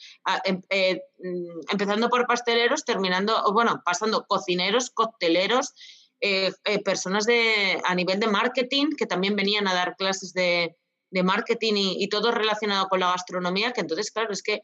em, 0.46 0.62
eh, 0.70 1.02
mm, 1.20 1.72
empezando 1.72 2.08
por 2.08 2.26
pasteleros, 2.26 2.86
terminando, 2.86 3.44
bueno, 3.52 3.82
pasando 3.84 4.24
cocineros, 4.26 4.90
cocteleros, 4.90 5.74
eh, 6.22 6.54
eh, 6.64 6.82
personas 6.82 7.26
de, 7.26 7.82
a 7.84 7.94
nivel 7.94 8.22
de 8.22 8.28
marketing 8.28 8.92
que 8.98 9.06
también 9.06 9.36
venían 9.36 9.68
a 9.68 9.74
dar 9.74 9.98
clases 9.98 10.32
de, 10.32 10.78
de 11.14 11.24
marketing 11.24 11.74
y, 11.76 12.10
todo 12.10 12.32
relacionado 12.32 12.88
con 12.88 13.00
la 13.00 13.12
gastronomía, 13.12 13.72
que 13.72 13.82
entonces, 13.82 14.12
claro, 14.12 14.34
es 14.34 14.42
que 14.42 14.62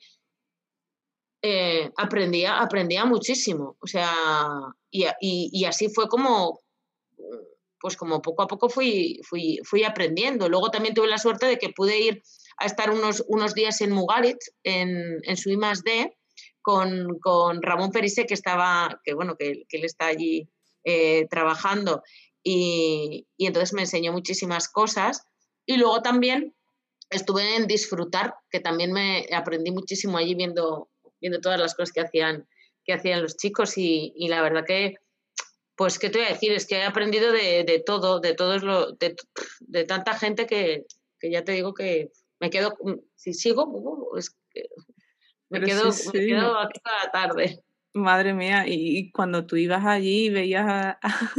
eh, 1.43 1.91
aprendía, 1.95 2.59
aprendía 2.59 3.05
muchísimo. 3.05 3.77
O 3.79 3.87
sea, 3.87 4.11
y, 4.89 5.63
así 5.65 5.89
fue 5.89 6.07
como, 6.07 6.59
pues 7.79 7.95
como 7.95 8.21
poco 8.21 8.41
a 8.41 8.47
poco 8.47 8.67
fui, 8.67 9.21
fui, 9.23 9.59
fui 9.63 9.83
aprendiendo. 9.83 10.49
Luego 10.49 10.71
también 10.71 10.95
tuve 10.95 11.07
la 11.07 11.19
suerte 11.19 11.45
de 11.45 11.59
que 11.59 11.69
pude 11.69 11.99
ir 11.99 12.23
a 12.57 12.65
estar 12.65 12.89
unos, 12.89 13.23
unos 13.27 13.53
días 13.53 13.79
en 13.81 13.91
Mugaritz, 13.91 14.51
en, 14.63 15.19
en 15.23 15.37
su 15.37 15.51
I+D, 15.51 16.17
con, 16.63 17.19
con, 17.19 17.61
Ramón 17.61 17.91
Perise, 17.91 18.25
que 18.25 18.33
estaba, 18.33 18.99
que 19.03 19.13
bueno, 19.13 19.35
que, 19.37 19.65
él 19.69 19.85
está 19.85 20.07
allí 20.07 20.49
eh, 20.83 21.27
trabajando. 21.29 22.01
Y, 22.43 23.27
entonces 23.37 23.73
me 23.73 23.81
enseñó 23.81 24.11
muchísimas 24.11 24.69
cosas 24.69 25.25
y 25.69 25.77
luego 25.77 26.01
también 26.01 26.55
estuve 27.11 27.55
en 27.55 27.67
disfrutar, 27.67 28.33
que 28.49 28.59
también 28.59 28.91
me 28.91 29.27
aprendí 29.31 29.69
muchísimo 29.69 30.17
allí 30.17 30.33
viendo, 30.33 30.89
viendo 31.21 31.39
todas 31.41 31.59
las 31.59 31.75
cosas 31.75 31.93
que 31.93 32.01
hacían, 32.01 32.47
que 32.83 32.93
hacían 32.93 33.21
los 33.21 33.37
chicos 33.37 33.77
y, 33.77 34.27
la 34.29 34.41
verdad 34.41 34.65
que 34.65 34.95
pues, 35.75 35.99
¿qué 35.99 36.09
te 36.09 36.17
voy 36.17 36.27
a 36.27 36.31
decir? 36.31 36.53
Es 36.53 36.65
que 36.65 36.77
he 36.77 36.83
aprendido 36.83 37.31
de, 37.31 37.83
todo, 37.85 38.19
de 38.19 38.33
todos 38.33 38.63
lo, 38.63 38.93
de, 38.93 39.83
tanta 39.85 40.15
gente 40.15 40.47
que, 40.47 40.87
ya 41.21 41.43
te 41.43 41.51
digo 41.51 41.75
que 41.75 42.09
me 42.39 42.49
quedo, 42.49 42.75
si 43.15 43.33
sigo, 43.35 43.65
uh, 43.65 44.17
es 44.17 44.31
que 44.49 44.63
me 45.49 45.61
quedo, 45.61 45.91
me 46.13 46.25
quedo 46.25 46.57
aquí 46.57 46.79
toda 46.83 47.05
la 47.05 47.11
tarde. 47.11 47.63
Madre 47.93 48.33
mía, 48.33 48.65
y, 48.67 49.11
cuando 49.11 49.45
tú 49.45 49.55
ibas 49.55 49.85
allí 49.85 50.25
y 50.25 50.29
veías 50.29 50.65
a, 50.67 50.99
a, 50.99 51.31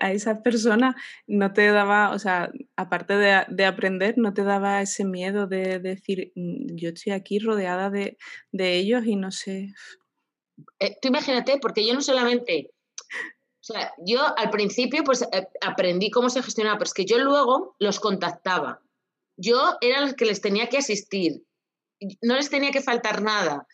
esas 0.00 0.40
personas, 0.40 0.94
no 1.26 1.52
te 1.52 1.66
daba, 1.68 2.10
o 2.10 2.18
sea, 2.18 2.50
aparte 2.76 3.14
de, 3.14 3.64
aprender, 3.64 4.14
no 4.16 4.34
te 4.34 4.42
daba 4.42 4.82
ese 4.82 5.04
miedo 5.04 5.46
de, 5.46 5.78
decir, 5.78 6.32
mm, 6.34 6.76
yo 6.76 6.90
estoy 6.90 7.12
aquí 7.12 7.38
rodeada 7.38 7.90
de, 7.90 8.16
ellos 8.52 9.04
y 9.06 9.16
no 9.16 9.30
sé. 9.30 9.74
Eh, 10.78 10.96
tú 11.00 11.08
imagínate, 11.08 11.58
porque 11.58 11.86
yo 11.86 11.94
no 11.94 12.00
solamente, 12.00 12.70
o 13.60 13.64
sea, 13.64 13.92
yo 13.98 14.20
al 14.36 14.50
principio 14.50 15.02
pues 15.04 15.22
eh, 15.22 15.46
aprendí 15.60 16.10
cómo 16.10 16.30
se 16.30 16.42
gestionaba, 16.42 16.78
pero 16.78 16.88
es 16.88 16.94
que 16.94 17.04
yo 17.04 17.18
luego 17.18 17.76
los 17.78 18.00
contactaba. 18.00 18.80
Yo 19.36 19.76
era 19.80 20.04
el 20.04 20.14
que 20.14 20.26
les 20.26 20.40
tenía 20.40 20.68
que 20.68 20.78
asistir, 20.78 21.44
no 22.20 22.36
les 22.36 22.50
tenía 22.50 22.70
que 22.70 22.82
faltar 22.82 23.22
nada 23.22 23.66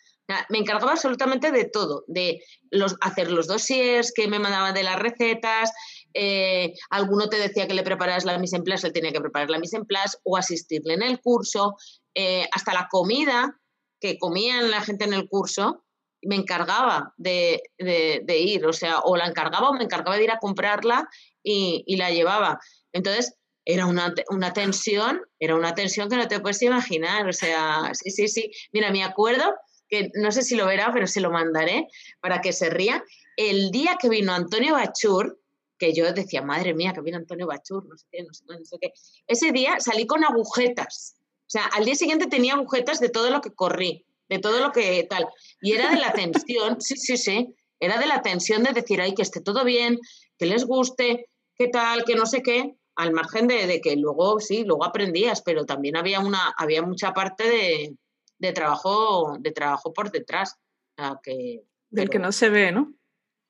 me 0.49 0.59
encargaba 0.59 0.93
absolutamente 0.93 1.51
de 1.51 1.65
todo, 1.65 2.03
de 2.07 2.43
los, 2.69 2.95
hacer 3.01 3.31
los 3.31 3.47
dossiers 3.47 4.11
que 4.13 4.27
me 4.27 4.39
mandaban 4.39 4.73
de 4.73 4.83
las 4.83 4.97
recetas, 4.97 5.71
eh, 6.13 6.73
alguno 6.89 7.29
te 7.29 7.37
decía 7.37 7.67
que 7.67 7.73
le 7.73 7.83
prepararas 7.83 8.25
la 8.25 8.37
mise 8.37 8.55
en 8.55 8.63
place, 8.63 8.87
él 8.87 8.93
tenía 8.93 9.11
que 9.11 9.21
preparar 9.21 9.49
la 9.49 9.59
mise 9.59 9.77
en 9.77 9.85
place 9.85 10.17
o 10.23 10.37
asistirle 10.37 10.93
en 10.93 11.03
el 11.03 11.19
curso, 11.19 11.75
eh, 12.13 12.47
hasta 12.51 12.73
la 12.73 12.87
comida 12.89 13.59
que 13.99 14.17
comían 14.17 14.71
la 14.71 14.81
gente 14.81 15.05
en 15.05 15.13
el 15.13 15.27
curso, 15.27 15.83
me 16.21 16.35
encargaba 16.35 17.13
de, 17.17 17.61
ir, 18.27 18.65
o 18.65 18.73
sea, 18.73 18.99
o 18.99 19.15
la 19.15 19.27
encargaba 19.27 19.69
o 19.69 19.73
me 19.73 19.83
encargaba 19.83 20.17
de 20.17 20.25
ir 20.25 20.31
a 20.31 20.39
comprarla 20.39 21.07
y, 21.41 21.95
la 21.95 22.11
llevaba. 22.11 22.59
Entonces, 22.91 23.35
era 23.65 23.85
una, 23.85 24.13
una, 24.29 24.51
tensión, 24.51 25.21
era 25.39 25.55
una 25.55 25.75
tensión 25.75 26.09
que 26.09 26.17
no 26.17 26.27
te 26.27 26.39
puedes 26.39 26.61
imaginar, 26.61 27.27
o 27.27 27.33
sea, 27.33 27.91
sí, 27.93 28.09
sí, 28.09 28.27
sí. 28.27 28.51
Mira, 28.73 28.91
me 28.91 29.03
acuerdo 29.03 29.53
que 29.89 30.11
no 30.13 30.31
sé 30.31 30.43
si 30.43 30.55
lo 30.55 30.65
verá, 30.65 30.91
pero 30.93 31.07
se 31.07 31.21
lo 31.21 31.31
mandaré 31.31 31.87
para 32.21 32.41
que 32.41 32.53
se 32.53 32.69
ría. 32.69 33.03
El 33.35 33.71
día 33.71 33.97
que 33.99 34.09
vino 34.09 34.33
Antonio 34.33 34.73
Bachur, 34.73 35.39
que 35.77 35.93
yo 35.93 36.11
decía, 36.13 36.41
madre 36.41 36.73
mía, 36.73 36.93
que 36.93 37.01
vino 37.01 37.17
Antonio 37.17 37.47
Bachur, 37.47 37.85
no 37.85 37.97
sé 37.97 38.05
qué, 38.11 38.23
no 38.23 38.33
sé, 38.33 38.43
no 38.47 38.65
sé 38.65 38.77
qué. 38.79 38.91
Ese 39.27 39.51
día 39.51 39.79
salí 39.79 40.05
con 40.05 40.23
agujetas. 40.23 41.15
O 41.47 41.51
sea, 41.51 41.65
al 41.65 41.85
día 41.85 41.95
siguiente 41.95 42.27
tenía 42.27 42.53
agujetas 42.53 42.99
de 42.99 43.09
todo 43.09 43.31
lo 43.31 43.41
que 43.41 43.51
corrí, 43.51 44.05
de 44.27 44.39
todo 44.39 44.59
lo 44.59 44.71
que 44.71 45.05
tal. 45.09 45.27
Y 45.61 45.73
era 45.73 45.89
de 45.89 45.97
la 45.97 46.13
tensión, 46.13 46.79
sí, 46.79 46.95
sí, 46.95 47.17
sí, 47.17 47.55
era 47.79 47.97
de 47.97 48.05
la 48.05 48.21
tensión 48.21 48.63
de 48.63 48.73
decir, 48.73 49.01
ay, 49.01 49.15
que 49.15 49.23
esté 49.23 49.41
todo 49.41 49.63
bien, 49.63 49.97
que 50.37 50.45
les 50.45 50.65
guste, 50.65 51.27
qué 51.55 51.67
tal, 51.69 52.03
que 52.03 52.15
no 52.15 52.25
sé 52.25 52.43
qué, 52.43 52.75
al 52.95 53.13
margen 53.13 53.47
de, 53.47 53.65
de 53.65 53.81
que 53.81 53.95
luego, 53.95 54.39
sí, 54.39 54.63
luego 54.65 54.85
aprendías, 54.85 55.41
pero 55.41 55.65
también 55.65 55.95
había, 55.95 56.19
una, 56.19 56.53
había 56.57 56.81
mucha 56.81 57.13
parte 57.13 57.49
de, 57.49 57.95
de 58.39 58.53
trabajo, 58.53 59.37
de 59.39 59.51
trabajo 59.51 59.93
por 59.93 60.11
detrás. 60.11 60.57
que, 61.23 61.63
Del 61.89 62.09
que 62.09 62.19
no 62.19 62.31
se 62.31 62.49
ve, 62.49 62.71
¿no? 62.71 62.93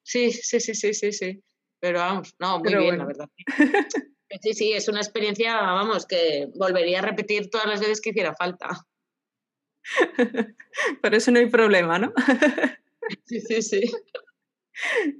Sí, 0.04 0.32
sí, 0.32 0.60
sí, 0.60 0.74
sí, 0.74 0.94
sí, 0.94 1.12
sí. 1.12 1.44
Pero 1.80 2.00
vamos, 2.00 2.36
no, 2.40 2.60
muy 2.60 2.76
bien, 2.76 2.98
la 2.98 3.06
verdad. 3.06 3.30
Sí, 4.44 4.54
sí, 4.54 4.74
es 4.74 4.88
una 4.88 5.00
experiencia, 5.00 5.56
vamos, 5.60 6.06
que 6.06 6.50
volvería 6.54 7.00
a 7.00 7.02
repetir 7.02 7.50
todas 7.50 7.66
las 7.66 7.80
veces 7.80 8.00
que 8.00 8.12
hiciera 8.12 8.36
falta. 8.36 8.86
Por 11.02 11.16
eso 11.16 11.32
no 11.32 11.40
hay 11.40 11.48
problema, 11.48 11.98
¿no? 11.98 12.14
Sí, 13.26 13.42
sí, 13.42 13.64
sí. 13.64 13.82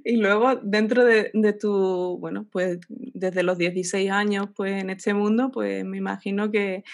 Y 0.04 0.18
luego, 0.18 0.54
dentro 0.62 1.04
de, 1.04 1.32
de, 1.34 1.52
tu, 1.52 2.18
bueno, 2.20 2.46
pues 2.52 2.78
desde 2.88 3.42
los 3.42 3.58
16 3.58 4.08
años, 4.08 4.46
pues 4.54 4.80
en 4.80 4.90
este 4.90 5.12
mundo, 5.12 5.50
pues 5.50 5.84
me 5.84 5.98
imagino 5.98 6.52
que, 6.52 6.84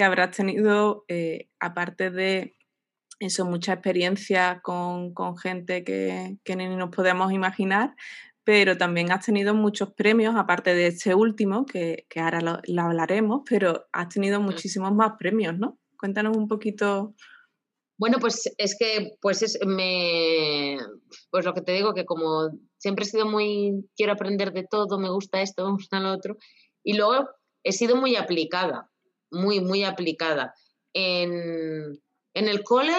que 0.00 0.04
habrás 0.04 0.34
tenido, 0.34 1.04
eh, 1.08 1.50
aparte 1.60 2.10
de 2.10 2.56
eso, 3.18 3.44
mucha 3.44 3.74
experiencia 3.74 4.62
con, 4.62 5.12
gente 5.36 5.84
que, 5.84 6.38
ni 6.56 6.68
nos 6.74 6.88
podemos 6.88 7.30
imaginar, 7.32 7.94
pero 8.42 8.78
también 8.78 9.12
has 9.12 9.26
tenido 9.26 9.52
muchos 9.52 9.92
premios, 9.92 10.36
aparte 10.36 10.74
de 10.74 10.86
este 10.86 11.14
último, 11.14 11.66
que, 11.66 12.06
ahora 12.16 12.40
lo, 12.40 12.82
hablaremos, 12.82 13.42
pero 13.46 13.88
has 13.92 14.08
tenido 14.08 14.40
muchísimos 14.40 14.90
más 14.94 15.18
premios, 15.18 15.58
¿no? 15.58 15.78
Cuéntanos 15.98 16.34
un 16.34 16.48
poquito. 16.48 17.14
Bueno, 17.98 18.16
pues 18.20 18.50
es 18.56 18.78
que, 18.78 19.18
pues 19.20 19.42
es, 19.42 19.58
me, 19.66 20.78
pues 21.30 21.44
lo 21.44 21.52
que 21.52 21.60
te 21.60 21.72
digo, 21.72 21.92
que 21.92 22.06
como 22.06 22.48
siempre 22.78 23.04
he 23.04 23.08
sido 23.08 23.26
muy, 23.26 23.86
quiero 23.94 24.14
aprender 24.14 24.54
de 24.54 24.64
todo, 24.64 24.98
me 24.98 25.10
gusta 25.10 25.42
esto, 25.42 25.66
me 25.66 25.72
gusta 25.72 26.00
lo 26.00 26.10
otro, 26.10 26.38
y 26.82 26.94
luego 26.94 27.28
he 27.62 27.72
sido 27.72 27.96
muy 27.96 28.16
aplicada 28.16 28.89
muy, 29.30 29.60
muy 29.60 29.84
aplicada. 29.84 30.54
En, 30.92 32.00
el 32.34 32.62
cole 32.62 32.96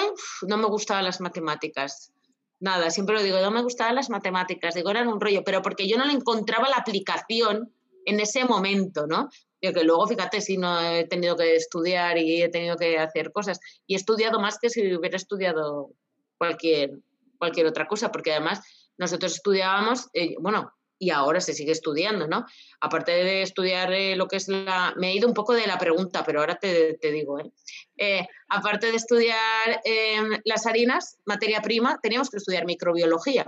no 0.47 0.57
me 0.57 0.67
gustaban 0.67 1.03
las 1.03 1.21
matemáticas. 1.21 2.11
Nada, 2.59 2.89
siempre 2.91 3.15
lo 3.15 3.23
digo, 3.23 3.39
no 3.39 3.51
me 3.51 3.63
gustaban 3.63 3.95
las 3.95 4.09
matemáticas, 4.09 4.75
digo, 4.75 4.91
eran 4.91 5.07
un 5.07 5.19
rollo, 5.19 5.43
pero 5.43 5.61
porque 5.61 5.87
yo 5.87 5.97
no 5.97 6.05
le 6.05 6.13
encontraba 6.13 6.69
la 6.69 6.75
aplicación 6.75 7.73
en 8.05 8.19
ese 8.19 8.45
momento, 8.45 9.07
¿no? 9.07 9.29
Yo 9.61 9.73
que 9.73 9.83
luego, 9.83 10.07
fíjate, 10.07 10.41
si 10.41 10.57
no 10.57 10.79
he 10.79 11.05
tenido 11.05 11.35
que 11.35 11.55
estudiar 11.55 12.17
y 12.17 12.41
he 12.41 12.49
tenido 12.49 12.77
que 12.77 12.97
hacer 12.97 13.31
cosas, 13.31 13.59
y 13.87 13.93
he 13.93 13.97
estudiado 13.97 14.39
más 14.39 14.59
que 14.59 14.69
si 14.69 14.95
hubiera 14.95 15.17
estudiado 15.17 15.91
cualquier, 16.37 16.99
cualquier 17.37 17.67
otra 17.67 17.87
cosa, 17.87 18.11
porque 18.11 18.31
además 18.31 18.61
nosotros 18.97 19.33
estudiábamos, 19.33 20.09
eh, 20.13 20.35
bueno, 20.39 20.71
y 21.01 21.09
ahora 21.09 21.41
se 21.41 21.55
sigue 21.55 21.71
estudiando, 21.71 22.27
¿no? 22.27 22.45
Aparte 22.79 23.11
de 23.11 23.41
estudiar 23.41 23.91
eh, 23.91 24.15
lo 24.15 24.27
que 24.27 24.35
es 24.35 24.47
la... 24.47 24.93
Me 24.97 25.09
he 25.09 25.15
ido 25.15 25.27
un 25.27 25.33
poco 25.33 25.53
de 25.53 25.65
la 25.65 25.79
pregunta, 25.79 26.23
pero 26.23 26.41
ahora 26.41 26.57
te, 26.57 26.99
digo, 27.01 27.39
¿eh? 27.39 27.51
¿eh? 27.97 28.27
aparte 28.49 28.91
de 28.91 28.97
estudiar 28.97 29.81
em, 29.83 30.39
las 30.45 30.67
harinas, 30.67 31.17
materia 31.25 31.59
prima, 31.63 31.99
teníamos 32.03 32.29
que 32.29 32.37
estudiar 32.37 32.67
microbiología. 32.67 33.47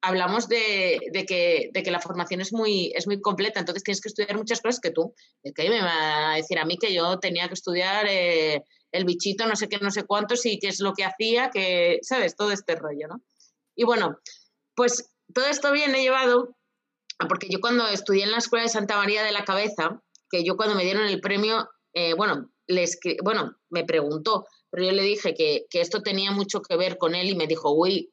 Hablamos 0.00 0.48
de, 0.48 1.00
que, 1.26 1.70
de, 1.72 1.82
que, 1.82 1.90
la 1.90 2.00
formación 2.00 2.40
es 2.40 2.52
muy, 2.52 2.92
es 2.94 3.08
muy 3.08 3.20
completa, 3.20 3.58
entonces 3.58 3.82
tienes 3.82 4.00
que 4.00 4.08
estudiar 4.08 4.36
muchas 4.36 4.60
cosas 4.60 4.78
que 4.78 4.92
tú. 4.92 5.12
Que 5.42 5.68
me 5.68 5.82
va 5.82 6.34
a 6.34 6.36
decir 6.36 6.60
a 6.60 6.64
mí 6.64 6.78
que 6.78 6.94
yo 6.94 7.18
tenía 7.18 7.48
que 7.48 7.54
estudiar 7.54 8.06
eh, 8.08 8.62
el 8.92 9.04
bichito, 9.04 9.44
no 9.48 9.56
sé 9.56 9.68
qué, 9.68 9.78
no 9.78 9.90
sé 9.90 10.04
cuántos, 10.04 10.46
y 10.46 10.60
qué 10.60 10.68
es 10.68 10.78
lo 10.78 10.92
que 10.92 11.04
hacía, 11.04 11.50
que, 11.50 11.98
¿sabes? 12.02 12.36
Todo 12.36 12.52
este 12.52 12.76
rollo, 12.76 13.08
¿no? 13.08 13.22
Y 13.74 13.82
bueno, 13.82 14.20
pues 14.76 15.10
todo 15.34 15.46
esto 15.46 15.72
viene 15.72 16.02
llevado 16.02 16.58
porque 17.26 17.48
yo 17.50 17.60
cuando 17.60 17.86
estudié 17.88 18.24
en 18.24 18.30
la 18.30 18.38
Escuela 18.38 18.64
de 18.64 18.70
Santa 18.70 18.96
María 18.96 19.24
de 19.24 19.32
la 19.32 19.44
Cabeza, 19.44 20.00
que 20.30 20.44
yo 20.44 20.56
cuando 20.56 20.76
me 20.76 20.84
dieron 20.84 21.04
el 21.06 21.20
premio, 21.20 21.68
eh, 21.94 22.14
bueno, 22.14 22.50
les, 22.66 22.98
bueno, 23.24 23.56
me 23.70 23.84
preguntó, 23.84 24.46
pero 24.70 24.84
yo 24.84 24.92
le 24.92 25.02
dije 25.02 25.34
que, 25.34 25.66
esto 25.72 26.02
tenía 26.02 26.30
mucho 26.30 26.60
que 26.62 26.76
ver 26.76 26.96
con 26.98 27.14
él 27.14 27.30
y 27.30 27.34
me 27.34 27.46
dijo, 27.46 27.72
uy, 27.72 28.12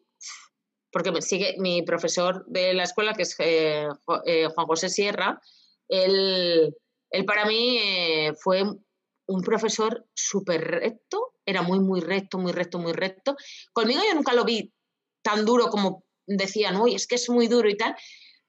porque 0.91 1.11
me 1.11 1.21
sigue 1.21 1.55
mi 1.59 1.83
profesor 1.83 2.45
de 2.47 2.73
la 2.73 2.83
escuela, 2.83 3.13
que 3.13 3.23
es 3.23 3.35
eh, 3.39 3.87
eh, 4.25 4.47
Juan 4.47 4.67
José 4.67 4.89
Sierra, 4.89 5.39
él, 5.87 6.73
él 7.11 7.25
para 7.25 7.45
mí 7.45 7.79
fue 8.39 8.63
un 9.27 9.41
profesor 9.41 10.05
súper 10.15 10.61
recto, 10.61 11.33
era 11.45 11.61
muy, 11.61 11.79
muy 11.79 11.99
recto, 11.99 12.39
muy 12.39 12.53
recto, 12.53 12.79
muy 12.79 12.93
recto. 12.93 13.35
Conmigo 13.71 14.01
yo 14.07 14.15
nunca 14.15 14.33
lo 14.33 14.45
vi 14.45 14.73
tan 15.21 15.45
duro 15.45 15.67
como 15.67 16.04
decían, 16.27 16.77
uy, 16.77 16.95
es 16.95 17.07
que 17.07 17.15
es 17.15 17.29
muy 17.29 17.47
duro 17.47 17.69
y 17.69 17.77
tal, 17.77 17.95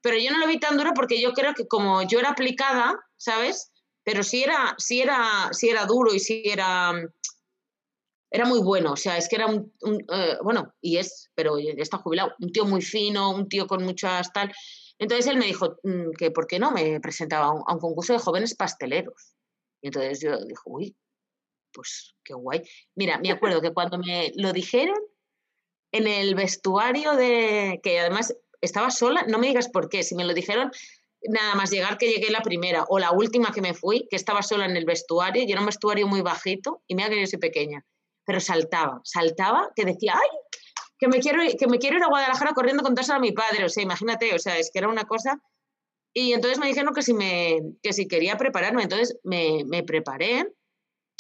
pero 0.01 0.19
yo 0.19 0.31
no 0.31 0.39
lo 0.39 0.47
vi 0.47 0.59
tan 0.59 0.77
duro 0.77 0.93
porque 0.95 1.21
yo 1.21 1.33
creo 1.33 1.55
que 1.55 1.67
como 1.67 2.03
yo 2.03 2.19
era 2.19 2.31
aplicada, 2.31 2.99
¿sabes? 3.17 3.73
Pero 4.05 4.23
sí 4.23 4.43
era, 4.43 4.75
sí 4.79 5.01
era, 5.01 5.51
sí 5.53 5.69
era 5.69 5.85
duro 5.85 6.15
y 6.15 6.21
sí 6.21 6.43
era, 6.45 6.93
era 8.31 8.45
muy 8.45 8.61
bueno, 8.61 8.93
o 8.93 8.97
sea, 8.97 9.17
es 9.17 9.29
que 9.29 9.37
era 9.37 9.47
un, 9.47 9.73
eh, 10.13 10.37
bueno, 10.43 10.75
y 10.81 10.99
es, 10.99 11.31
pero 11.35 11.59
ya 11.59 11.73
está 11.77 11.99
jubilado, 11.99 12.35
un 12.39 12.53
tío 12.53 12.65
muy 12.65 12.83
fino, 12.83 13.31
un 13.31 13.49
tío 13.49 13.67
con 13.67 13.85
muchas 13.85 14.33
tal. 14.33 14.53
Entonces 14.99 15.27
él 15.27 15.37
me 15.37 15.47
dijo 15.47 15.77
mm, 15.83 16.13
que 16.19 16.31
por 16.31 16.47
qué 16.47 16.59
no 16.59 16.71
me 16.71 17.01
presentaba 17.01 17.47
a 17.47 17.53
un, 17.53 17.63
a 17.67 17.75
un 17.75 17.81
concurso 17.81 18.13
de 18.13 18.19
jóvenes 18.19 18.55
pasteleros. 18.55 19.35
Y 19.83 19.89
entonces 19.89 20.21
yo 20.21 20.37
dije, 20.39 20.63
uy, 20.67 20.97
pues 21.73 22.15
qué 22.25 22.35
guay. 22.35 22.63
Mira, 22.95 23.19
me 23.19 23.31
acuerdo 23.31 23.61
que 23.61 23.73
cuando 23.73 23.99
me 23.99 24.33
lo 24.37 24.53
dijeron, 24.53 24.97
en 25.93 26.07
el 26.07 26.35
vestuario 26.35 27.15
de, 27.15 27.81
que 27.83 28.01
además 28.01 28.35
estaba 28.61 28.91
sola, 28.91 29.25
no 29.29 29.39
me 29.39 29.49
digas 29.49 29.69
por 29.69 29.89
qué, 29.89 30.03
si 30.03 30.15
me 30.15 30.25
lo 30.25 30.35
dijeron 30.35 30.71
nada 31.29 31.55
más 31.55 31.71
llegar 31.71 31.99
que 31.99 32.09
llegué 32.09 32.31
la 32.31 32.43
primera 32.43 32.85
o 32.89 32.99
la 32.99 33.13
última 33.13 33.53
que 33.53 33.61
me 33.61 33.75
fui, 33.75 34.07
que 34.09 34.17
estaba 34.17 34.43
sola 34.43 34.67
en 34.67 34.77
el 34.77 34.85
vestuario, 34.85 35.43
y 35.43 35.51
era 35.51 35.61
un 35.61 35.67
vestuario 35.67 36.07
muy 36.07 36.21
bajito, 36.21 36.83
y 36.87 36.95
mira 36.95 37.09
que 37.09 37.21
yo 37.21 37.27
soy 37.27 37.39
pequeña, 37.39 37.85
pero 38.25 38.41
saltaba, 38.41 39.01
saltaba, 39.05 39.71
que 39.75 39.85
decía, 39.85 40.15
ay, 40.15 40.29
que 40.99 41.09
me 41.09 41.21
quiero, 41.21 41.43
que 41.59 41.67
me 41.67 41.79
quiero 41.79 41.97
ir 41.97 42.03
a 42.03 42.09
Guadalajara 42.09 42.53
corriendo 42.53 42.83
con 42.83 42.95
a 42.99 43.19
mi 43.19 43.33
padre, 43.33 43.65
o 43.65 43.69
sea, 43.69 43.83
imagínate, 43.83 44.35
o 44.35 44.39
sea, 44.39 44.59
es 44.59 44.71
que 44.73 44.79
era 44.79 44.89
una 44.89 45.05
cosa... 45.05 45.41
Y 46.19 46.33
entonces 46.33 46.59
me 46.59 46.67
dijeron 46.67 46.95
que 46.95 47.03
si, 47.03 47.13
me, 47.13 47.61
que 47.83 47.93
si 47.93 48.09
quería 48.09 48.39
prepararme, 48.39 48.83
entonces 48.83 49.19
me, 49.23 49.65
me 49.67 49.83
preparé 49.83 50.51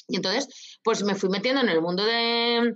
y 0.08 0.16
entonces 0.16 0.78
pues 0.82 1.02
me 1.02 1.14
fui 1.14 1.28
metiendo 1.28 1.60
en 1.60 1.68
el 1.68 1.82
mundo 1.82 2.04
de, 2.04 2.72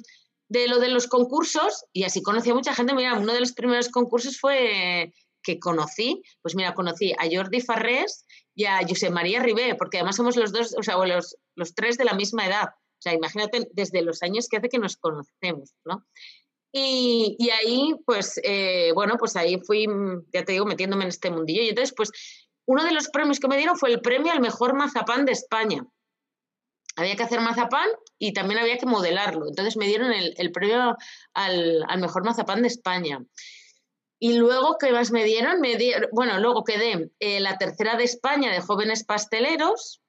de 0.50 0.66
lo 0.66 0.80
de 0.80 0.88
los 0.88 1.06
concursos 1.06 1.86
y 1.92 2.02
así 2.02 2.22
conocí 2.22 2.50
a 2.50 2.54
mucha 2.54 2.74
gente. 2.74 2.92
Mira, 2.92 3.14
uno 3.14 3.32
de 3.32 3.40
los 3.40 3.52
primeros 3.52 3.88
concursos 3.88 4.38
fue 4.38 5.14
que 5.42 5.58
conocí, 5.58 6.22
pues 6.42 6.54
mira, 6.54 6.74
conocí 6.74 7.12
a 7.12 7.26
Jordi 7.30 7.60
Farrés 7.60 8.26
y 8.54 8.64
a 8.64 8.80
José 8.86 9.10
María 9.10 9.40
Ribé, 9.40 9.74
porque 9.76 9.98
además 9.98 10.16
somos 10.16 10.36
los 10.36 10.52
dos, 10.52 10.74
o 10.76 10.82
sea, 10.82 10.96
los, 11.06 11.36
los 11.54 11.74
tres 11.74 11.96
de 11.96 12.04
la 12.04 12.14
misma 12.14 12.46
edad. 12.46 12.68
O 12.68 13.02
sea, 13.02 13.14
imagínate 13.14 13.68
desde 13.72 14.02
los 14.02 14.22
años 14.22 14.48
que 14.48 14.58
hace 14.58 14.68
que 14.68 14.78
nos 14.78 14.96
conocemos, 14.96 15.72
¿no? 15.84 16.04
Y, 16.72 17.36
y 17.38 17.50
ahí, 17.50 17.94
pues, 18.04 18.38
eh, 18.42 18.90
bueno, 18.92 19.16
pues 19.18 19.36
ahí 19.36 19.58
fui, 19.64 19.86
ya 20.32 20.44
te 20.44 20.52
digo, 20.52 20.66
metiéndome 20.66 21.04
en 21.04 21.08
este 21.08 21.30
mundillo. 21.30 21.62
Y 21.62 21.70
entonces, 21.70 21.94
pues, 21.96 22.10
uno 22.66 22.84
de 22.84 22.92
los 22.92 23.08
premios 23.08 23.40
que 23.40 23.48
me 23.48 23.56
dieron 23.56 23.78
fue 23.78 23.90
el 23.90 24.00
premio 24.00 24.32
al 24.32 24.40
mejor 24.40 24.74
mazapán 24.74 25.24
de 25.24 25.32
España. 25.32 25.86
Había 27.00 27.16
que 27.16 27.22
hacer 27.22 27.40
mazapán 27.40 27.88
y 28.18 28.34
también 28.34 28.60
había 28.60 28.76
que 28.76 28.84
modelarlo. 28.84 29.48
Entonces 29.48 29.78
me 29.78 29.86
dieron 29.86 30.12
el, 30.12 30.52
premio 30.52 30.96
al, 31.32 31.86
mejor 31.98 32.24
mazapán 32.24 32.60
de 32.60 32.68
España. 32.68 33.24
Y 34.18 34.34
luego, 34.34 34.76
¿qué 34.78 34.92
más 34.92 35.10
me 35.10 35.24
dieron? 35.24 35.62
Bueno, 36.12 36.38
luego 36.38 36.62
quedé 36.62 37.10
eh, 37.20 37.40
la 37.40 37.56
tercera 37.56 37.96
de 37.96 38.04
España 38.04 38.52
de 38.52 38.60
jóvenes 38.60 39.04
pasteleros. 39.04 40.02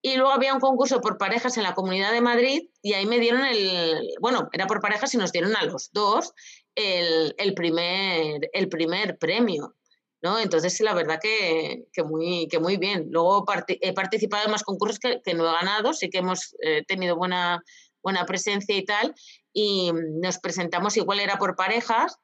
Y 0.00 0.16
luego 0.16 0.32
había 0.32 0.54
un 0.54 0.60
concurso 0.60 1.00
por 1.00 1.18
parejas 1.18 1.56
en 1.56 1.64
la 1.64 1.74
Comunidad 1.74 2.12
de 2.12 2.20
Madrid 2.20 2.68
y 2.82 2.94
ahí 2.94 3.06
me 3.06 3.20
dieron 3.20 3.44
el, 3.44 4.14
bueno, 4.20 4.48
era 4.52 4.66
por 4.66 4.80
parejas 4.80 5.14
y 5.14 5.16
nos 5.16 5.30
dieron 5.30 5.56
a 5.56 5.64
los 5.64 5.90
dos 5.92 6.32
el 6.74 7.54
primer, 7.54 8.48
el 8.52 8.68
primer 8.68 9.18
premio. 9.18 9.74
¿No? 10.22 10.38
Entonces, 10.38 10.80
la 10.80 10.94
verdad 10.94 11.18
que, 11.20 11.86
que, 11.92 12.04
muy, 12.04 12.48
que 12.48 12.60
muy 12.60 12.76
bien. 12.76 13.08
Luego 13.10 13.44
he 13.68 13.92
participado 13.92 14.44
en 14.44 14.52
más 14.52 14.62
concursos 14.62 14.98
que, 14.98 15.20
que, 15.22 15.34
no 15.34 15.48
he 15.48 15.52
ganado, 15.52 15.92
sí 15.92 16.08
que 16.08 16.18
hemos 16.18 16.54
eh, 16.62 16.84
tenido 16.86 17.16
buena, 17.16 17.62
buena 18.02 18.24
presencia 18.24 18.76
y 18.76 18.84
tal, 18.84 19.14
y 19.52 19.92
nos 19.92 20.38
presentamos, 20.38 20.96
igual 20.96 21.20
era 21.20 21.38
por 21.38 21.56
parejas, 21.56 22.16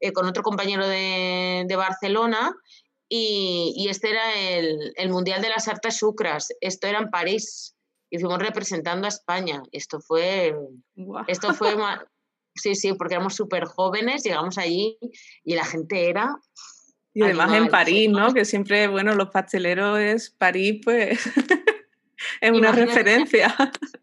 eh, 0.00 0.12
con 0.12 0.26
otro 0.26 0.42
compañero 0.42 0.86
de, 0.86 1.64
de 1.66 1.76
Barcelona, 1.76 2.54
y, 3.08 3.72
y, 3.76 3.88
este 3.88 4.10
era 4.10 4.34
el, 4.34 4.92
el, 4.96 5.10
Mundial 5.10 5.40
de 5.40 5.48
las 5.48 5.68
Artes 5.68 5.96
Sucras, 5.96 6.48
esto 6.60 6.88
era 6.88 6.98
en 6.98 7.10
París, 7.10 7.76
y 8.10 8.18
fuimos 8.18 8.38
representando 8.38 9.06
a 9.06 9.08
España. 9.08 9.62
Esto 9.72 10.00
fue, 10.00 10.54
wow. 10.96 11.24
esto 11.26 11.54
fue 11.54 11.74
sí, 12.54 12.74
sí, 12.74 12.92
porque 12.94 13.14
éramos 13.14 13.34
súper 13.34 13.64
jóvenes, 13.64 14.22
llegamos 14.24 14.58
allí 14.58 14.98
y 15.44 15.54
la 15.54 15.64
gente 15.64 16.08
era 16.08 16.36
y 17.16 17.22
además 17.22 17.50
en 17.54 17.68
París, 17.68 18.10
¿no? 18.10 18.34
Que 18.34 18.44
siempre, 18.44 18.88
bueno, 18.88 19.14
los 19.14 19.30
pasteleros 19.30 19.98
es 19.98 20.28
París, 20.28 20.82
pues 20.84 21.18
es 22.42 22.50
una 22.50 22.58
Imagínate. 22.58 22.84
referencia. 22.84 23.56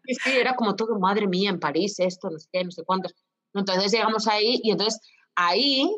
Sí, 0.04 0.14
sí, 0.16 0.30
era 0.32 0.56
como 0.56 0.74
todo, 0.74 0.98
madre 0.98 1.28
mía, 1.28 1.50
en 1.50 1.60
París, 1.60 1.94
esto, 2.00 2.28
no 2.28 2.40
sé 2.40 2.48
qué, 2.52 2.64
no 2.64 2.72
sé 2.72 2.82
cuántos. 2.82 3.14
Entonces 3.54 3.92
llegamos 3.92 4.26
ahí 4.26 4.58
y 4.64 4.72
entonces 4.72 5.00
ahí 5.36 5.88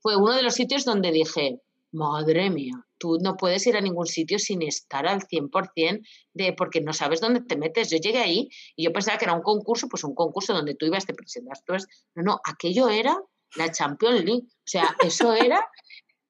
fue 0.00 0.16
uno 0.18 0.34
de 0.34 0.42
los 0.42 0.52
sitios 0.52 0.84
donde 0.84 1.12
dije, 1.12 1.62
madre 1.92 2.50
mía, 2.50 2.74
tú 2.98 3.16
no 3.22 3.38
puedes 3.38 3.66
ir 3.66 3.78
a 3.78 3.80
ningún 3.80 4.06
sitio 4.06 4.38
sin 4.38 4.60
estar 4.60 5.06
al 5.06 5.22
100% 5.22 6.06
de, 6.34 6.52
porque 6.52 6.82
no 6.82 6.92
sabes 6.92 7.22
dónde 7.22 7.40
te 7.40 7.56
metes. 7.56 7.88
Yo 7.88 7.96
llegué 7.96 8.18
ahí 8.18 8.50
y 8.76 8.84
yo 8.84 8.92
pensaba 8.92 9.16
que 9.16 9.24
era 9.24 9.32
un 9.32 9.40
concurso, 9.40 9.88
pues 9.88 10.04
un 10.04 10.14
concurso 10.14 10.52
donde 10.52 10.74
tú 10.74 10.84
ibas, 10.84 11.06
te 11.06 11.14
presentas. 11.14 11.60
Entonces, 11.60 11.88
no, 12.14 12.22
no, 12.22 12.40
aquello 12.44 12.90
era 12.90 13.18
la 13.54 13.72
Champions 13.72 14.24
League. 14.26 14.44
O 14.46 14.66
sea, 14.66 14.94
eso 15.02 15.32
era 15.32 15.66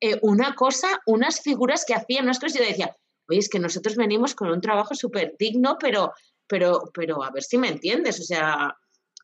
eh, 0.00 0.18
una 0.22 0.54
cosa, 0.54 1.00
unas 1.06 1.40
figuras 1.40 1.84
que 1.86 1.94
hacían 1.94 2.26
nuestros 2.26 2.54
y 2.54 2.58
yo 2.58 2.64
decía, 2.64 2.96
oye, 3.28 3.38
es 3.38 3.48
que 3.48 3.58
nosotros 3.58 3.96
venimos 3.96 4.34
con 4.34 4.50
un 4.50 4.60
trabajo 4.60 4.94
súper 4.94 5.34
digno, 5.38 5.78
pero, 5.80 6.12
pero, 6.46 6.90
pero 6.92 7.22
a 7.22 7.30
ver 7.30 7.42
si 7.42 7.56
me 7.58 7.68
entiendes, 7.68 8.20
o 8.20 8.24
sea, 8.24 8.76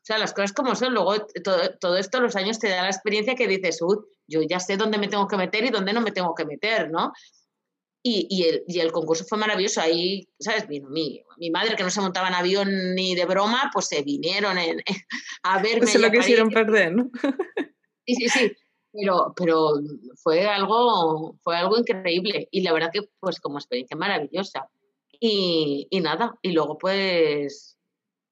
o 0.03 0.05
sea, 0.05 0.17
las 0.17 0.33
cosas 0.33 0.51
como 0.51 0.75
son, 0.75 0.93
luego 0.93 1.15
todo, 1.43 1.77
todo 1.79 1.97
esto 1.97 2.19
los 2.19 2.35
años 2.35 2.59
te 2.59 2.69
da 2.69 2.81
la 2.81 2.89
experiencia 2.89 3.35
que 3.35 3.47
dices, 3.47 3.81
uy, 3.81 3.97
yo 4.27 4.41
ya 4.41 4.59
sé 4.59 4.75
dónde 4.75 4.97
me 4.97 5.07
tengo 5.07 5.27
que 5.27 5.37
meter 5.37 5.63
y 5.63 5.69
dónde 5.69 5.93
no 5.93 6.01
me 6.01 6.11
tengo 6.11 6.33
que 6.35 6.45
meter, 6.45 6.91
¿no? 6.91 7.13
Y, 8.05 8.27
y, 8.29 8.43
el, 8.49 8.63
y 8.67 8.79
el 8.81 8.91
concurso 8.91 9.23
fue 9.23 9.37
maravilloso. 9.37 9.79
Ahí, 9.79 10.27
¿sabes? 10.37 10.67
Vino 10.67 10.89
mi, 10.89 11.23
mi 11.37 11.51
madre, 11.51 11.77
que 11.77 11.83
no 11.83 11.89
se 11.89 12.01
montaba 12.01 12.27
en 12.27 12.33
avión 12.33 12.95
ni 12.95 13.15
de 13.15 13.23
broma, 13.23 13.69
pues 13.71 13.87
se 13.87 14.01
vinieron 14.01 14.57
en, 14.57 14.83
a 15.43 15.61
verme. 15.61 15.79
Pues 15.79 15.91
se 15.91 15.99
lo 15.99 16.11
quisieron 16.11 16.49
perder, 16.49 16.93
¿no? 16.93 17.09
Sí, 18.05 18.15
sí, 18.15 18.27
sí 18.27 18.51
pero, 18.93 19.33
pero 19.35 19.71
fue, 20.15 20.45
algo, 20.45 21.35
fue 21.41 21.57
algo 21.57 21.77
increíble 21.77 22.47
y 22.51 22.61
la 22.61 22.73
verdad 22.73 22.91
que 22.93 23.09
pues 23.19 23.39
como 23.39 23.57
experiencia 23.57 23.97
maravillosa. 23.97 24.69
Y, 25.19 25.87
y 25.89 26.01
nada, 26.01 26.37
y 26.41 26.51
luego 26.51 26.77
pues 26.77 27.77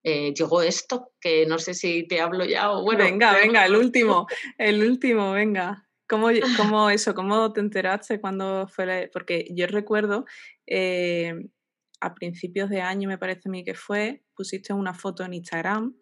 eh, 0.03 0.33
llegó 0.33 0.61
esto, 0.61 1.11
que 1.19 1.45
no 1.45 1.57
sé 1.57 1.73
si 1.73 2.07
te 2.07 2.21
hablo 2.21 2.45
ya 2.45 2.71
o 2.71 2.83
bueno. 2.83 3.03
Venga, 3.03 3.33
venga, 3.33 3.65
el 3.65 3.75
último, 3.77 4.27
el 4.57 4.83
último, 4.83 5.31
venga. 5.31 5.87
¿Cómo, 6.07 6.27
cómo 6.57 6.89
eso? 6.89 7.15
¿Cómo 7.15 7.53
te 7.53 7.61
enteraste 7.61 8.19
cuando 8.19 8.67
fue? 8.67 8.85
La... 8.85 9.09
Porque 9.13 9.47
yo 9.51 9.65
recuerdo 9.67 10.25
eh, 10.67 11.33
a 12.01 12.13
principios 12.13 12.69
de 12.69 12.81
año, 12.81 13.07
me 13.07 13.17
parece 13.17 13.43
a 13.47 13.51
mí 13.51 13.63
que 13.63 13.73
fue, 13.73 14.23
pusiste 14.35 14.73
una 14.73 14.93
foto 14.93 15.23
en 15.23 15.35
Instagram 15.35 15.95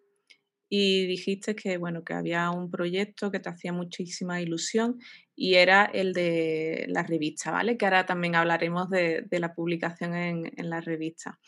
y 0.69 1.07
dijiste 1.07 1.55
que, 1.55 1.77
bueno, 1.77 2.03
que 2.03 2.13
había 2.13 2.51
un 2.51 2.69
proyecto 2.69 3.31
que 3.31 3.39
te 3.39 3.49
hacía 3.49 3.73
muchísima 3.73 4.39
ilusión 4.39 4.99
y 5.35 5.55
era 5.55 5.85
el 5.85 6.13
de 6.13 6.85
la 6.89 7.03
revista, 7.03 7.51
¿vale? 7.51 7.75
Que 7.75 7.85
ahora 7.85 8.05
también 8.05 8.35
hablaremos 8.35 8.89
de, 8.89 9.23
de 9.23 9.39
la 9.39 9.53
publicación 9.53 10.13
en, 10.13 10.51
en 10.55 10.69
la 10.69 10.79
revista. 10.79 11.39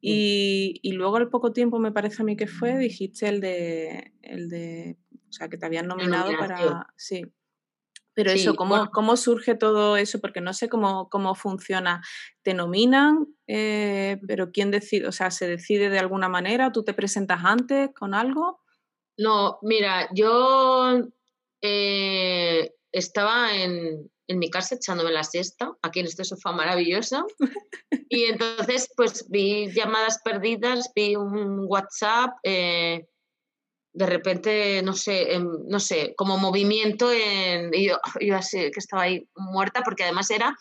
Y, 0.00 0.80
y, 0.82 0.92
luego 0.92 1.16
al 1.16 1.28
poco 1.28 1.52
tiempo, 1.52 1.78
me 1.78 1.92
parece 1.92 2.22
a 2.22 2.24
mí 2.24 2.36
que 2.36 2.48
fue, 2.48 2.76
dijiste 2.76 3.28
el 3.28 3.40
de, 3.40 4.12
el 4.22 4.48
de 4.48 4.96
o 5.28 5.32
sea, 5.32 5.48
que 5.48 5.56
te 5.56 5.64
habían 5.64 5.86
nominado 5.86 6.36
para... 6.38 6.86
Sí. 6.96 7.24
Pero 8.14 8.30
sí, 8.32 8.40
eso, 8.40 8.54
¿cómo, 8.54 8.76
bueno. 8.76 8.90
¿cómo, 8.92 9.16
surge 9.16 9.54
todo 9.54 9.96
eso? 9.96 10.20
Porque 10.20 10.40
no 10.40 10.52
sé 10.52 10.68
cómo, 10.68 11.08
cómo 11.08 11.34
funciona. 11.34 12.02
¿Te 12.42 12.54
nominan? 12.54 13.26
Eh, 13.46 14.18
¿Pero 14.26 14.52
quién 14.52 14.70
decide? 14.70 15.06
O 15.06 15.12
sea, 15.12 15.30
¿se 15.30 15.46
decide 15.48 15.88
de 15.88 15.98
alguna 15.98 16.28
manera? 16.28 16.72
¿Tú 16.72 16.84
te 16.84 16.94
presentas 16.94 17.40
antes 17.44 17.90
con 17.94 18.14
algo? 18.14 18.60
No, 19.16 19.58
mira, 19.62 20.08
yo 20.14 20.98
eh, 21.62 22.74
estaba 22.90 23.54
en, 23.54 24.10
en, 24.26 24.38
mi 24.38 24.50
casa 24.50 24.74
echándome 24.74 25.12
la 25.12 25.24
siesta, 25.24 25.72
aquí 25.82 26.00
en 26.00 26.06
este 26.06 26.24
sofá 26.24 26.52
maravilloso, 26.52 27.26
y 28.08 28.24
entonces 28.24 28.90
pues 28.96 29.26
vi 29.28 29.70
llamadas 29.72 30.20
perdidas, 30.24 30.90
vi 30.94 31.16
un 31.16 31.66
WhatsApp. 31.68 32.30
Eh, 32.42 33.06
de 33.94 34.06
repente, 34.06 34.82
no 34.82 34.94
sé, 34.94 35.34
en, 35.34 35.48
no 35.68 35.78
sé, 35.78 36.14
como 36.16 36.38
movimiento 36.38 37.12
en, 37.12 37.72
y 37.74 37.88
yo, 37.88 37.98
yo 38.20 38.36
así 38.36 38.70
que 38.70 38.80
estaba 38.80 39.02
ahí 39.02 39.28
muerta 39.36 39.82
porque 39.84 40.04
además 40.04 40.30
era 40.30 40.56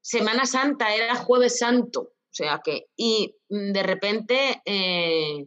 Semana 0.00 0.46
Santa, 0.46 0.94
era 0.94 1.14
Jueves 1.14 1.58
Santo, 1.58 2.00
o 2.00 2.30
sea 2.30 2.60
que, 2.64 2.86
y 2.96 3.36
de 3.48 3.82
repente 3.82 4.62
eh, 4.64 5.46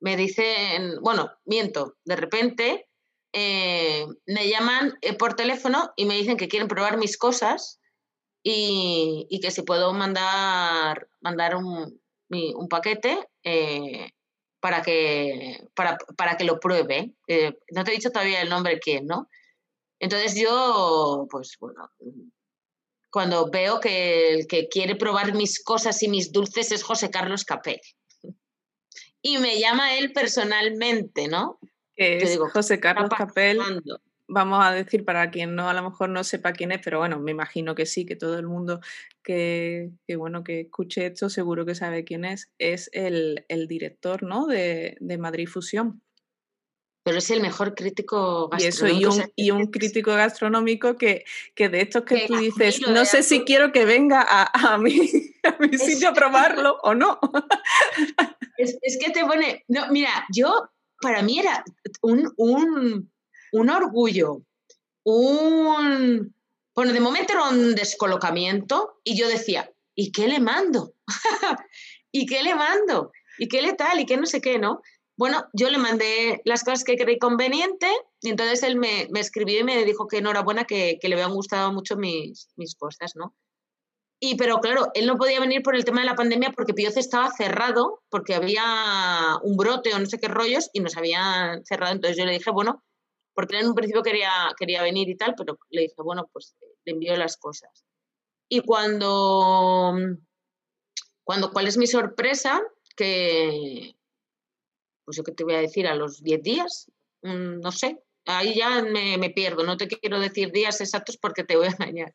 me 0.00 0.16
dicen, 0.16 1.00
bueno, 1.02 1.30
miento, 1.44 1.96
de 2.04 2.16
repente 2.16 2.88
eh, 3.32 4.06
me 4.26 4.48
llaman 4.48 4.94
eh, 5.02 5.14
por 5.14 5.34
teléfono 5.34 5.92
y 5.96 6.06
me 6.06 6.16
dicen 6.16 6.36
que 6.36 6.48
quieren 6.48 6.68
probar 6.68 6.98
mis 6.98 7.16
cosas 7.16 7.80
y, 8.42 9.28
que 9.42 9.50
si 9.50 9.62
puedo 9.62 9.92
mandar, 9.92 11.08
mandar 11.20 11.54
un, 11.54 12.00
un 12.30 12.68
paquete 12.68 13.28
para 14.60 14.82
que, 14.82 15.66
para, 15.74 15.98
para 16.16 16.36
que 16.36 16.44
lo 16.44 16.60
pruebe. 16.60 17.14
Eh, 17.26 17.58
no 17.72 17.84
te 17.84 17.90
he 17.90 17.94
dicho 17.94 18.10
todavía 18.10 18.42
el 18.42 18.48
nombre 18.48 18.78
quién, 18.78 19.06
¿no? 19.06 19.28
Entonces 19.98 20.34
yo, 20.40 21.26
pues 21.30 21.56
bueno, 21.58 21.90
cuando 23.10 23.50
veo 23.50 23.80
que 23.80 24.34
el 24.34 24.46
que 24.46 24.68
quiere 24.68 24.96
probar 24.96 25.34
mis 25.34 25.62
cosas 25.62 26.02
y 26.02 26.08
mis 26.08 26.32
dulces 26.32 26.72
es 26.72 26.82
José 26.82 27.10
Carlos 27.10 27.44
Capel. 27.44 27.80
Y 29.22 29.38
me 29.38 29.58
llama 29.58 29.96
él 29.96 30.12
personalmente, 30.12 31.28
¿no? 31.28 31.58
Que 31.94 32.18
es 32.18 32.30
digo, 32.30 32.48
José 32.48 32.80
Carlos 32.80 33.10
Capel 33.10 33.60
vamos 34.30 34.64
a 34.64 34.72
decir 34.72 35.04
para 35.04 35.30
quien 35.30 35.54
no 35.54 35.68
a 35.68 35.74
lo 35.74 35.82
mejor 35.82 36.08
no 36.08 36.24
sepa 36.24 36.52
quién 36.52 36.72
es, 36.72 36.80
pero 36.82 36.98
bueno, 36.98 37.18
me 37.18 37.32
imagino 37.32 37.74
que 37.74 37.84
sí, 37.84 38.06
que 38.06 38.16
todo 38.16 38.38
el 38.38 38.46
mundo 38.46 38.80
que, 39.22 39.90
que 40.06 40.16
bueno 40.16 40.44
que 40.44 40.60
escuche 40.60 41.06
esto 41.06 41.28
seguro 41.28 41.66
que 41.66 41.74
sabe 41.74 42.04
quién 42.04 42.24
es, 42.24 42.50
es 42.58 42.88
el, 42.92 43.44
el 43.48 43.66
director 43.66 44.22
¿no? 44.22 44.46
de, 44.46 44.96
de, 45.00 45.18
Madrid 45.18 45.48
Fusión. 45.48 46.02
Pero 47.02 47.18
es 47.18 47.30
el 47.30 47.40
mejor 47.40 47.74
crítico 47.74 48.48
gastronómico. 48.48 48.98
Y, 48.98 49.04
eso, 49.04 49.16
y, 49.16 49.22
un, 49.22 49.32
y 49.34 49.50
un 49.50 49.66
crítico 49.70 50.14
gastronómico 50.14 50.96
que, 50.96 51.24
que 51.54 51.68
de 51.68 51.80
estos 51.80 52.04
que, 52.04 52.20
que 52.20 52.26
tú 52.26 52.36
dices, 52.36 52.80
no 52.88 53.04
sé 53.04 53.22
si 53.22 53.44
quiero 53.44 53.72
que 53.72 53.84
venga 53.84 54.20
a, 54.20 54.74
a 54.74 54.78
mi, 54.78 54.92
a 55.42 55.56
mi 55.58 55.74
es, 55.74 55.82
sitio 55.82 56.10
a 56.10 56.14
probarlo 56.14 56.78
o 56.82 56.94
no. 56.94 57.18
Es, 58.58 58.78
es, 58.82 58.98
que 58.98 59.10
te 59.10 59.24
pone, 59.24 59.64
no, 59.68 59.90
mira, 59.90 60.26
yo, 60.30 60.70
para 61.00 61.22
mí 61.22 61.38
era 61.38 61.64
un, 62.02 62.30
un 62.36 63.10
un 63.52 63.70
orgullo, 63.70 64.42
un... 65.04 66.34
Bueno, 66.74 66.92
de 66.92 67.00
momento 67.00 67.32
era 67.32 67.48
un 67.48 67.74
descolocamiento 67.74 69.00
y 69.04 69.18
yo 69.18 69.28
decía, 69.28 69.70
¿y 69.94 70.12
qué 70.12 70.28
le 70.28 70.40
mando? 70.40 70.94
¿Y 72.12 72.26
qué 72.26 72.42
le 72.42 72.54
mando? 72.54 73.12
¿Y 73.38 73.48
qué 73.48 73.60
le 73.60 73.74
tal? 73.74 74.00
¿Y 74.00 74.06
qué 74.06 74.16
no 74.16 74.26
sé 74.26 74.40
qué, 74.40 74.58
no? 74.58 74.80
bueno, 75.20 75.44
yo 75.52 75.68
le 75.68 75.76
mandé 75.76 76.40
las 76.46 76.64
cosas 76.64 76.82
que 76.82 76.96
creí 76.96 77.18
conveniente 77.18 77.86
y 78.22 78.30
entonces 78.30 78.62
él 78.62 78.76
me, 78.76 79.06
escribió 79.16 79.60
y 79.60 79.64
me 79.64 79.84
dijo 79.84 80.08
que 80.08 80.16
enhorabuena, 80.16 80.64
que, 80.64 80.98
que 80.98 81.08
le 81.10 81.14
habían 81.16 81.34
gustado 81.34 81.70
mucho 81.74 81.98
mis, 81.98 82.48
mis 82.56 82.74
cosas, 82.74 83.12
¿no? 83.16 83.36
Y 84.18 84.36
pero 84.36 84.60
claro, 84.60 84.90
él 84.94 85.06
no 85.06 85.18
podía 85.18 85.38
venir 85.38 85.62
por 85.62 85.76
el 85.76 85.84
tema 85.84 86.00
de 86.00 86.06
la 86.06 86.14
pandemia 86.14 86.52
porque 86.56 86.72
Pioce 86.72 87.00
estaba 87.00 87.30
cerrado, 87.32 88.02
porque 88.08 88.34
había 88.34 88.64
un 89.42 89.58
brote 89.58 89.92
o 89.92 89.98
no 89.98 90.06
sé 90.06 90.18
qué 90.18 90.28
rollos 90.28 90.70
y 90.72 90.80
nos 90.80 90.96
habían 90.96 91.66
cerrado. 91.66 91.92
Entonces 91.92 92.16
yo 92.16 92.24
le 92.24 92.32
dije, 92.32 92.50
bueno, 92.50 92.82
porque 93.40 93.58
en 93.58 93.68
un 93.68 93.74
principio 93.74 94.02
quería, 94.02 94.30
quería 94.58 94.82
venir 94.82 95.08
y 95.08 95.16
tal, 95.16 95.34
pero 95.34 95.58
le 95.70 95.80
dije, 95.80 95.94
bueno, 95.96 96.28
pues 96.30 96.54
le 96.84 96.92
envío 96.92 97.16
las 97.16 97.38
cosas. 97.38 97.86
Y 98.50 98.60
cuando, 98.60 99.94
cuando, 101.24 101.50
¿cuál 101.50 101.66
es 101.66 101.78
mi 101.78 101.86
sorpresa? 101.86 102.60
Que, 102.94 103.94
pues 105.06 105.16
yo 105.16 105.24
qué 105.24 105.32
te 105.32 105.44
voy 105.44 105.54
a 105.54 105.60
decir, 105.60 105.86
a 105.86 105.94
los 105.94 106.22
10 106.22 106.42
días, 106.42 106.90
no 107.22 107.72
sé, 107.72 108.02
ahí 108.26 108.56
ya 108.56 108.82
me, 108.82 109.30
pierdo, 109.30 109.64
no 109.64 109.78
te 109.78 109.88
quiero 109.88 110.20
decir 110.20 110.52
días 110.52 110.82
exactos 110.82 111.16
porque 111.16 111.42
te 111.42 111.56
voy 111.56 111.68
a 111.68 111.70
engañar. 111.70 112.14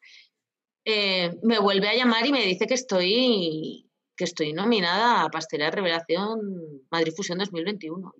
Eh, 0.86 1.32
me 1.42 1.58
vuelve 1.58 1.88
a 1.88 1.96
llamar 1.96 2.24
y 2.28 2.34
me 2.34 2.46
dice 2.46 2.68
que 2.68 2.76
estoy, 2.76 3.90
que 4.16 4.26
estoy 4.26 4.54
nominada 4.54 5.24
a 5.24 5.30
Pastelería 5.30 5.72
Revelación 5.72 6.86
Madrid 6.92 7.14
Fusión 7.18 7.40
2021. 7.40 8.14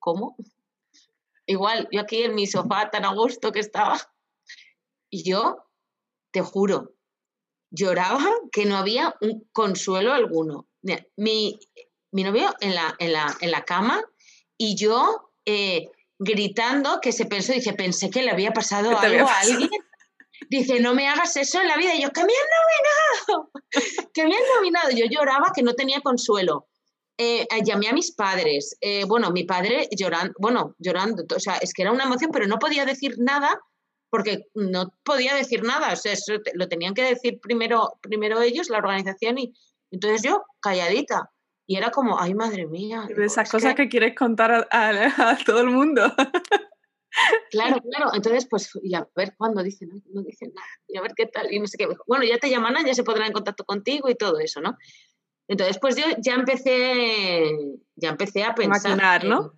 ¿Cómo? 0.00 0.34
Igual, 1.50 1.88
yo 1.90 2.00
aquí 2.00 2.22
en 2.22 2.36
mi 2.36 2.46
sofá 2.46 2.90
tan 2.90 3.04
a 3.04 3.12
gusto 3.12 3.50
que 3.50 3.58
estaba. 3.58 3.98
Y 5.10 5.28
yo, 5.28 5.56
te 6.32 6.42
juro, 6.42 6.94
lloraba 7.72 8.24
que 8.52 8.66
no 8.66 8.76
había 8.76 9.16
un 9.20 9.48
consuelo 9.50 10.12
alguno. 10.12 10.68
Mi, 11.16 11.58
mi 12.12 12.22
novio 12.22 12.54
en 12.60 12.76
la, 12.76 12.94
en 13.00 13.12
la, 13.12 13.36
en 13.40 13.50
la 13.50 13.64
cama 13.64 14.00
y 14.56 14.76
yo 14.76 15.32
eh, 15.44 15.90
gritando 16.20 17.00
que 17.00 17.10
se 17.10 17.26
pensó, 17.26 17.52
dice, 17.52 17.72
pensé 17.72 18.10
que 18.10 18.22
le 18.22 18.30
había 18.30 18.52
pasado 18.52 18.96
algo 18.96 19.28
a 19.28 19.40
alguien. 19.40 19.70
Dice, 20.48 20.78
no 20.78 20.94
me 20.94 21.08
hagas 21.08 21.36
eso 21.36 21.60
en 21.60 21.66
la 21.66 21.76
vida. 21.76 21.96
Y 21.96 22.02
yo, 22.02 22.12
que 22.12 22.24
me 22.24 22.32
han 22.32 22.48
nominado, 22.60 23.50
que 24.14 24.24
me 24.24 24.36
han 24.36 24.54
nominado. 24.54 24.90
Yo 24.90 25.06
lloraba 25.10 25.50
que 25.52 25.64
no 25.64 25.74
tenía 25.74 26.00
consuelo. 26.00 26.68
Eh, 27.22 27.42
eh, 27.42 27.46
llamé 27.62 27.88
a 27.88 27.92
mis 27.92 28.12
padres. 28.12 28.78
bueno, 29.06 29.30
mi 29.30 29.44
padre 29.44 29.88
llorando, 29.94 30.32
bueno, 30.38 30.74
llorando. 30.78 31.24
O 31.36 31.38
sea, 31.38 31.56
es 31.56 31.74
que 31.74 31.82
era 31.82 31.92
una 31.92 32.04
emoción, 32.04 32.30
pero 32.32 32.46
no 32.46 32.58
podía 32.58 32.86
decir 32.86 33.16
nada 33.18 33.60
porque 34.10 34.46
no 34.54 34.92
podía 35.04 35.34
decir 35.34 35.62
nada. 35.62 35.92
O 35.92 35.96
sea, 35.96 36.12
eso 36.12 36.34
lo 36.54 36.68
tenían 36.68 36.94
que 36.94 37.02
decir 37.02 37.38
primero, 37.40 37.98
primero 38.00 38.40
ellos, 38.40 38.70
la 38.70 38.78
organización, 38.78 39.38
y 39.38 39.54
entonces 39.90 40.22
yo 40.22 40.42
calladita. 40.60 41.30
Y 41.66 41.76
era 41.76 41.90
como, 41.90 42.20
ay, 42.20 42.34
madre 42.34 42.66
mía. 42.66 43.06
De 43.14 43.24
esas 43.24 43.50
cosas 43.50 43.74
que... 43.76 43.88
quieres 43.88 44.16
contar 44.16 44.66
a, 44.70 45.38
todo 45.46 45.60
el 45.60 45.70
mundo. 45.70 46.02
Claro, 47.50 47.80
claro. 47.90 48.12
Entonces, 48.14 48.46
pues, 48.48 48.70
y 48.84 48.94
a 48.94 49.04
ver 49.16 49.34
cuándo 49.36 49.64
dicen, 49.64 49.88
no, 49.88 50.00
no 50.14 50.22
dicen 50.22 50.52
nada, 50.54 50.68
y 50.86 50.96
a 50.96 51.02
ver 51.02 51.10
qué 51.16 51.26
tal, 51.26 51.52
y 51.52 51.58
no 51.58 51.66
sé 51.66 51.76
qué. 51.76 51.88
Bueno, 52.06 52.24
ya 52.24 52.38
te 52.38 52.48
llaman, 52.48 52.86
ya 52.86 52.94
se 52.94 53.02
podrán 53.02 53.26
en 53.26 53.32
contacto 53.32 53.64
contigo 53.64 54.08
y 54.08 54.14
todo 54.14 54.38
eso, 54.38 54.60
¿no? 54.60 54.76
Entonces, 55.50 55.78
pues 55.80 55.96
yo 55.96 56.04
ya 56.18 56.34
empecé, 56.34 57.42
ya 57.96 58.10
empecé 58.10 58.44
a 58.44 58.54
pensar. 58.54 58.92
Maquinar, 58.92 59.24
¿no? 59.24 59.52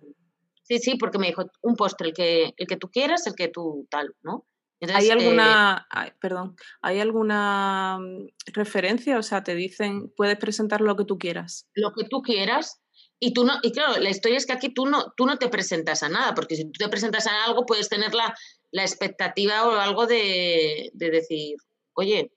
sí, 0.63 0.79
sí, 0.79 0.95
porque 0.95 1.19
me 1.19 1.27
dijo, 1.27 1.45
un 1.61 1.75
postre, 1.75 2.07
el 2.07 2.13
que, 2.15 2.53
el 2.57 2.65
que 2.65 2.77
tú 2.77 2.89
quieras, 2.89 3.27
el 3.27 3.35
que 3.35 3.47
tú 3.47 3.85
tal, 3.91 4.15
¿no? 4.23 4.47
¿Hay 4.91 5.11
alguna, 5.11 5.87
perdón, 6.19 6.55
¿hay 6.81 6.99
alguna 6.99 7.99
mm, 7.99 8.27
referencia? 8.53 9.19
O 9.19 9.23
sea, 9.23 9.43
te 9.43 9.53
dicen, 9.53 10.11
puedes 10.17 10.37
presentar 10.37 10.81
lo 10.81 10.95
que 10.97 11.05
tú 11.05 11.19
quieras. 11.19 11.67
Lo 11.75 11.93
que 11.93 12.05
tú 12.05 12.23
quieras. 12.23 12.81
Y 13.19 13.33
tú 13.33 13.45
no, 13.45 13.53
y 13.61 13.71
claro, 13.71 14.01
la 14.01 14.09
historia 14.09 14.37
es 14.37 14.47
que 14.47 14.53
aquí 14.53 14.73
tú 14.73 14.87
no, 14.87 15.13
tú 15.15 15.27
no 15.27 15.37
te 15.37 15.47
presentas 15.47 16.01
a 16.01 16.09
nada, 16.09 16.33
porque 16.33 16.55
si 16.55 16.65
tú 16.65 16.71
te 16.79 16.89
presentas 16.89 17.27
a 17.27 17.45
algo, 17.45 17.67
puedes 17.67 17.87
tener 17.87 18.15
la, 18.15 18.33
expectativa 18.71 19.67
o 19.67 19.73
algo 19.73 20.07
de, 20.07 20.89
decir, 20.95 21.55
oye, 21.93 22.33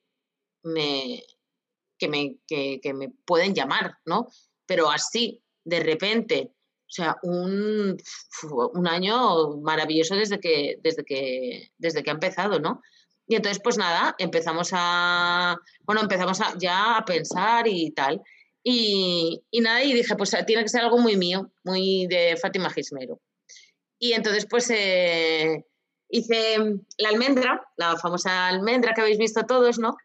me, 0.63 1.23
que, 1.99 2.09
me, 2.09 2.37
que, 2.47 2.81
que 2.83 2.95
me 2.95 3.11
pueden 3.25 3.55
llamar, 3.55 3.99
¿no? 4.05 4.29
Pero 4.67 4.91
así, 4.91 5.43
de 5.65 5.81
repente, 5.81 6.53
o 6.53 6.91
sea, 6.91 7.17
un, 7.23 7.97
un 8.75 8.89
año 8.89 9.57
maravilloso 9.59 10.15
desde 10.15 10.39
que, 10.39 10.77
desde, 10.83 11.05
que, 11.05 11.71
desde 11.79 12.03
que 12.03 12.11
ha 12.11 12.15
empezado, 12.15 12.61
¿no? 12.61 12.81
Y 13.27 13.35
entonces, 13.35 13.61
pues 13.63 13.77
nada, 13.77 14.15
empezamos 14.19 14.71
a, 14.73 15.57
bueno, 15.81 16.03
empezamos 16.03 16.41
a, 16.41 16.57
ya 16.59 16.99
a 16.99 17.05
pensar 17.05 17.67
y 17.67 17.91
tal. 17.91 18.23
Y, 18.63 19.43
y, 19.51 19.61
nada, 19.61 19.83
y 19.83 19.93
dije, 19.93 20.15
pues 20.17 20.37
tiene 20.47 20.63
que 20.63 20.69
ser 20.69 20.83
algo 20.83 20.99
muy 20.99 21.17
mío, 21.17 21.51
muy 21.65 22.07
de 22.07 22.37
Fátima 22.37 22.71
Gismero. 22.71 23.21
Y 23.99 24.13
entonces, 24.13 24.47
pues 24.49 24.71
eh, 24.71 25.65
hice 26.09 26.59
la 26.99 27.09
almendra, 27.09 27.67
la 27.77 27.97
famosa 27.97 28.49
almendra 28.49 28.93
que 28.95 29.01
habéis 29.01 29.19
visto 29.19 29.45
todos, 29.45 29.79
¿no? 29.79 29.97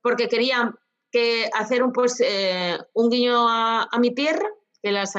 Porque 0.00 0.28
quería 0.28 0.74
que 1.12 1.48
hacer 1.52 1.82
un, 1.82 1.92
pues, 1.92 2.20
eh, 2.20 2.78
un 2.94 3.10
guiño 3.10 3.46
a, 3.48 3.88
mi 4.00 4.14
tierra 4.14 4.48
que 4.82 4.90
las, 4.90 5.12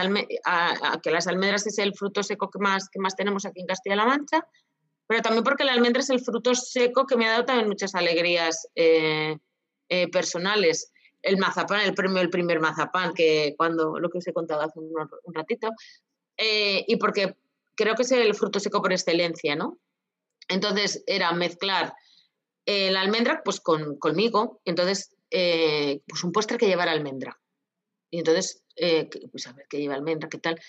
que 1.02 1.12
las 1.12 1.28
almendras 1.28 1.68
es 1.68 1.78
el 1.78 1.94
fruto 1.94 2.24
seco 2.24 2.50
que 2.50 2.60
más, 2.60 2.90
que 2.90 3.00
más 3.00 3.16
tenemos 3.16 3.46
aquí 3.46 3.62
en 3.62 3.68
Castilla-La 3.68 4.06
Mancha, 4.06 4.46
pero 5.08 5.22
también 5.22 5.44
porque 5.44 5.64
la 5.64 5.74
almendra 5.74 6.02
es 6.02 6.10
el 6.10 6.22
fruto 6.22 6.56
seco 6.56 7.06
que 7.06 7.16
me 7.16 7.28
ha 7.28 7.32
dado 7.32 7.46
también 7.46 7.68
muchas 7.68 7.94
alegrías 7.96 8.68
eh, 8.76 9.38
eh, 9.90 10.10
personales. 10.10 10.92
El 11.22 11.38
mazapán, 11.38 11.82
el 11.82 11.94
premio 11.94 12.22
el 12.22 12.30
primer 12.30 12.60
mazapán, 12.60 13.14
que 13.14 13.54
cuando 13.58 14.00
lo 14.00 14.10
que 14.10 14.18
os 14.18 14.28
he 14.28 14.34
contado 14.34 14.62
hace 14.62 14.80
un, 14.80 15.34
ratito, 15.34 15.70
eh, 16.38 16.84
y 16.88 16.96
porque 16.98 17.38
creo 17.76 17.96
que 17.96 18.02
es 18.02 18.12
el 18.12 18.34
fruto 18.36 18.60
seco 18.60 18.82
por 18.82 18.92
excelencia, 18.92 19.56
¿no? 19.56 19.80
Entonces 20.48 21.04
era 21.08 21.32
mezclar 21.32 21.94
la 22.66 23.02
almendra 23.02 23.42
pues 23.44 23.60
con, 23.60 23.98
conmigo, 23.98 24.62
entonces 24.64 25.14
pues 26.08 26.24
un 26.24 26.32
postre 26.32 26.58
que 26.58 26.68
llevara 26.68 26.92
almendra. 26.92 27.40
Y 28.10 28.20
entonces 28.20 28.64
eh, 28.76 29.10
pues 29.32 29.48
a 29.48 29.54
ver 29.54 29.68
qué 29.70 29.80
lleva 29.80 29.96
almendra, 29.96 30.30
qué 30.30 30.38
tal. 30.38 30.60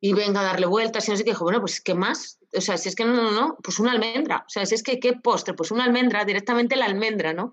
Y 0.00 0.14
venga 0.14 0.40
a 0.40 0.44
darle 0.44 0.66
vueltas 0.66 1.06
y 1.06 1.10
no 1.10 1.16
sé 1.16 1.24
qué. 1.24 1.30
Dijo, 1.30 1.44
bueno, 1.44 1.60
pues 1.60 1.80
¿qué 1.80 1.94
más? 1.94 2.40
O 2.54 2.60
sea, 2.60 2.76
si 2.76 2.88
es 2.88 2.96
que 2.96 3.04
no, 3.04 3.14
no, 3.14 3.30
no, 3.30 3.58
pues 3.62 3.78
una 3.78 3.92
almendra. 3.92 4.44
O 4.46 4.48
sea, 4.48 4.66
si 4.66 4.74
es 4.74 4.82
que 4.82 4.98
qué 4.98 5.12
postre, 5.12 5.54
pues 5.54 5.70
una 5.70 5.84
almendra, 5.84 6.24
directamente 6.24 6.76
la 6.76 6.86
almendra, 6.86 7.32
¿no? 7.32 7.52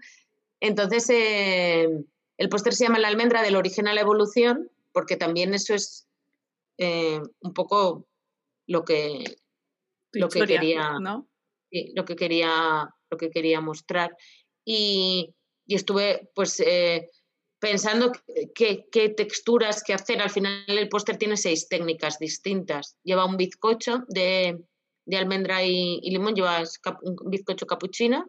Entonces, 0.59 1.09
eh, 1.09 1.87
el 2.37 2.49
postre 2.49 2.71
se 2.71 2.85
llama 2.85 2.99
la 2.99 3.07
almendra 3.07 3.41
del 3.41 3.55
origen 3.55 3.87
a 3.87 3.93
la 3.93 4.01
evolución, 4.01 4.71
porque 4.91 5.15
también 5.15 5.53
eso 5.53 5.75
es 5.75 6.07
eh, 6.77 7.21
un 7.41 7.53
poco 7.53 8.07
lo 8.65 8.83
que, 8.83 9.37
lo 10.13 10.27
que 10.29 10.45
quería, 10.45 10.99
¿no? 10.99 11.27
lo 11.71 12.03
que 12.03 12.15
quería, 12.15 12.89
lo 13.11 13.17
que 13.17 13.29
quería 13.29 13.61
mostrar. 13.61 14.17
Y, 14.65 15.35
y 15.69 15.75
estuve, 15.75 16.31
pues, 16.33 16.59
pensando 17.59 18.11
qué, 18.55 19.13
texturas 19.15 19.83
que 19.83 19.93
hacer. 19.93 20.21
Al 20.21 20.29
final 20.29 20.63
el 20.67 20.89
póster 20.89 21.17
tiene 21.17 21.37
seis 21.37 21.67
técnicas 21.67 22.17
distintas. 22.17 22.97
Lleva 23.03 23.25
un 23.25 23.37
bizcocho 23.37 24.03
de, 24.07 24.57
almendra 25.13 25.63
y, 25.63 25.99
limón, 26.09 26.35
lleva 26.35 26.63
un 27.03 27.29
bizcocho 27.29 27.67
capuchino. 27.67 28.25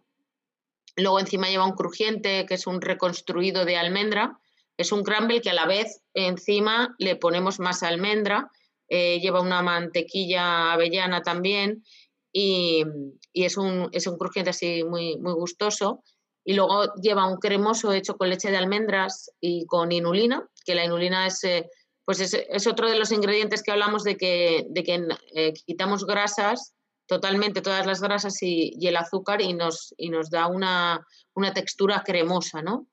Luego 0.97 1.20
encima 1.20 1.49
lleva 1.49 1.66
un 1.66 1.76
crujiente, 1.76 2.45
que 2.47 2.55
es 2.55 2.66
un 2.66 2.80
reconstruido 2.80 3.64
de 3.64 3.76
almendra. 3.76 4.38
Es 4.76 4.93
un 4.93 5.03
crumble 5.03 5.41
que 5.41 5.51
a 5.51 5.55
la 5.55 5.66
vez 5.66 6.03
encima 6.14 6.95
le 6.99 7.16
ponemos 7.16 7.61
más 7.61 7.82
almendra. 7.82 8.51
Eh, 8.88 9.20
lleva 9.20 9.41
una 9.41 9.62
mantequilla 9.62 10.72
avellana 10.72 11.22
también 11.22 11.84
y, 12.32 12.84
es, 13.32 13.57
un, 13.57 13.88
es 13.93 14.09
un 14.09 14.18
crujiente 14.18 14.51
así 14.51 14.82
muy, 14.82 15.16
muy 15.16 15.32
gustoso 15.32 16.03
y 16.45 16.55
luego 16.55 16.95
lleva 16.95 17.26
un 17.26 17.38
cremoso 17.38 17.93
hecho 17.93 18.16
con 18.16 18.30
leche 18.30 18.51
de 18.51 18.57
almendras 18.57 19.30
y 19.41 19.66
con 19.66 19.93
inulina, 19.93 20.49
que 20.64 20.74
la 20.74 20.84
inulina 20.84 21.26
es, 21.26 21.45
eh, 21.45 21.68
pues 22.05 22.20
es, 22.20 22.66
otro 22.66 22.88
de 22.88 22.99
los 22.99 23.12
ingredientes 23.12 23.62
que 23.62 23.72
hablamos 23.72 24.05
de 24.05 24.16
que, 24.16 24.66
de 24.68 24.82
que 24.82 25.07
eh, 25.34 25.53
quitamos 25.66 26.07
grasas, 26.07 26.74
totalmente 27.07 27.61
todas 27.61 27.86
las 27.86 28.01
grasas 28.01 28.43
y, 28.43 28.86
el 28.86 28.97
azúcar 28.97 29.43
y 29.43 29.53
nos, 29.53 29.95
y 29.97 30.11
nos 30.11 30.30
da 30.30 30.47
una, 30.47 31.07
textura 31.55 32.03
cremosa, 32.05 32.62
¿no? 32.62 32.86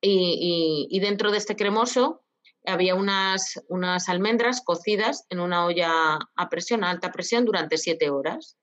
Y, 0.00 0.98
dentro 1.00 1.30
de 1.30 1.38
este 1.38 1.56
cremoso 1.56 2.22
había 2.66 2.94
unas, 2.94 3.60
unas 3.68 4.08
almendras 4.08 4.60
cocidas 4.62 5.24
en 5.30 5.40
una 5.40 5.64
olla 5.64 6.18
a 6.36 6.48
presión, 6.48 6.84
a 6.84 6.90
alta 6.90 7.12
presión, 7.12 7.44
durante 7.44 7.78
siete 7.78 8.10
horas. 8.10 8.56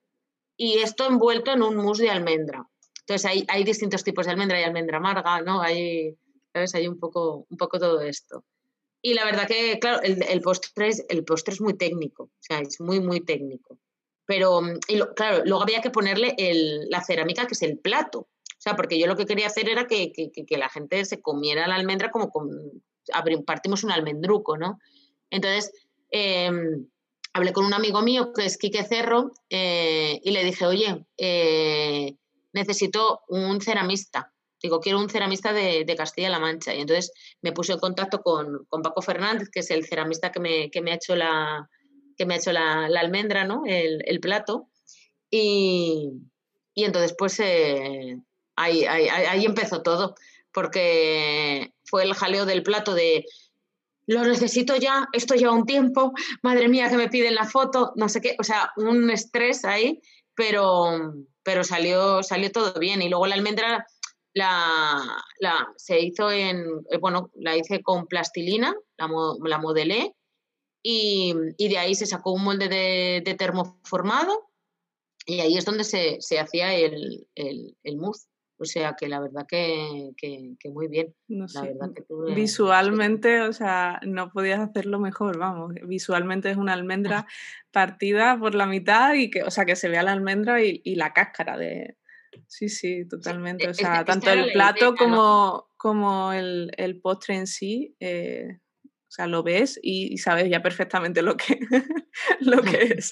Y 0.56 0.80
esto 0.80 1.08
envuelto 1.08 1.52
en 1.52 1.64
un 1.64 1.76
mousse 1.76 2.04
de 2.04 2.12
almendra. 2.12 2.68
Entonces 3.06 3.26
hay, 3.26 3.46
hay 3.48 3.64
distintos 3.64 4.04
tipos 4.04 4.26
de 4.26 4.32
almendra, 4.32 4.58
hay 4.58 4.64
almendra 4.64 4.98
amarga, 4.98 5.42
¿no? 5.42 5.62
Hay, 5.62 6.18
¿sabes? 6.54 6.74
Hay 6.76 6.88
un 6.88 7.00
poco, 7.00 7.46
un 7.50 7.58
poco 7.58 7.80
todo 7.80 8.02
esto. 8.02 8.44
Y 9.02 9.14
la 9.14 9.26
verdad 9.26 9.48
que, 9.48 9.78
claro, 9.80 10.02
el, 10.02 10.24
el, 10.24 10.42
postre, 10.42 10.88
es, 10.88 11.06
el 11.10 11.26
postre 11.26 11.54
es 11.54 11.62
muy 11.62 11.74
técnico, 11.74 12.24
o 12.24 12.32
sea, 12.40 12.60
es 12.60 12.80
muy, 12.80 13.02
muy 13.02 13.20
técnico. 13.20 13.78
Pero, 14.26 14.62
y 14.88 15.00
claro, 15.16 15.44
luego 15.46 15.64
había 15.64 15.82
que 15.82 15.90
ponerle 15.90 16.34
el, 16.38 16.90
la 16.90 17.04
cerámica, 17.04 17.46
que 17.46 17.54
es 17.54 17.62
el 17.64 17.78
plato. 17.80 18.20
O 18.20 18.62
sea, 18.64 18.78
porque 18.78 18.98
yo 18.98 19.08
lo 19.08 19.18
que 19.18 19.26
quería 19.26 19.48
hacer 19.48 19.68
era 19.68 19.88
que, 19.88 20.14
que, 20.14 20.32
que 20.32 20.58
la 20.58 20.70
gente 20.70 21.04
se 21.04 21.22
comiera 21.22 21.68
la 21.68 21.76
almendra 21.76 22.12
como 22.12 22.30
con, 22.30 22.50
partimos 23.46 23.84
un 23.84 23.92
almendruco, 23.92 24.58
¿no? 24.58 24.80
Entonces, 25.30 25.74
em, 26.10 26.88
hablé 27.34 27.52
con 27.52 27.66
un 27.66 27.74
amigo 27.74 28.02
mío 28.02 28.32
que 28.32 28.46
es 28.46 28.58
Quique 28.58 28.84
Cerro 28.84 29.34
eh, 29.50 30.22
y 30.24 30.32
le 30.32 30.44
dije, 30.44 30.66
oye, 30.66 31.06
eh, 31.18 32.16
necesito 32.54 33.22
un 33.28 33.60
ceramista. 33.62 34.32
Digo, 34.62 34.80
quiero 34.80 35.00
un 35.00 35.10
ceramista 35.10 35.52
de, 35.52 35.86
Castilla-La 35.98 36.40
Mancha. 36.40 36.74
Y 36.74 36.82
entonces 36.82 37.12
me 37.42 37.52
puse 37.52 37.74
en 37.74 37.80
contacto 37.80 38.22
con, 38.22 38.66
Paco 38.82 39.02
Fernández, 39.02 39.50
que 39.50 39.60
es 39.60 39.72
el 39.72 39.86
ceramista 39.86 40.32
que 40.32 40.40
me, 40.40 40.72
que 40.72 40.82
me 40.82 40.92
ha 40.92 40.96
hecho 40.96 41.16
la, 41.16 41.70
que 42.18 42.26
me 42.26 42.36
ha 42.36 42.38
hecho 42.38 42.54
la, 42.54 42.86
almendra, 42.86 43.44
¿no? 43.44 43.64
El, 43.66 44.20
plato. 44.22 44.70
Y, 45.30 46.12
entonces, 46.76 47.14
pues 47.18 47.40
eh, 47.40 48.18
ahí, 48.56 48.86
ahí, 48.86 49.46
empezó 49.46 49.82
todo, 49.82 50.16
porque 50.54 51.74
fue 51.84 52.04
el 52.04 52.14
jaleo 52.14 52.46
del 52.46 52.64
plato 52.64 52.94
de 52.94 53.26
lo 54.06 54.24
necesito 54.24 54.76
ya, 54.76 55.08
esto 55.14 55.36
lleva 55.36 55.54
un 55.54 55.66
tiempo, 55.66 56.14
madre 56.42 56.68
mía 56.68 56.90
que 56.90 56.98
me 56.98 57.08
piden 57.08 57.36
la 57.36 57.46
foto, 57.46 57.94
no 57.96 58.10
sé 58.10 58.20
qué, 58.22 58.36
o 58.38 58.44
sea, 58.44 58.72
un 58.76 59.10
estrés 59.10 59.64
ahí, 59.64 60.02
pero, 60.36 61.14
pero 61.44 61.64
salió, 61.64 62.24
salió 62.24 62.52
todo 62.52 62.80
bien. 62.80 63.02
Y 63.02 63.10
luego 63.10 63.28
la 63.28 63.36
almendra 63.36 63.86
la, 64.34 65.24
la 65.40 65.74
se 65.78 66.00
hizo 66.00 66.32
en, 66.32 66.66
eh, 66.90 66.98
bueno, 66.98 67.30
la 67.36 67.56
hice 67.56 67.82
con 67.84 68.08
plastilina, 68.08 68.76
la, 68.98 69.10
la 69.44 69.58
modelé 69.60 70.16
y, 70.84 71.34
de 71.58 71.78
ahí 71.78 71.96
se 71.96 72.06
sacó 72.06 72.34
un 72.34 72.44
molde 72.44 72.68
de, 72.68 73.36
termoformado 73.36 74.50
y 75.26 75.40
ahí 75.40 75.58
es 75.58 75.66
donde 75.66 75.86
se, 75.86 76.20
hacía 76.38 76.74
el, 76.74 77.28
el, 77.36 77.78
el 77.84 77.98
mousse. 77.98 78.28
O 78.64 78.66
sea 78.66 78.96
que 78.98 79.10
la 79.10 79.20
verdad 79.20 79.46
que, 79.46 80.14
muy 80.72 80.88
bien. 80.88 81.14
Visualmente, 82.34 83.42
o 83.42 83.52
sea, 83.52 84.00
no 84.06 84.32
podías 84.32 84.62
hacerlo 84.62 85.00
mejor, 85.00 85.38
vamos. 85.38 85.74
Visualmente 85.86 86.50
es 86.50 86.56
una 86.56 86.74
almendra 86.74 87.28
partida 87.72 88.40
por 88.40 88.56
la 88.56 88.66
mitad 88.66 89.16
y 89.16 89.30
que, 89.30 89.44
o 89.44 89.52
sea, 89.52 89.66
que 89.66 89.76
se 89.76 89.90
vea 89.90 90.04
la 90.04 90.14
almendra 90.14 90.62
y, 90.64 90.96
la 90.96 91.12
cáscara 91.12 91.58
de. 91.58 91.98
Sí, 92.48 92.70
sí, 92.70 93.06
totalmente. 93.06 93.66
E, 93.66 93.70
o 93.70 93.74
sea, 93.74 94.06
tanto 94.06 94.32
el 94.32 94.54
plato 94.54 94.96
como, 94.96 95.70
como 95.76 96.32
el, 96.32 97.00
postre 97.04 97.36
en 97.36 97.48
sí. 97.48 97.98
Eh, 98.00 98.60
o 98.86 99.12
sea, 99.12 99.28
lo 99.28 99.44
ves 99.44 99.78
y, 99.84 100.18
sabes 100.20 100.50
ya 100.50 100.64
perfectamente 100.64 101.22
lo 101.22 101.36
que, 101.36 101.60
lo 102.40 102.62
que 102.62 102.78
es. 102.98 103.12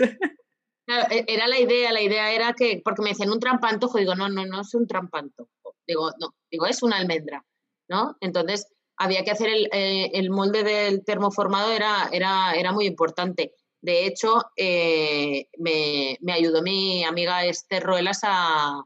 E, 1.09 1.25
era 1.27 1.47
la 1.47 1.59
idea, 1.59 1.91
la 1.91 2.01
idea 2.01 2.31
era 2.31 2.53
que, 2.53 2.81
porque 2.83 3.01
me 3.01 3.09
decían 3.09 3.31
un 3.31 3.39
trampantojo, 3.39 3.97
digo, 3.97 4.15
no, 4.15 4.29
no, 4.29 4.45
no 4.45 4.61
es 4.61 4.73
un 4.73 4.87
trampantojo, 4.87 5.75
digo, 5.87 6.11
no, 6.19 6.35
digo, 6.49 6.65
es 6.65 6.83
una 6.83 6.97
almendra, 6.97 7.45
¿no? 7.87 8.17
Entonces, 8.21 8.67
había 8.97 9.23
que 9.23 9.31
hacer 9.31 9.49
el, 9.49 9.69
eh, 9.71 10.29
molde 10.29 10.63
del 10.63 11.03
termoformado, 11.03 11.71
era, 11.71 12.09
era, 12.11 12.53
era 12.53 12.71
muy 12.71 12.85
importante. 12.85 13.53
De 13.81 14.05
hecho, 14.05 14.43
eh, 14.55 15.47
me, 15.57 16.17
ayudó 16.31 16.61
mi 16.61 17.03
amiga 17.03 17.45
Esther 17.45 17.81
Ruelas 17.83 18.19
a, 18.23 18.83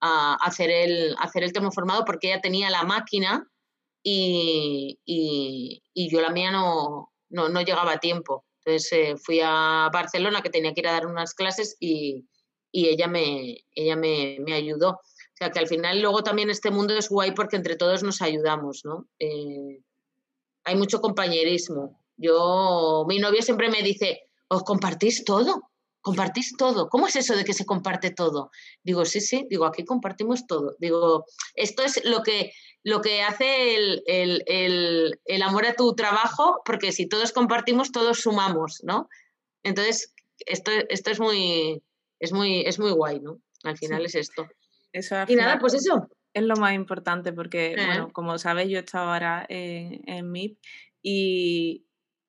hacer, 0.00 0.70
el, 0.70 1.14
hacer 1.18 1.42
el 1.42 1.52
termoformado 1.52 2.04
porque 2.04 2.28
ella 2.28 2.40
tenía 2.40 2.70
la 2.70 2.84
máquina 2.84 3.46
y, 4.02 4.98
yo 5.94 6.20
la 6.22 6.30
mía 6.30 6.50
no, 6.50 7.12
no, 7.28 7.60
llegaba 7.60 7.92
a 7.92 7.98
tiempo. 7.98 8.46
Entonces 8.68 8.92
eh, 8.92 9.16
fui 9.16 9.40
a 9.42 9.88
Barcelona 9.90 10.42
que 10.42 10.50
tenía 10.50 10.74
que 10.74 10.80
ir 10.80 10.88
a 10.88 10.92
dar 10.92 11.06
unas 11.06 11.32
clases 11.32 11.76
y, 11.80 12.26
ella, 12.70 13.08
me, 13.08 13.64
ayudó. 14.52 14.90
O 14.90 15.36
sea 15.38 15.50
que 15.50 15.58
al 15.58 15.68
final 15.68 16.02
luego 16.02 16.22
también 16.22 16.50
este 16.50 16.70
mundo 16.70 16.94
es 16.94 17.08
guay 17.08 17.32
porque 17.32 17.56
entre 17.56 17.76
todos 17.76 18.02
nos 18.02 18.20
ayudamos, 18.20 18.84
¿no? 18.84 19.08
Eh, 19.18 19.80
hay 20.64 20.76
mucho 20.76 21.00
compañerismo. 21.00 21.98
Yo, 22.18 23.06
mi 23.08 23.18
novio 23.18 23.40
siempre 23.40 23.70
me 23.70 23.82
dice, 23.82 24.28
os 24.48 24.62
compartís 24.64 25.24
todo, 25.24 25.70
compartís 26.02 26.54
todo. 26.58 26.90
¿Cómo 26.90 27.06
es 27.06 27.16
eso 27.16 27.34
de 27.34 27.44
que 27.44 27.54
se 27.54 27.64
comparte 27.64 28.10
todo? 28.10 28.50
Digo, 28.82 29.06
sí, 29.06 29.22
sí, 29.22 29.46
digo, 29.48 29.64
aquí 29.64 29.82
compartimos 29.86 30.46
todo. 30.46 30.76
Digo, 30.78 31.24
esto 31.54 31.82
es 31.82 32.04
lo 32.04 32.22
que, 32.22 32.52
lo 32.84 33.00
que 33.00 33.22
hace 33.22 33.74
el, 34.06 35.42
amor 35.42 35.66
a 35.66 35.74
tu 35.74 35.94
trabajo, 35.94 36.62
porque 36.64 36.92
si 36.92 37.08
todos 37.08 37.32
compartimos, 37.32 37.92
todos 37.92 38.20
sumamos, 38.20 38.82
¿no? 38.84 39.08
Entonces, 39.62 40.14
esto, 40.46 40.70
esto 40.88 41.10
es 41.10 41.20
muy, 41.20 41.82
es 42.20 42.32
muy, 42.32 42.60
es 42.60 42.78
muy 42.78 42.92
guay, 42.92 43.20
¿no? 43.20 43.40
Al 43.64 43.76
final 43.76 44.04
es 44.04 44.14
esto. 44.14 44.48
y 45.28 45.34
nada, 45.34 45.58
pues 45.58 45.74
eso. 45.74 46.08
Es 46.34 46.42
lo 46.42 46.56
más 46.56 46.74
importante 46.74 47.32
porque, 47.32 47.72
eh. 47.72 47.86
bueno, 47.86 48.12
como 48.12 48.38
sabes, 48.38 48.68
yo 48.68 48.78
he 48.78 48.80
estado 48.80 49.10
ahora 49.10 49.44
en, 49.48 50.02
en 50.06 50.30
MIP 50.30 50.58
y, 51.02 51.86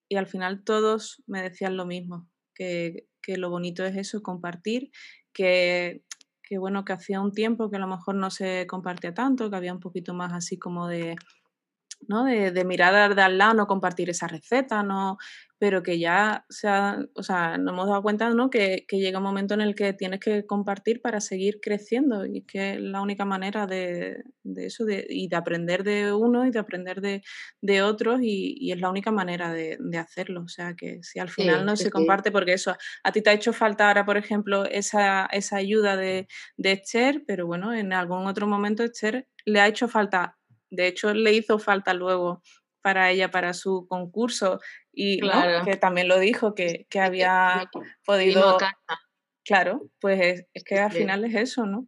y 0.10 0.16
al 0.16 0.26
final 0.26 0.64
todos 0.64 1.22
me 1.28 1.42
decían 1.42 1.78
lo 1.78 1.86
mismo, 1.86 2.28
que, 2.56 3.08
que 3.22 3.38
lo 3.38 3.50
bonito 3.50 3.86
es 3.86 3.96
eso, 3.96 4.24
compartir, 4.24 4.90
que 5.34 6.02
que 6.50 6.58
bueno, 6.58 6.84
que 6.84 6.94
hacía 6.94 7.22
un 7.22 7.32
tiempo 7.32 7.70
que 7.70 7.78
a 7.78 7.80
lo 7.80 7.88
mejor 7.88 8.16
no 8.16 8.32
se 8.32 8.66
compartía 8.66 9.14
tanto, 9.14 9.52
que 9.52 9.56
había 9.56 9.72
un 9.72 9.80
poquito 9.80 10.16
más 10.16 10.34
así 10.34 10.58
como 10.58 10.88
de, 10.88 11.16
¿no? 12.08 12.24
De, 12.24 12.66
mirar 12.66 13.14
de 13.14 13.22
al 13.22 13.38
lado, 13.38 13.54
no 13.54 13.68
compartir 13.68 14.10
esa 14.10 14.28
receta, 14.28 14.82
no, 14.82 15.20
pero 15.60 15.84
que 15.84 16.00
ya 16.00 16.46
se 16.50 16.68
o 16.70 17.24
sea, 17.24 17.58
nos 17.58 17.74
hemos 17.74 17.88
dado 17.88 18.02
cuenta 18.02 18.30
¿no? 18.30 18.50
que, 18.50 18.86
llega 18.90 19.20
un 19.20 19.24
momento 19.24 19.54
en 19.54 19.62
el 19.62 19.76
que 19.76 19.94
tienes 19.94 20.20
que 20.20 20.46
compartir 20.46 21.02
para 21.02 21.22
seguir 21.22 21.60
creciendo 21.62 22.26
y 22.26 22.42
que 22.44 22.74
es 22.74 22.80
la 22.80 23.02
única 23.02 23.26
manera 23.26 23.68
de, 23.68 24.24
eso 24.56 24.86
de, 24.86 25.06
y 25.10 25.28
de 25.28 25.36
aprender 25.36 25.84
de 25.84 26.14
uno 26.14 26.46
y 26.46 26.52
de 26.52 26.60
aprender 26.60 27.02
de, 27.02 27.82
otros 27.82 28.20
y, 28.24 28.72
es 28.72 28.80
la 28.80 28.90
única 28.90 29.12
manera 29.12 29.54
de, 29.54 29.78
hacerlo. 29.98 30.44
O 30.44 30.48
sea, 30.48 30.76
que 30.76 31.04
si 31.04 31.20
al 31.20 31.30
final 31.30 31.66
no 31.66 31.76
se 31.76 31.92
comparte, 31.92 32.32
porque 32.32 32.54
eso, 32.54 32.76
a 33.04 33.12
ti 33.12 33.22
te 33.22 33.30
ha 33.30 33.34
hecho 33.34 33.54
falta 33.54 33.88
ahora, 33.88 34.06
por 34.06 34.18
ejemplo, 34.18 34.66
esa, 34.66 35.28
esa 35.32 35.58
ayuda 35.58 35.98
de, 35.98 36.28
de 36.58 36.72
Esther, 36.72 37.24
pero 37.28 37.46
bueno, 37.46 37.74
en 37.74 37.92
algún 37.94 38.28
otro 38.28 38.48
momento 38.48 38.84
Esther 38.84 39.28
le 39.46 39.60
ha 39.60 39.68
hecho 39.68 39.88
falta 39.88 40.40
de 40.70 40.88
hecho, 40.88 41.14
le 41.14 41.34
hizo 41.34 41.60
falta 41.60 41.94
luego 41.94 42.42
para 42.82 43.12
ella, 43.12 43.30
para 43.30 43.54
su 43.54 43.88
concurso, 43.88 44.60
y 44.92 45.20
que 45.66 45.78
también 45.78 46.08
lo 46.08 46.20
dijo, 46.20 46.56
que, 46.56 46.88
había 47.00 47.70
podido... 48.06 48.58
Claro, 49.46 49.90
pues 50.00 50.46
es, 50.54 50.64
que 50.64 50.76
al 50.78 50.92
final 50.92 51.26
es 51.26 51.34
eso, 51.34 51.66
¿no? 51.66 51.88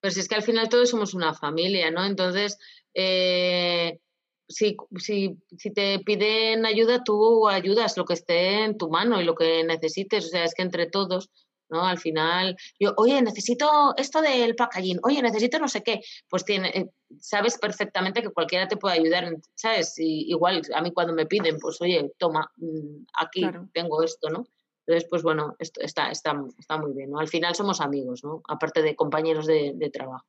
Pues 0.00 0.16
es 0.16 0.28
que 0.28 0.34
al 0.34 0.42
final 0.42 0.68
todos 0.68 0.90
somos 0.90 1.14
una 1.14 1.34
familia, 1.34 1.90
¿no? 1.92 2.04
Entonces, 2.04 2.58
eh, 2.94 4.00
si, 4.48 4.76
si, 4.96 5.38
si, 5.56 5.72
te 5.72 6.00
piden 6.00 6.66
ayuda, 6.66 7.04
tú 7.04 7.48
ayudas 7.48 7.96
lo 7.96 8.04
que 8.04 8.14
esté 8.14 8.64
en 8.64 8.76
tu 8.76 8.90
mano 8.90 9.20
y 9.20 9.24
lo 9.24 9.34
que 9.34 9.62
necesites. 9.64 10.26
O 10.26 10.28
sea, 10.28 10.44
es 10.44 10.54
que 10.54 10.62
entre 10.62 10.86
todos 10.86 11.30
¿no? 11.68 11.84
Al 11.84 11.98
final, 11.98 12.56
yo, 12.78 12.94
oye, 12.96 13.20
necesito 13.22 13.94
esto 13.96 14.20
del 14.20 14.54
packaging, 14.54 15.00
oye, 15.02 15.22
necesito 15.22 15.58
no 15.58 15.68
sé 15.68 15.82
qué, 15.82 16.00
pues 16.28 16.44
tiene, 16.44 16.68
eh, 16.68 16.90
sabes 17.20 17.58
perfectamente 17.58 18.22
que 18.22 18.30
cualquiera 18.30 18.68
te 18.68 18.76
puede 18.76 18.98
ayudar, 18.98 19.36
¿sabes? 19.54 19.98
Y, 19.98 20.30
igual 20.30 20.62
a 20.74 20.80
mí 20.82 20.92
cuando 20.92 21.12
me 21.12 21.26
piden, 21.26 21.58
pues 21.58 21.80
oye, 21.80 22.12
toma, 22.18 22.50
mm, 22.56 23.04
aquí 23.20 23.42
tengo 23.72 24.02
esto, 24.02 24.30
¿no? 24.30 24.46
Entonces, 24.86 25.08
pues 25.10 25.22
bueno, 25.22 25.56
esto 25.58 25.80
está, 25.80 26.10
está, 26.10 26.40
está 26.58 26.78
muy 26.78 26.92
bien, 26.92 27.10
¿no? 27.10 27.18
Al 27.18 27.28
final 27.28 27.56
somos 27.56 27.80
amigos, 27.80 28.22
¿no? 28.22 28.42
Aparte 28.48 28.82
de 28.82 28.94
compañeros 28.94 29.46
de, 29.46 29.72
de 29.74 29.90
trabajo. 29.90 30.26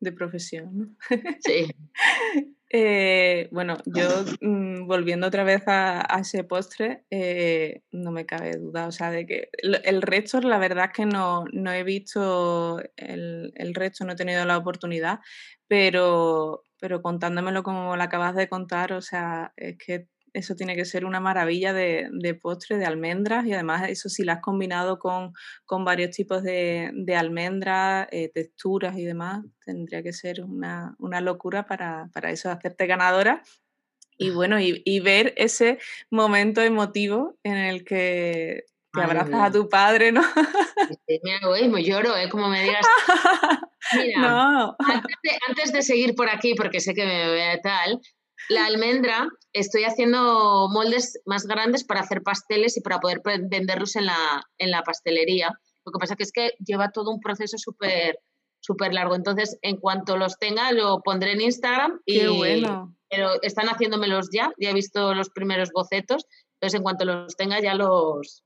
De 0.00 0.12
profesión, 0.12 0.78
¿no? 0.78 0.96
Sí. 1.40 1.66
Eh, 2.72 3.48
bueno, 3.50 3.78
yo 3.84 4.06
mm, 4.40 4.86
volviendo 4.86 5.26
otra 5.26 5.42
vez 5.42 5.64
a, 5.66 6.06
ese 6.20 6.44
postre, 6.44 7.02
eh, 7.10 7.82
no 7.90 8.12
me 8.12 8.26
cabe 8.26 8.52
duda, 8.58 8.86
o 8.86 8.92
sea, 8.92 9.10
de 9.10 9.26
que 9.26 9.50
el, 9.58 10.02
resto, 10.02 10.40
la 10.40 10.58
verdad 10.58 10.84
es 10.86 10.92
que 10.92 11.04
no, 11.04 11.46
no 11.52 11.72
he 11.72 11.82
visto 11.82 12.80
el, 12.96 13.52
el, 13.56 13.74
resto, 13.74 14.04
no 14.04 14.12
he 14.12 14.16
tenido 14.16 14.44
la 14.44 14.56
oportunidad, 14.56 15.18
pero, 15.66 16.62
pero 16.78 17.02
contándomelo 17.02 17.64
como 17.64 17.96
lo 17.96 18.02
acabas 18.04 18.36
de 18.36 18.48
contar, 18.48 18.92
o 18.92 19.02
sea, 19.02 19.52
es 19.56 19.76
que 19.76 20.06
eso 20.32 20.54
tiene 20.54 20.76
que 20.76 20.84
ser 20.84 21.04
una 21.04 21.20
maravilla 21.20 21.72
de, 21.72 22.38
postre 22.40 22.76
de 22.76 22.86
almendras 22.86 23.46
y 23.46 23.52
además 23.52 23.88
eso 23.88 24.08
si 24.08 24.24
lo 24.24 24.32
has 24.32 24.40
combinado 24.40 24.98
con, 24.98 25.32
varios 25.84 26.10
tipos 26.10 26.42
de, 26.42 27.14
almendras, 27.16 28.08
eh, 28.10 28.30
texturas 28.32 28.96
y 28.96 29.04
demás, 29.04 29.44
tendría 29.64 30.02
que 30.02 30.12
ser 30.12 30.42
una, 30.42 30.96
locura 31.20 31.66
para, 31.66 32.10
eso, 32.30 32.50
hacerte 32.50 32.86
ganadora. 32.86 33.42
Y 34.16 34.30
bueno, 34.30 34.58
y, 34.60 35.00
ver 35.00 35.32
ese 35.36 35.78
momento 36.10 36.60
emotivo 36.60 37.38
en 37.42 37.56
el 37.56 37.84
que 37.84 38.64
te 38.92 39.00
abrazas 39.02 39.40
a 39.40 39.50
tu 39.50 39.68
padre, 39.68 40.12
¿no? 40.12 40.20
me 41.22 41.34
hago, 41.36 41.54
me 41.70 41.82
lloro, 41.82 42.16
¿eh? 42.16 42.28
Como 42.28 42.48
me 42.48 42.62
digas. 42.62 42.86
Mira, 43.94 44.74
antes, 44.78 45.16
de, 45.22 45.30
antes, 45.48 45.72
de, 45.72 45.82
seguir 45.82 46.14
por 46.14 46.28
aquí, 46.28 46.54
porque 46.54 46.80
sé 46.80 46.94
que 46.94 47.04
me 47.04 47.30
vea 47.30 47.60
tal, 47.60 48.00
la 48.48 48.66
almendra, 48.66 49.28
estoy 49.52 49.84
haciendo 49.84 50.68
moldes 50.70 51.20
más 51.26 51.46
grandes 51.46 51.84
para 51.84 52.00
hacer 52.00 52.22
pasteles 52.22 52.76
y 52.76 52.80
para 52.80 52.98
poder 53.00 53.20
venderlos 53.24 53.96
en 53.96 54.06
la, 54.06 54.42
en 54.58 54.70
la 54.70 54.82
pastelería. 54.82 55.52
Lo 55.84 55.92
que 55.92 55.98
pasa 55.98 56.16
que 56.16 56.24
es 56.24 56.32
que 56.32 56.52
lleva 56.64 56.90
todo 56.90 57.10
un 57.10 57.20
proceso 57.20 57.58
súper 57.58 58.18
súper 58.60 58.92
largo. 58.92 59.14
Entonces, 59.14 59.58
en 59.62 59.76
cuanto 59.78 60.16
los 60.16 60.38
tenga, 60.38 60.70
lo 60.72 61.00
pondré 61.02 61.32
en 61.32 61.40
Instagram. 61.40 62.00
Y, 62.04 62.20
Qué 62.20 62.28
bueno. 62.28 62.94
Pero 63.08 63.42
están 63.42 63.66
haciéndomelos 63.68 64.28
ya, 64.32 64.52
ya 64.58 64.70
he 64.70 64.74
visto 64.74 65.14
los 65.14 65.30
primeros 65.30 65.70
bocetos. 65.72 66.26
Entonces, 66.54 66.76
en 66.76 66.82
cuanto 66.82 67.04
los 67.04 67.36
tenga, 67.36 67.60
ya 67.60 67.74
los, 67.74 68.44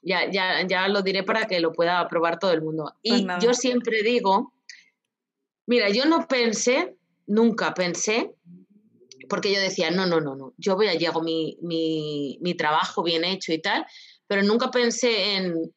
ya, 0.00 0.30
ya, 0.30 0.66
ya 0.66 0.88
lo 0.88 1.02
diré 1.02 1.24
para 1.24 1.46
que 1.46 1.60
lo 1.60 1.72
pueda 1.72 2.06
probar 2.08 2.38
todo 2.38 2.52
el 2.52 2.62
mundo. 2.62 2.94
Y 3.02 3.10
Pues 3.10 3.20
yo 3.20 3.26
nada. 3.26 3.54
siempre 3.54 4.02
digo, 4.02 4.54
mira, 5.66 5.90
yo 5.90 6.06
no 6.06 6.26
pensé, 6.26 6.96
nunca 7.26 7.74
pensé, 7.74 8.34
porque 9.28 9.52
yo 9.52 9.60
decía, 9.60 9.90
no, 9.90 10.06
no, 10.06 10.20
no, 10.20 10.34
no, 10.36 10.54
yo 10.56 10.76
voy 10.76 10.88
a 10.88 10.94
llego 10.94 11.22
mi, 11.22 11.58
mi, 11.62 12.38
mi 12.40 12.54
trabajo 12.54 13.02
bien 13.02 13.24
hecho 13.24 13.52
y 13.52 13.60
tal, 13.60 13.86
pero 14.26 14.42
nunca 14.42 14.70
pensé 14.70 15.34
en 15.36 15.72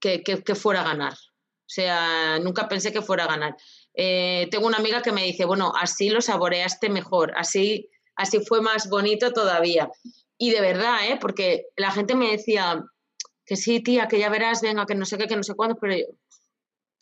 que, 0.00 0.22
que- 0.22 0.42
que 0.42 0.54
fuera 0.54 0.80
a 0.82 0.84
ganar. 0.84 1.12
O 1.14 1.72
sea, 1.74 2.38
nunca 2.40 2.68
pensé 2.68 2.92
que 2.92 3.00
fuera 3.02 3.24
a 3.24 3.28
ganar. 3.28 3.56
Eh, 3.94 4.48
tengo 4.50 4.66
una 4.66 4.76
amiga 4.78 5.00
que 5.02 5.12
me 5.12 5.24
dice, 5.24 5.44
bueno, 5.46 5.72
así 5.80 6.10
lo 6.10 6.20
saboreaste 6.20 6.88
mejor, 6.90 7.32
así, 7.36 7.88
así 8.16 8.40
fue 8.44 8.60
más 8.60 8.88
bonito 8.90 9.32
todavía. 9.32 9.88
Y 10.36 10.50
de 10.50 10.60
verdad, 10.60 10.98
¿eh? 11.08 11.18
porque 11.20 11.66
la 11.76 11.90
gente 11.90 12.14
me 12.14 12.30
decía 12.30 12.82
que 13.46 13.56
sí, 13.56 13.80
tía, 13.82 14.08
que 14.08 14.18
ya 14.18 14.28
verás, 14.28 14.60
venga, 14.62 14.84
que 14.86 14.94
no 14.94 15.04
sé 15.06 15.16
qué, 15.18 15.26
que 15.26 15.36
no 15.36 15.42
sé 15.42 15.54
cuándo, 15.54 15.76
pero 15.80 15.94
yo, 15.94 16.04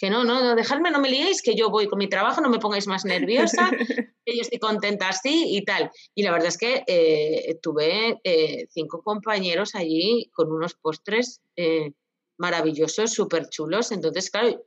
que 0.02 0.10
no, 0.10 0.24
no, 0.24 0.42
no, 0.42 0.56
dejadme, 0.56 0.90
no 0.90 0.98
me 0.98 1.08
liéis, 1.08 1.42
que 1.42 1.54
yo 1.54 1.70
voy 1.70 1.86
con 1.86 1.96
mi 1.96 2.08
trabajo, 2.08 2.40
no 2.40 2.48
me 2.48 2.58
pongáis 2.58 2.88
más 2.88 3.04
nerviosa, 3.04 3.70
que 4.26 4.36
yo 4.36 4.42
estoy 4.42 4.58
contenta 4.58 5.08
así 5.08 5.56
y 5.56 5.64
tal. 5.64 5.92
Y 6.12 6.24
la 6.24 6.32
verdad 6.32 6.48
es 6.48 6.58
que 6.58 6.82
eh, 6.88 7.60
tuve 7.62 8.20
eh, 8.24 8.66
cinco 8.70 9.00
compañeros 9.04 9.76
allí 9.76 10.28
con 10.34 10.50
unos 10.50 10.74
postres 10.74 11.40
eh, 11.54 11.92
maravillosos, 12.36 13.12
súper 13.12 13.48
chulos. 13.48 13.92
Entonces, 13.92 14.28
claro, 14.28 14.66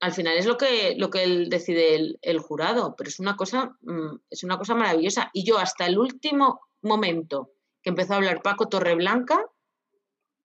al 0.00 0.12
final 0.12 0.36
es 0.36 0.44
lo 0.44 0.58
que, 0.58 0.96
lo 0.98 1.08
que 1.08 1.22
él 1.22 1.48
decide 1.48 1.94
el, 1.94 2.18
el 2.20 2.40
jurado, 2.40 2.96
pero 2.98 3.08
es 3.08 3.20
una, 3.20 3.36
cosa, 3.36 3.74
mm, 3.80 4.16
es 4.28 4.44
una 4.44 4.58
cosa 4.58 4.74
maravillosa. 4.74 5.30
Y 5.32 5.44
yo 5.44 5.56
hasta 5.56 5.86
el 5.86 5.98
último 5.98 6.60
momento 6.82 7.52
que 7.82 7.88
empezó 7.88 8.12
a 8.12 8.16
hablar 8.16 8.42
Paco 8.42 8.68
Torreblanca, 8.68 9.46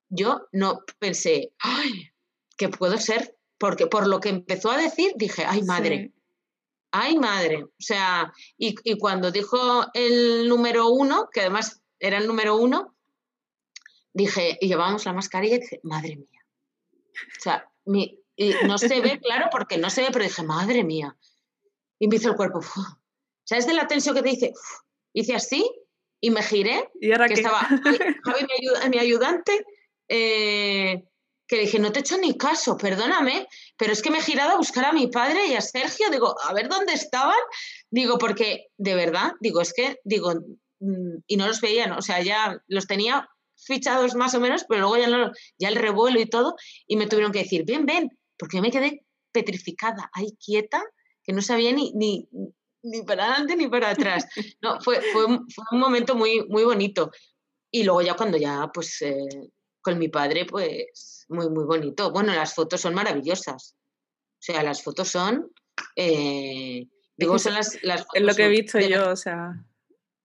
yo 0.08 0.46
no 0.50 0.80
pensé, 0.98 1.52
ay, 1.58 2.08
que 2.56 2.70
puedo 2.70 2.96
ser, 2.96 3.35
porque 3.58 3.86
por 3.86 4.06
lo 4.06 4.20
que 4.20 4.28
empezó 4.30 4.70
a 4.70 4.76
decir 4.78 5.12
dije, 5.16 5.44
ay 5.46 5.62
madre, 5.62 5.96
Sí. 6.06 6.12
Ay, 6.92 7.18
madre. 7.18 7.64
O 7.64 7.68
sea, 7.78 8.32
y, 8.56 8.74
y 8.84 8.96
cuando 8.96 9.30
dijo 9.30 9.84
el 9.92 10.48
número 10.48 10.88
uno, 10.88 11.28
que 11.30 11.40
además 11.40 11.82
era 11.98 12.16
el 12.16 12.26
número 12.26 12.56
uno, 12.56 12.96
dije, 14.14 14.56
y 14.60 14.68
llevábamos 14.68 15.04
la 15.04 15.12
mascarilla 15.12 15.56
y 15.56 15.60
dije, 15.60 15.80
madre 15.82 16.16
mía. 16.16 16.46
O 17.38 17.40
sea, 17.40 17.70
mi- 17.84 18.18
y 18.36 18.54
no 18.66 18.78
se 18.78 19.00
ve, 19.00 19.20
claro, 19.22 19.48
porque 19.50 19.76
no 19.76 19.90
se 19.90 20.02
ve, 20.02 20.08
pero 20.12 20.24
dije, 20.24 20.42
madre 20.42 20.84
mía. 20.84 21.16
Y 21.98 22.08
me 22.08 22.16
hizo 22.16 22.30
el 22.30 22.36
cuerpo. 22.36 22.62
¡fu! 22.62 22.80
¿Sabes 23.44 23.66
de 23.66 23.74
la 23.74 23.86
tensión 23.88 24.14
que 24.14 24.22
te 24.22 24.30
dice? 24.30 24.52
¡fu! 24.54 24.82
Hice 25.12 25.34
así 25.34 25.68
y 26.20 26.30
me 26.30 26.42
giré, 26.42 26.88
¿Y 27.00 27.12
ahora 27.12 27.28
que 27.28 27.34
qué? 27.34 27.40
estaba 27.40 27.60
Javi, 28.24 28.46
mi 28.90 28.98
ayudante, 28.98 29.66
eh, 30.08 31.04
que 31.46 31.58
dije, 31.60 31.78
no 31.78 31.92
te 31.92 31.98
he 31.98 32.02
hecho 32.02 32.18
ni 32.18 32.36
caso, 32.36 32.76
perdóname, 32.76 33.46
pero 33.76 33.92
es 33.92 34.02
que 34.02 34.10
me 34.10 34.18
he 34.18 34.22
girado 34.22 34.52
a 34.52 34.56
buscar 34.56 34.84
a 34.84 34.92
mi 34.92 35.06
padre 35.06 35.46
y 35.46 35.54
a 35.54 35.60
Sergio, 35.60 36.10
digo, 36.10 36.34
a 36.42 36.52
ver 36.52 36.68
dónde 36.68 36.92
estaban, 36.92 37.36
digo, 37.90 38.18
porque 38.18 38.66
de 38.76 38.94
verdad, 38.94 39.32
digo, 39.40 39.60
es 39.60 39.72
que, 39.72 40.00
digo, 40.04 40.32
mm, 40.80 41.18
y 41.26 41.36
no 41.36 41.46
los 41.46 41.60
veían, 41.60 41.92
o 41.92 42.02
sea, 42.02 42.20
ya 42.22 42.60
los 42.66 42.86
tenía 42.86 43.28
fichados 43.56 44.14
más 44.14 44.34
o 44.34 44.40
menos, 44.40 44.64
pero 44.68 44.82
luego 44.82 44.96
ya, 44.98 45.08
no, 45.08 45.30
ya 45.58 45.68
el 45.68 45.76
revuelo 45.76 46.20
y 46.20 46.26
todo, 46.26 46.56
y 46.86 46.96
me 46.96 47.06
tuvieron 47.06 47.32
que 47.32 47.40
decir, 47.40 47.64
ven, 47.66 47.86
ven, 47.86 48.10
porque 48.36 48.56
yo 48.58 48.62
me 48.62 48.70
quedé 48.70 49.04
petrificada, 49.32 50.10
ahí 50.14 50.36
quieta, 50.44 50.82
que 51.22 51.32
no 51.32 51.42
sabía 51.42 51.72
ni, 51.72 51.92
ni, 51.94 52.28
ni 52.82 53.02
para 53.02 53.24
adelante 53.26 53.56
ni 53.56 53.68
para 53.68 53.90
atrás. 53.90 54.26
No, 54.62 54.80
fue, 54.80 55.00
fue, 55.12 55.26
un- 55.26 55.46
momento 55.72 56.14
muy, 56.14 56.44
muy 56.48 56.64
bonito. 56.64 57.10
Y 57.70 57.82
luego 57.84 58.02
ya 58.02 58.14
cuando 58.14 58.36
ya, 58.38 58.70
pues, 58.72 59.02
eh, 59.02 59.16
con 59.80 59.98
mi 59.98 60.08
padre, 60.08 60.44
pues, 60.46 61.15
muy, 61.28 61.48
muy 61.50 61.64
bonito. 61.64 62.10
Bueno, 62.10 62.32
las 62.34 62.54
fotos 62.54 62.80
son 62.80 62.94
maravillosas. 62.94 63.76
O 63.76 64.38
sea, 64.42 64.62
las 64.62 64.82
fotos 64.82 65.08
son... 65.08 65.50
eh, 65.96 66.86
digo, 67.16 67.38
son 67.38 67.54
las, 67.54 67.78
las 67.82 68.06
Es 68.14 68.20
lo 68.22 68.28
fotos 68.28 68.36
que 68.36 68.44
he 68.46 68.48
visto 68.48 68.78
la- 68.78 68.88
yo, 68.88 69.10
o 69.10 69.16
sea, 69.16 69.64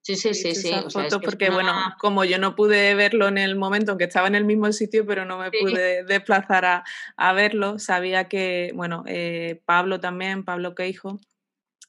Sí, 0.04 0.16
sí, 0.16 0.34
sí, 0.34 0.56
sí. 0.56 0.70
esas 0.70 0.86
o 0.86 0.90
sea, 0.90 1.02
es 1.06 1.10
fotos 1.14 1.20
que 1.20 1.26
es 1.28 1.32
porque, 1.34 1.50
bueno, 1.52 1.74
como 2.00 2.24
yo 2.26 2.40
no 2.40 2.56
pude 2.56 2.96
verlo 2.96 3.28
en 3.28 3.38
el 3.38 3.56
momento, 3.56 3.92
aunque 3.92 4.06
estaba 4.06 4.28
en 4.28 4.34
el 4.34 4.46
mismo 4.46 4.72
sitio, 4.72 5.06
pero 5.06 5.26
no 5.26 5.38
me 5.38 5.52
Sí. 5.52 5.58
pude 5.62 6.04
desplazar 6.04 6.66
a, 6.66 6.84
a 7.18 7.34
verlo, 7.34 7.78
sabía 7.78 8.28
que, 8.28 8.72
bueno, 8.74 9.04
eh, 9.06 9.62
Pablo 9.66 10.00
también, 10.00 10.44
Pablo 10.44 10.74
Queijo, 10.74 11.20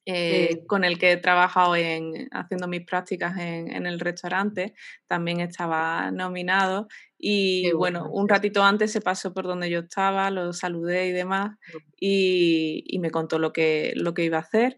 eh, 0.05 0.49
Sí. 0.53 0.67
con 0.67 0.85
el 0.85 0.99
que 0.99 1.13
he 1.13 1.17
trabajado 1.17 1.75
en, 1.75 2.29
haciendo 2.33 2.69
mis 2.69 2.85
prácticas 2.85 3.39
en, 3.39 3.73
en 3.75 3.87
el 3.87 3.99
restaurante, 3.99 4.75
también 5.07 5.41
estaba 5.41 6.11
nominado. 6.11 6.89
Y 7.25 7.63
Qué 7.69 7.75
bueno, 7.75 8.11
un 8.11 8.29
ratito 8.29 8.65
antes 8.65 8.91
se 8.91 9.01
pasó 9.01 9.33
por 9.33 9.45
donde 9.45 9.71
yo 9.71 9.79
estaba, 9.79 10.29
lo 10.33 10.53
saludé 10.53 11.07
y 11.07 11.13
demás, 11.13 11.57
y, 11.97 12.83
y 12.85 12.99
me 12.99 13.13
contó 13.13 13.39
lo 13.39 13.53
que, 13.53 13.93
lo 13.95 14.13
que 14.13 14.25
iba 14.25 14.39
a 14.39 14.41
hacer. 14.41 14.77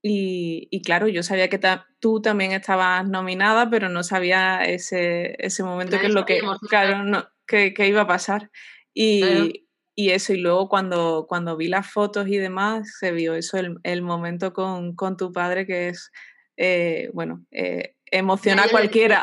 Y, 0.00 0.68
y 0.70 0.82
claro, 0.82 1.08
yo 1.08 1.24
sabía 1.24 1.48
que 1.48 1.58
ta- 1.58 1.88
tú 1.98 2.22
también 2.22 2.52
estabas 2.52 3.08
nominada, 3.08 3.70
pero 3.70 3.88
no 3.88 4.04
sabía 4.04 4.62
ese, 4.64 5.34
ese 5.44 5.64
momento 5.64 5.98
que 5.98 6.06
es 6.06 6.14
lo 6.14 6.24
que, 6.24 6.40
claro, 6.68 7.02
no, 7.02 7.26
que, 7.44 7.74
que 7.74 7.88
iba 7.88 8.02
a 8.02 8.06
pasar. 8.06 8.50
Claro. 8.94 9.46
Y, 9.46 9.66
y 9.96 10.10
eso, 10.10 10.32
y 10.32 10.36
luego 10.38 10.68
cuando, 10.68 11.26
cuando 11.28 11.56
vi 11.56 11.66
las 11.66 11.90
fotos 11.90 12.28
y 12.28 12.36
demás, 12.36 12.98
se 13.00 13.10
vio 13.10 13.34
eso, 13.34 13.56
el, 13.58 13.78
el 13.82 14.02
momento 14.02 14.52
con, 14.52 14.94
con 14.94 15.16
tu 15.16 15.32
padre, 15.32 15.66
que 15.66 15.88
es, 15.88 16.12
eh, 16.56 17.10
bueno, 17.14 17.44
eh, 17.50 17.96
emociona 18.12 18.64
a 18.64 18.68
cualquiera. 18.68 19.22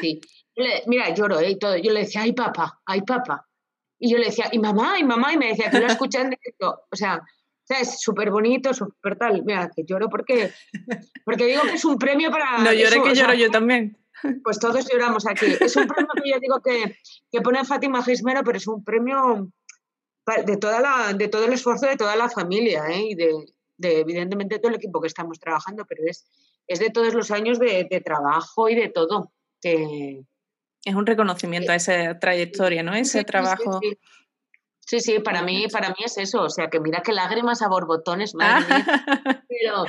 Sí, 0.00 0.20
le- 0.56 0.82
mira, 0.86 1.12
lloro 1.14 1.40
¿eh? 1.40 1.50
y 1.50 1.58
todo. 1.58 1.76
Yo 1.76 1.92
le 1.92 2.00
decía, 2.00 2.22
ay 2.22 2.32
papá, 2.32 2.80
ay 2.86 3.02
papá. 3.02 3.46
Y 3.98 4.10
yo 4.10 4.18
le 4.18 4.26
decía, 4.26 4.48
y 4.50 4.58
mamá, 4.58 4.98
y 4.98 5.04
mamá, 5.04 5.32
y 5.32 5.36
me 5.36 5.48
decía, 5.48 5.70
que 5.70 5.78
lo 5.78 5.86
escuchan 5.86 6.24
en 6.24 6.30
directo. 6.30 6.82
O 6.90 6.96
sea, 6.96 7.22
es 7.68 8.00
súper 8.00 8.30
bonito, 8.30 8.74
súper 8.74 9.16
tal. 9.16 9.44
Mira, 9.44 9.70
que 9.74 9.84
lloro 9.84 10.08
porque, 10.08 10.52
porque 11.24 11.46
digo 11.46 11.62
que 11.62 11.74
es 11.74 11.84
un 11.84 11.98
premio 11.98 12.30
para... 12.30 12.58
no 12.58 12.72
lloré 12.72 12.96
eso, 12.96 13.02
que 13.02 13.10
o 13.10 13.14
sea, 13.14 13.24
lloro 13.26 13.34
yo 13.34 13.50
también. 13.50 13.96
Pues 14.44 14.58
todos 14.58 14.88
lloramos 14.90 15.26
aquí. 15.26 15.46
Es 15.60 15.74
un 15.76 15.86
premio 15.86 16.10
que 16.22 16.30
yo 16.30 16.38
digo 16.40 16.60
que, 16.60 16.96
que 17.30 17.40
pone 17.40 17.64
Fátima 17.64 18.02
Gismero, 18.02 18.42
pero 18.44 18.58
es 18.58 18.66
un 18.66 18.84
premio 18.84 19.48
de, 20.46 20.56
toda 20.56 20.80
la, 20.80 21.12
de 21.12 21.28
todo 21.28 21.44
el 21.46 21.52
esfuerzo 21.52 21.86
de 21.86 21.96
toda 21.96 22.14
la 22.16 22.28
familia 22.28 22.86
¿eh? 22.88 23.02
y 23.10 23.14
de, 23.14 23.32
de, 23.76 24.00
evidentemente, 24.00 24.58
todo 24.58 24.70
el 24.70 24.76
equipo 24.76 25.00
que 25.00 25.08
estamos 25.08 25.40
trabajando, 25.40 25.84
pero 25.88 26.02
es, 26.06 26.26
es 26.66 26.78
de 26.78 26.90
todos 26.90 27.14
los 27.14 27.30
años 27.30 27.58
de, 27.58 27.86
de 27.90 28.00
trabajo 28.00 28.68
y 28.68 28.74
de 28.74 28.88
todo. 28.88 29.32
Que, 29.60 30.24
Es 30.84 30.94
un 30.94 31.06
reconocimiento 31.06 31.72
a 31.72 31.76
esa 31.76 32.18
trayectoria, 32.18 32.82
¿no? 32.82 32.94
Ese 32.94 33.20
sí, 33.20 33.24
trabajo. 33.24 33.80
Sí, 33.80 33.98
sí, 34.80 35.00
sí, 35.00 35.18
para 35.20 35.42
mí, 35.42 35.56
bien. 35.58 35.70
para 35.70 35.90
mí 35.90 35.96
es 36.04 36.18
eso. 36.18 36.42
O 36.42 36.50
sea, 36.50 36.68
que 36.68 36.80
mira 36.80 37.02
que 37.02 37.12
lágrimas 37.12 37.62
a 37.62 37.68
borbotones, 37.68 38.34
madre 38.34 38.66
mía. 38.66 38.84
Pero, 39.48 39.84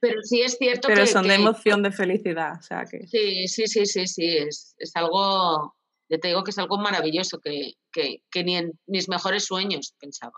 pero 0.00 0.22
sí 0.22 0.42
es 0.42 0.58
cierto 0.58 0.88
Pero 0.88 1.02
que. 1.02 1.06
son 1.06 1.26
de 1.26 1.34
emoción, 1.34 1.82
de 1.82 1.90
felicidad. 1.90 2.58
O 2.58 2.62
sea 2.62 2.84
que. 2.84 3.06
Sí, 3.06 3.48
sí, 3.48 3.66
sí, 3.66 3.86
sí, 3.86 4.06
sí. 4.06 4.36
Es, 4.36 4.74
es 4.78 4.94
algo. 4.96 5.74
Yo 6.10 6.20
te 6.20 6.28
digo 6.28 6.44
que 6.44 6.50
es 6.50 6.58
algo 6.58 6.76
maravilloso 6.76 7.40
que, 7.40 7.72
que, 7.90 8.22
que 8.30 8.44
ni 8.44 8.56
en 8.56 8.78
mis 8.86 9.08
mejores 9.08 9.46
sueños 9.46 9.94
pensaba. 9.98 10.36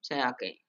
O 0.00 0.04
sea 0.04 0.36
que 0.38 0.60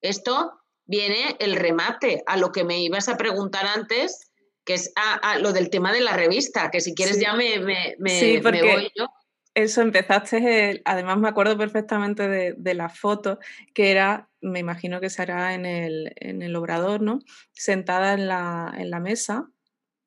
esto 0.00 0.52
viene 0.86 1.36
el 1.40 1.56
remate 1.56 2.22
a 2.26 2.36
lo 2.36 2.52
que 2.52 2.64
me 2.64 2.80
ibas 2.80 3.08
a 3.08 3.16
preguntar 3.16 3.66
antes, 3.66 4.27
que 4.68 4.74
es 4.74 4.92
a, 4.96 5.14
a 5.32 5.38
lo 5.38 5.52
del 5.54 5.70
tema 5.70 5.92
de 5.94 6.02
la 6.02 6.14
revista, 6.14 6.70
que 6.70 6.82
si 6.82 6.94
quieres 6.94 7.16
Sí. 7.16 7.22
ya 7.24 7.34
me, 7.34 7.58
me, 7.60 7.96
me, 7.98 8.10
Sí, 8.20 8.40
me 8.44 8.62
voy 8.62 8.90
yo. 8.94 9.06
Eso, 9.54 9.80
empezaste, 9.82 10.70
el- 10.70 10.82
además 10.84 11.18
me 11.18 11.28
acuerdo 11.28 11.56
perfectamente 11.58 12.28
de, 12.28 12.54
de 12.56 12.74
la 12.74 12.88
foto, 12.90 13.38
que 13.74 13.90
era, 13.90 14.30
me 14.40 14.60
imagino 14.60 15.00
que 15.00 15.10
será 15.10 15.54
en 15.54 15.66
el, 15.66 16.12
en 16.16 16.42
el 16.42 16.54
obrador, 16.54 17.00
¿no? 17.02 17.20
Sentada 17.52 18.12
en 18.14 18.28
la, 18.28 18.72
en 18.78 18.90
la 18.90 19.00
mesa, 19.00 19.50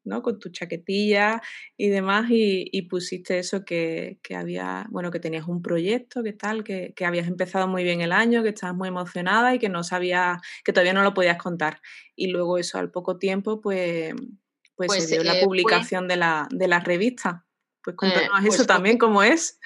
¿no? 0.03 0.22
Con 0.24 0.39
tu 0.39 0.49
chaquetilla 0.49 1.41
y 1.78 1.89
demás, 1.89 2.30
y, 2.32 2.66
y 2.72 2.84
pusiste 2.84 3.39
eso 3.39 3.66
que, 3.66 4.20
que 4.24 4.36
había, 4.36 4.88
bueno, 4.89 5.12
que 5.12 5.20
tenías 5.20 5.47
un 5.47 5.62
proyecto, 5.62 6.24
que 6.24 6.34
tal, 6.34 6.64
que, 6.64 6.93
que 6.95 7.05
habías 7.05 7.28
empezado 7.28 7.68
muy 7.68 7.84
bien 7.84 8.01
el 8.01 8.12
año, 8.14 8.43
que 8.43 8.49
estabas 8.49 8.76
muy 8.78 8.88
emocionada 8.89 9.53
y 9.55 9.59
que 9.59 9.70
no 9.70 9.84
sabías, 9.84 10.39
que 10.64 10.74
todavía 10.74 10.93
no 10.93 11.03
lo 11.03 11.14
podías 11.14 11.38
contar. 11.38 11.82
Y 12.16 12.28
luego 12.28 12.57
eso, 12.57 12.80
al 12.80 12.91
poco 12.91 13.18
tiempo, 13.20 13.62
pues, 13.62 14.14
pues, 14.88 14.99
Pues, 14.99 15.09
se 15.09 15.15
dio 15.15 15.21
eh, 15.21 15.25
la 15.25 15.34
fue- 15.34 15.43
publicación 15.43 16.07
de, 16.07 16.17
la, 16.17 16.47
de 16.51 16.67
la 16.67 16.79
revista. 16.79 17.45
Pues 17.84 17.95
cuéntanos 17.95 18.29
pues 18.41 18.55
eso 18.55 18.65
también, 18.65 18.97
cómo 18.97 19.23
es. 19.23 19.59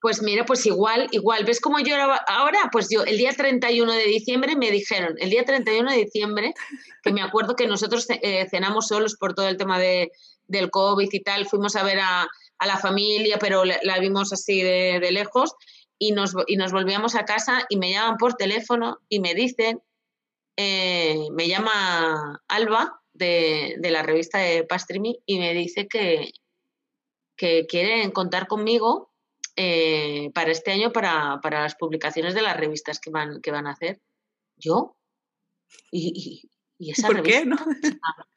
Pues 0.00 0.22
mira, 0.22 0.44
pues 0.44 0.64
igual, 0.66 1.08
igual, 1.10 1.44
¿ves 1.44 1.60
cómo 1.60 1.80
yo 1.80 1.94
era 1.94 2.14
ahora? 2.28 2.58
Pues 2.70 2.88
yo, 2.88 3.02
el 3.04 3.18
día 3.18 3.32
31 3.32 3.92
de 3.92 4.04
diciembre 4.04 4.54
me 4.54 4.70
dijeron, 4.70 5.14
el 5.18 5.30
día 5.30 5.44
31 5.44 5.90
de 5.90 5.96
diciembre, 5.98 6.54
que 7.02 7.12
me 7.12 7.20
acuerdo 7.22 7.56
que 7.56 7.66
nosotros 7.66 8.06
eh, 8.08 8.46
cenamos 8.48 8.86
solos 8.88 9.16
por 9.18 9.34
todo 9.34 9.48
el 9.48 9.56
tema 9.56 9.78
de, 9.78 10.12
del 10.46 10.70
COVID 10.70 11.08
y 11.10 11.20
tal, 11.22 11.46
fuimos 11.48 11.74
a 11.74 11.82
ver 11.82 11.98
a, 11.98 12.28
a 12.58 12.66
la 12.66 12.76
familia, 12.78 13.38
pero 13.40 13.64
la, 13.64 13.78
la 13.82 13.98
vimos 13.98 14.32
así 14.32 14.62
de, 14.62 14.98
de 15.00 15.10
lejos, 15.10 15.54
y 15.98 16.12
nos, 16.12 16.32
y 16.46 16.56
nos 16.56 16.70
volvíamos 16.70 17.16
a 17.16 17.24
casa 17.24 17.66
y 17.68 17.76
me 17.76 17.90
llaman 17.90 18.18
por 18.18 18.34
teléfono 18.34 18.98
y 19.08 19.18
me 19.18 19.34
dicen, 19.34 19.80
eh, 20.56 21.24
me 21.32 21.48
llama 21.48 22.40
Alba 22.46 23.00
de, 23.18 23.76
de 23.78 23.90
la 23.90 24.02
revista 24.02 24.38
de 24.38 24.64
Pastrimi 24.64 25.20
y 25.26 25.38
me 25.38 25.52
dice 25.54 25.86
que, 25.86 26.32
que 27.36 27.66
quieren 27.66 28.10
contar 28.10 28.46
conmigo 28.48 29.08
eh, 29.60 30.30
para 30.34 30.52
este 30.52 30.70
año 30.70 30.92
para, 30.92 31.40
las 31.42 31.74
publicaciones 31.74 32.34
de 32.34 32.42
las 32.42 32.56
revistas 32.56 33.00
que 33.00 33.10
van, 33.10 33.40
que 33.40 33.50
van 33.50 33.66
a 33.66 33.72
hacer. 33.72 34.00
¿Yo? 34.56 34.96
Y, 35.90 36.48
esa 36.78 37.08
¿Por 37.08 37.22
qué? 37.22 37.44
¿no? 37.44 37.56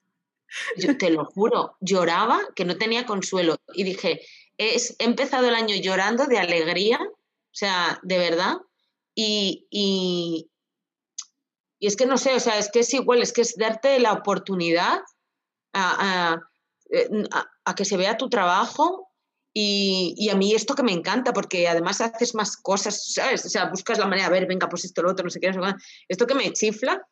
Yo 0.77 0.97
te 0.97 1.09
lo 1.09 1.25
juro, 1.25 1.77
lloraba 1.79 2.41
que 2.55 2.65
no 2.65 2.77
tenía 2.77 3.05
consuelo 3.05 3.57
y 3.73 3.83
dije, 3.83 4.21
he 4.57 4.77
empezado 4.99 5.47
el 5.47 5.55
año 5.55 5.75
llorando 5.75 6.25
de 6.25 6.39
alegría, 6.39 6.99
o 7.01 7.53
sea, 7.53 7.99
de 8.03 8.17
verdad, 8.17 8.57
y, 9.15 9.67
y, 9.69 10.50
es 11.87 11.95
que 11.95 12.05
no 12.05 12.17
sé, 12.17 12.35
o 12.35 12.39
sea, 12.39 12.57
es 12.57 12.69
que 12.69 12.79
es 12.79 12.93
igual, 12.93 13.21
es 13.21 13.33
que 13.33 13.41
es 13.41 13.55
darte 13.57 13.99
la 13.99 14.13
oportunidad 14.13 14.99
a, 15.73 16.33
a, 16.33 16.41
eh, 16.91 17.09
que 17.75 17.85
se 17.85 17.97
vea 17.97 18.17
tu 18.17 18.29
trabajo 18.29 19.11
y, 19.53 20.29
a 20.29 20.35
mí 20.35 20.53
esto 20.53 20.75
que 20.75 20.83
me 20.83 20.93
encanta, 20.93 21.33
porque 21.33 21.67
además 21.67 21.99
haces 21.99 22.35
más 22.35 22.55
cosas, 22.55 23.13
¿sabes? 23.13 23.45
O 23.45 23.49
sea, 23.49 23.65
buscas 23.65 23.99
la 23.99 24.07
manera, 24.07 24.27
a 24.27 24.31
ver, 24.31 24.47
venga, 24.47 24.69
pues 24.69 24.85
esto, 24.85 25.01
lo 25.01 25.11
otro, 25.11 25.25
no 25.25 25.29
sé 25.29 25.39
qué, 25.39 25.51
no 25.51 25.53
sé 25.53 25.73
qué. 25.73 25.83
Esto 26.07 26.25
que 26.25 26.35
me 26.35 26.53
chifla. 26.53 27.05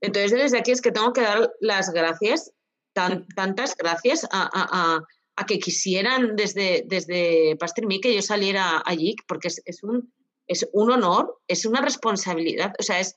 Entonces, 0.00 0.32
desde 0.32 0.58
aquí 0.58 0.70
es 0.70 0.80
que 0.80 0.92
tengo 0.92 1.12
que 1.12 1.22
dar 1.22 1.52
las 1.60 1.90
gracias, 1.90 2.52
tantas 2.94 3.76
gracias 3.76 4.26
a, 4.30 5.00
que 5.46 5.58
quisieran 5.58 6.34
desde, 6.34 6.84
desde 6.86 7.56
Pastor 7.56 7.86
Me 7.86 8.00
que 8.00 8.14
yo 8.14 8.22
saliera 8.22 8.82
allí, 8.86 9.14
porque 9.28 9.48
es, 9.48 9.82
un, 9.82 10.12
es 10.46 10.66
un 10.72 10.90
honor, 10.90 11.40
es 11.46 11.66
una 11.66 11.82
responsabilidad, 11.82 12.72
o 12.78 12.82
sea, 12.82 13.00
es, 13.00 13.16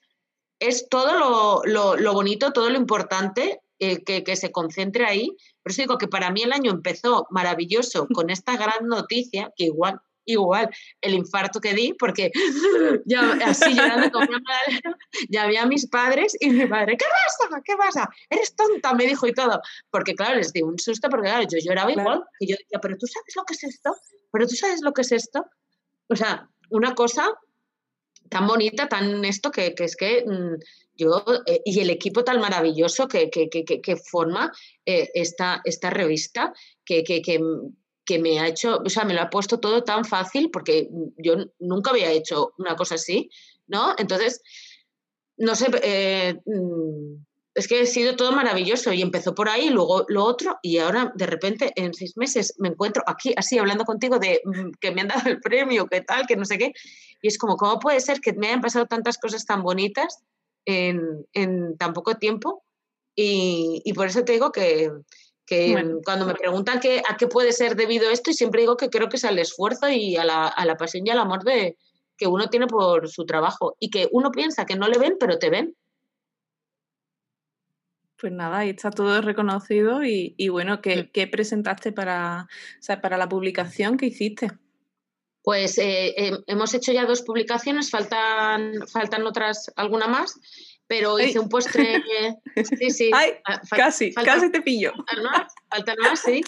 es 0.60 0.89
todo 0.89 1.64
lo, 1.66 1.95
lo 1.95 2.14
bonito, 2.14 2.51
todo 2.51 2.70
lo 2.70 2.78
importante 2.78 3.62
eh, 3.82 4.03
que, 4.03 4.36
se 4.36 4.51
concentre 4.51 5.05
ahí. 5.05 5.38
Por 5.64 5.72
eso 5.72 5.82
digo 5.82 5.97
que 5.97 6.10
para 6.10 6.32
mí 6.32 6.41
el 6.41 6.51
año 6.51 6.70
empezó 6.70 7.26
maravilloso 7.30 8.07
con 8.14 8.30
esta 8.30 8.57
gran 8.57 8.88
noticia, 8.88 9.53
que 9.55 9.66
igual, 9.66 10.01
igual, 10.26 10.70
el 10.99 11.14
infarto 11.14 11.62
que 11.62 11.74
di, 11.74 11.93
porque 11.93 12.30
ya 13.05 13.38
así 13.45 13.74
llorando 13.74 14.12
con 14.12 14.24
mi 14.24 14.36
madre, 14.36 14.82
ya 15.30 15.43
había 15.43 15.64
a 15.64 15.66
mis 15.66 15.88
padres 15.88 16.36
y 16.41 16.49
mi 16.49 16.68
padre, 16.68 16.97
¿qué 16.97 17.05
pasa? 17.05 17.62
¿Qué 17.64 17.78
pasa? 17.78 18.10
Eres 18.30 18.53
tonta, 18.53 18.93
me 18.93 19.05
dijo 19.05 19.26
y 19.28 19.34
todo. 19.34 19.62
Porque 19.89 20.14
claro, 20.14 20.36
les 20.36 20.51
di 20.51 20.62
un 20.62 20.78
susto 20.78 21.07
porque 21.10 21.30
claro, 21.30 21.47
yo 21.49 21.57
lloraba 21.64 21.89
igual. 21.89 22.26
Y 22.41 22.49
yo 22.49 22.57
decía, 22.60 22.80
pero 22.82 22.97
tú 22.97 23.07
sabes 23.07 23.34
lo 23.38 23.45
que 23.45 23.53
es 23.53 23.64
esto, 23.64 23.95
pero 24.30 24.45
tú 24.45 24.55
sabes 24.55 24.82
lo 24.82 24.91
que 24.91 25.03
es 25.03 25.14
esto. 25.14 25.45
O 26.10 26.18
sea, 26.18 26.49
una 26.70 26.95
cosa 26.95 27.34
tan 28.30 28.48
bonita, 28.48 28.88
tan 28.88 29.26
esto, 29.26 29.52
que, 29.52 29.74
es 29.78 29.96
que 29.96 30.24
mm, 30.26 30.56
yo, 30.96 31.24
eh, 31.46 31.62
y 31.66 31.80
el 31.80 31.90
equipo 31.90 32.24
tan 32.24 32.40
maravilloso 32.40 33.08
que, 33.08 33.30
que, 33.30 33.96
forma 33.98 34.52
eh, 34.86 35.10
esta, 35.14 35.62
esta 35.64 35.90
revista, 35.90 36.54
que, 36.86 37.04
que, 37.04 38.20
me 38.20 38.40
ha 38.40 38.48
hecho, 38.48 38.82
o 38.84 38.90
sea, 38.90 39.06
me 39.06 39.14
lo 39.14 39.22
ha 39.22 39.30
puesto 39.30 39.60
todo 39.60 39.84
tan 39.84 40.04
fácil, 40.04 40.50
porque 40.50 40.90
yo 41.18 41.36
nunca 41.60 41.92
había 41.92 42.12
hecho 42.12 42.54
una 42.58 42.76
cosa 42.76 42.96
así, 42.96 43.30
¿no? 43.68 43.94
Entonces, 44.00 44.42
no 45.38 45.56
sé, 45.56 45.68
eh, 45.84 46.36
mm, 46.46 47.24
es 47.56 47.68
que 47.68 47.82
ha 47.82 47.86
sido 47.86 48.16
todo 48.16 48.32
maravilloso 48.32 48.93
y 48.93 49.02
empezó 49.02 49.34
por 49.34 49.50
ahí, 49.50 49.70
luego 49.70 50.06
lo 50.08 50.24
otro, 50.24 50.60
y 50.62 50.78
ahora 50.78 51.12
de 51.16 51.26
repente 51.26 51.74
en 51.76 51.93
seis 51.93 52.16
meses 52.16 52.54
me 52.58 52.70
encuentro 52.70 53.04
aquí 53.08 53.34
así 53.36 53.58
hablando 53.58 53.86
contigo 53.86 54.20
de 54.20 54.41
mm, 54.45 54.72
que 54.80 54.91
me 54.91 55.02
han 55.02 55.08
dado 55.08 55.30
el 55.30 55.39
premio, 55.39 55.88
qué 55.88 56.02
tal, 56.02 56.28
que 56.28 56.36
no 56.36 56.45
sé 56.45 56.58
qué, 56.58 56.74
y 57.22 57.28
es 57.28 57.38
como, 57.38 57.58
¿cómo 57.58 57.80
puede 57.80 58.00
ser 58.00 58.22
que 58.22 58.34
me 58.34 58.47
hayan 58.47 58.62
pasado 58.62 58.86
tantas 58.86 59.18
cosas 59.18 59.45
tan 59.45 59.64
bonitas 59.64 60.20
en, 60.66 61.26
en 61.34 61.78
tan 61.78 61.93
poco 61.93 62.16
tiempo? 62.16 62.64
Y, 63.16 63.82
y, 63.84 63.93
por 63.93 64.08
eso 64.08 64.24
te 64.24 64.32
digo 64.32 64.52
que, 64.52 64.89
que 65.45 65.76
cuando 66.06 66.26
me 66.26 66.36
preguntan 66.36 66.80
qué, 66.80 67.02
a 67.10 67.18
qué 67.18 67.28
puede 67.28 67.52
ser 67.52 67.76
debido 67.76 68.10
esto, 68.10 68.30
y 68.32 68.34
siempre 68.34 68.62
digo 68.62 68.78
que 68.78 68.89
creo 68.89 69.10
que 69.10 69.18
es 69.18 69.26
al 69.26 69.39
esfuerzo 69.39 69.89
y 69.89 70.16
a 70.16 70.24
la, 70.24 70.47
a 70.47 70.66
la 70.66 70.78
pasión 70.78 71.06
y 71.06 71.10
al 71.10 71.20
amor 71.20 71.43
de, 71.43 71.76
que 72.20 72.28
uno 72.28 72.50
tiene 72.50 72.68
por 72.68 73.10
su 73.10 73.26
trabajo 73.26 73.76
y 73.80 73.89
que 73.89 74.08
uno 74.12 74.32
piensa 74.32 74.66
que 74.66 74.76
no 74.76 74.88
le 74.88 75.00
ven, 75.00 75.16
pero 75.20 75.39
te 75.39 75.50
ven. 75.50 75.76
Pues 78.20 78.34
nada, 78.34 78.59
ahí 78.59 78.72
está 78.72 78.91
todo 78.91 79.22
reconocido 79.22 80.03
y, 80.03 80.36
y 80.38 80.49
bueno, 80.49 80.82
¿qué, 80.82 81.09
¿qué, 81.11 81.26
presentaste 81.26 81.93
para, 81.93 82.47
o 82.49 82.82
sea, 82.82 82.99
para 82.99 83.17
la 83.17 83.30
publicación 83.30 83.95
que 83.95 84.07
hiciste? 84.07 84.51
Pues 85.41 85.78
eh, 85.78 86.34
hemos 86.47 86.74
hecho 86.74 86.91
ya 86.91 87.05
dos 87.05 87.22
publicaciones, 87.22 87.89
faltan, 87.89 88.74
faltan 88.91 89.26
otras, 89.26 89.72
alguna 89.78 90.07
más, 90.07 90.38
pero 90.86 91.17
hice 91.17 91.39
un 91.39 91.47
postre. 91.47 92.03
sí, 92.78 92.89
sí. 92.89 93.11
Ah, 93.45 93.61
casi, 93.76 94.13
casi 94.13 94.51
te 94.51 94.61
pillo. 94.61 94.91
Faltan 94.91 95.24
más, 95.24 95.53
faltan 95.70 95.95
más, 96.01 96.20
sí. 96.20 96.41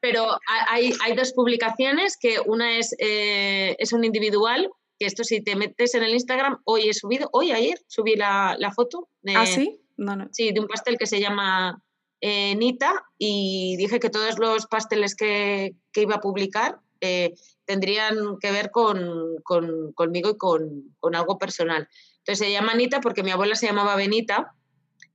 Pero 0.00 0.38
hay, 0.70 0.94
hay 1.04 1.14
dos 1.14 1.32
publicaciones, 1.32 2.16
que 2.18 2.38
una 2.46 2.78
es, 2.78 2.94
eh, 2.98 3.76
es 3.78 3.92
un 3.92 4.04
individual, 4.04 4.70
que 4.98 5.06
esto 5.06 5.22
si 5.22 5.42
te 5.42 5.54
metes 5.54 5.94
en 5.94 6.02
el 6.02 6.14
Instagram, 6.14 6.62
hoy 6.64 6.88
he 6.88 6.94
subido, 6.94 7.28
hoy, 7.32 7.52
ayer, 7.52 7.78
subí 7.88 8.16
la, 8.16 8.56
la 8.58 8.72
foto. 8.72 9.08
De, 9.20 9.34
¿Ah, 9.36 9.44
sí? 9.44 9.83
Sí, 10.32 10.52
de 10.52 10.60
un 10.60 10.66
pastel 10.66 10.96
que 10.98 11.06
se 11.06 11.20
llama 11.20 11.82
eh, 12.20 12.54
Nita 12.56 13.04
y 13.18 13.76
dije 13.76 14.00
que 14.00 14.10
todos 14.10 14.38
los 14.38 14.66
pasteles 14.66 15.14
que, 15.14 15.74
iba 15.94 16.14
a 16.16 16.20
publicar 16.20 16.80
eh, 17.00 17.34
tendrían 17.66 18.38
que 18.40 18.50
ver 18.50 18.70
con, 18.70 19.36
conmigo 19.42 20.30
y 20.30 20.38
con, 20.38 21.14
algo 21.14 21.38
personal. 21.38 21.88
Entonces 22.18 22.46
se 22.46 22.52
llama 22.52 22.74
Nita 22.74 23.00
porque 23.00 23.22
mi 23.22 23.30
abuela 23.30 23.54
se 23.54 23.66
llamaba 23.66 23.94
Benita 23.94 24.54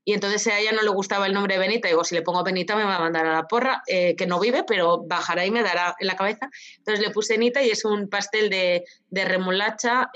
y 0.05 0.13
entonces 0.13 0.45
a 0.47 0.59
ella 0.59 0.71
no 0.71 0.84
le 0.84 0.89
gustaba 0.89 1.25
el 1.25 1.34
nombre 1.34 1.57
Benita. 1.57 1.88
Digo, 1.88 2.03
si 2.03 2.15
le 2.15 2.21
pongo 2.21 2.43
Benita 2.43 2.75
me 2.75 2.84
va 2.84 2.97
a 2.97 2.99
mandar 2.99 3.25
a 3.25 3.34
la 3.34 3.47
porra, 3.47 3.82
eh, 3.88 4.15
que 4.15 4.27
no 4.27 4.39
vive, 4.39 4.63
pero 4.63 5.03
bajará 5.03 5.45
y 5.45 5.51
me 5.51 5.63
dará 5.63 5.95
en 5.99 6.07
la 6.07 6.15
cabeza. 6.15 6.49
Entonces 6.77 7.03
le 7.03 7.11
puse 7.11 7.38
Nita 7.38 7.63
y 7.63 7.71
es 7.71 7.86
un 7.86 8.07
pastel 8.07 8.49
de, 8.51 8.86
de 9.09 9.25
remolacha, 9.25 10.11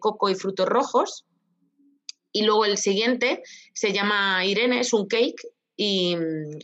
coco 0.00 0.30
y 0.30 0.34
frutos 0.36 0.68
rojos 0.68 1.24
y 2.34 2.42
luego 2.42 2.64
el 2.64 2.76
siguiente 2.76 3.44
se 3.72 3.92
llama 3.92 4.44
Irene, 4.44 4.80
es 4.80 4.92
un 4.92 5.06
cake 5.06 5.40
y, 5.76 6.16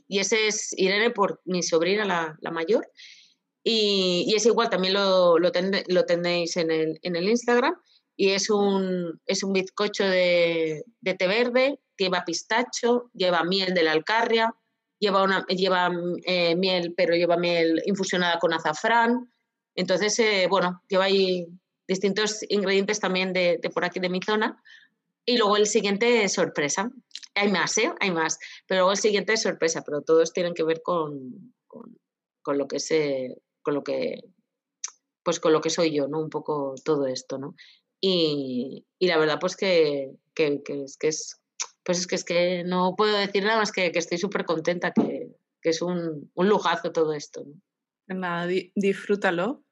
ese 0.09 0.49
es 0.49 0.75
Irene 0.77 1.11
por 1.11 1.41
mi 1.45 1.63
sobrina, 1.63 2.05
la, 2.05 2.51
mayor. 2.51 2.89
Y, 3.63 4.25
y, 4.27 4.35
es 4.35 4.47
igual, 4.47 4.69
también 4.69 4.95
lo, 4.95 5.39
lo, 5.39 5.53
tenéis 5.53 6.57
en 6.57 6.73
el, 6.73 6.99
en 7.03 7.15
el, 7.15 7.29
Instagram. 7.29 7.77
Y 8.17 8.31
es 8.31 8.51
un, 8.51 9.21
es 9.27 9.45
un 9.45 9.53
bizcocho 9.53 10.05
de, 10.05 10.85
té 11.05 11.27
verde, 11.29 11.79
lleva 11.97 12.25
pistacho, 12.25 13.09
lleva 13.15 13.45
miel 13.45 13.73
de 13.73 13.85
la 13.85 13.93
alcarria, 13.93 14.53
lleva, 14.99 15.23
una, 15.23 15.47
lleva 15.47 15.89
eh, 16.25 16.57
miel, 16.57 16.95
pero 16.97 17.15
lleva 17.15 17.37
miel 17.37 17.81
infusionada 17.87 18.41
con 18.41 18.53
azafrán. 18.53 19.31
Entonces, 19.77 20.19
eh, 20.19 20.49
bueno, 20.51 20.83
lleva 20.89 21.05
ahí 21.05 21.47
distintos 21.87 22.45
ingredientes 22.49 22.99
también 22.99 23.33
de, 23.33 23.61
de, 23.63 23.71
por 23.71 23.85
aquí 23.85 24.01
de 24.01 24.09
mi 24.09 24.21
zona, 24.21 24.61
y 25.25 25.37
luego 25.37 25.57
el 25.57 25.67
siguiente 25.67 26.25
es 26.25 26.33
sorpresa. 26.33 26.91
Hay 27.35 27.51
más, 27.51 27.77
¿eh? 27.79 27.93
Hay 28.01 28.11
más. 28.11 28.39
Pero 28.67 28.81
luego 28.81 28.93
el 28.93 28.99
siguiente 28.99 29.33
es 29.33 29.43
sorpresa, 29.43 29.83
pero 29.85 30.03
todos 30.03 30.33
tienen 30.33 30.55
que 30.55 30.65
ver 30.65 30.83
con, 30.83 31.55
con, 31.67 32.59
lo 32.59 32.67
que 32.67 32.81
sé, 32.81 33.37
con 33.63 33.75
lo 33.75 33.85
que 33.85 34.21
pues 35.23 35.39
con 35.39 35.53
lo 35.53 35.61
que 35.61 35.71
soy 35.71 35.95
yo, 35.95 36.09
¿no? 36.09 36.19
Un 36.19 36.31
poco 36.31 36.75
todo 36.85 37.07
esto, 37.07 37.39
¿no? 37.39 37.55
Y, 38.01 38.87
la 38.99 39.19
verdad, 39.19 39.39
pues 39.39 39.55
que, 39.57 40.13
que, 40.35 40.63
es 40.67 40.97
que 40.97 41.09
es 41.09 41.41
pues 41.85 41.99
es 41.99 42.07
que 42.07 42.15
es 42.15 42.25
que 42.25 42.65
no 42.65 42.95
puedo 42.97 43.17
decir 43.17 43.45
nada 43.45 43.59
más 43.59 43.73
que, 43.73 43.93
que 43.93 43.99
estoy 43.99 44.19
súper 44.19 44.45
contenta, 44.45 44.93
que, 44.93 45.29
es 45.63 45.83
un, 45.83 46.31
un, 46.35 46.49
lujazo 46.49 46.91
todo 46.93 47.13
esto. 47.13 47.45
¿no? 47.45 47.55
Pues 48.07 48.19
nada, 48.19 48.47
disfrútalo 48.75 49.63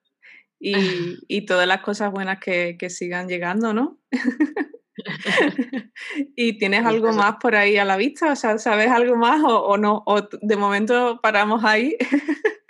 y, 0.61 0.73
y, 1.29 1.47
todas 1.47 1.67
las 1.67 1.83
cosas 1.83 2.13
buenas 2.13 2.41
que, 2.41 2.77
que 2.79 2.91
sigan 2.91 3.29
llegando, 3.29 3.73
¿no? 3.73 3.99
¿Y 6.37 6.59
tienes 6.59 6.85
algo 6.85 7.13
más 7.13 7.37
por 7.41 7.55
ahí 7.55 7.77
a 7.77 7.85
la 7.85 7.97
vista? 7.97 8.33
O 8.33 8.37
sea, 8.37 8.59
¿sabes 8.59 8.89
algo 8.91 9.17
más 9.17 9.43
o, 9.45 9.77
no? 9.77 10.03
¿O 10.07 10.23
de 10.23 10.57
momento 10.57 11.21
paramos 11.23 11.65
ahí? 11.65 11.97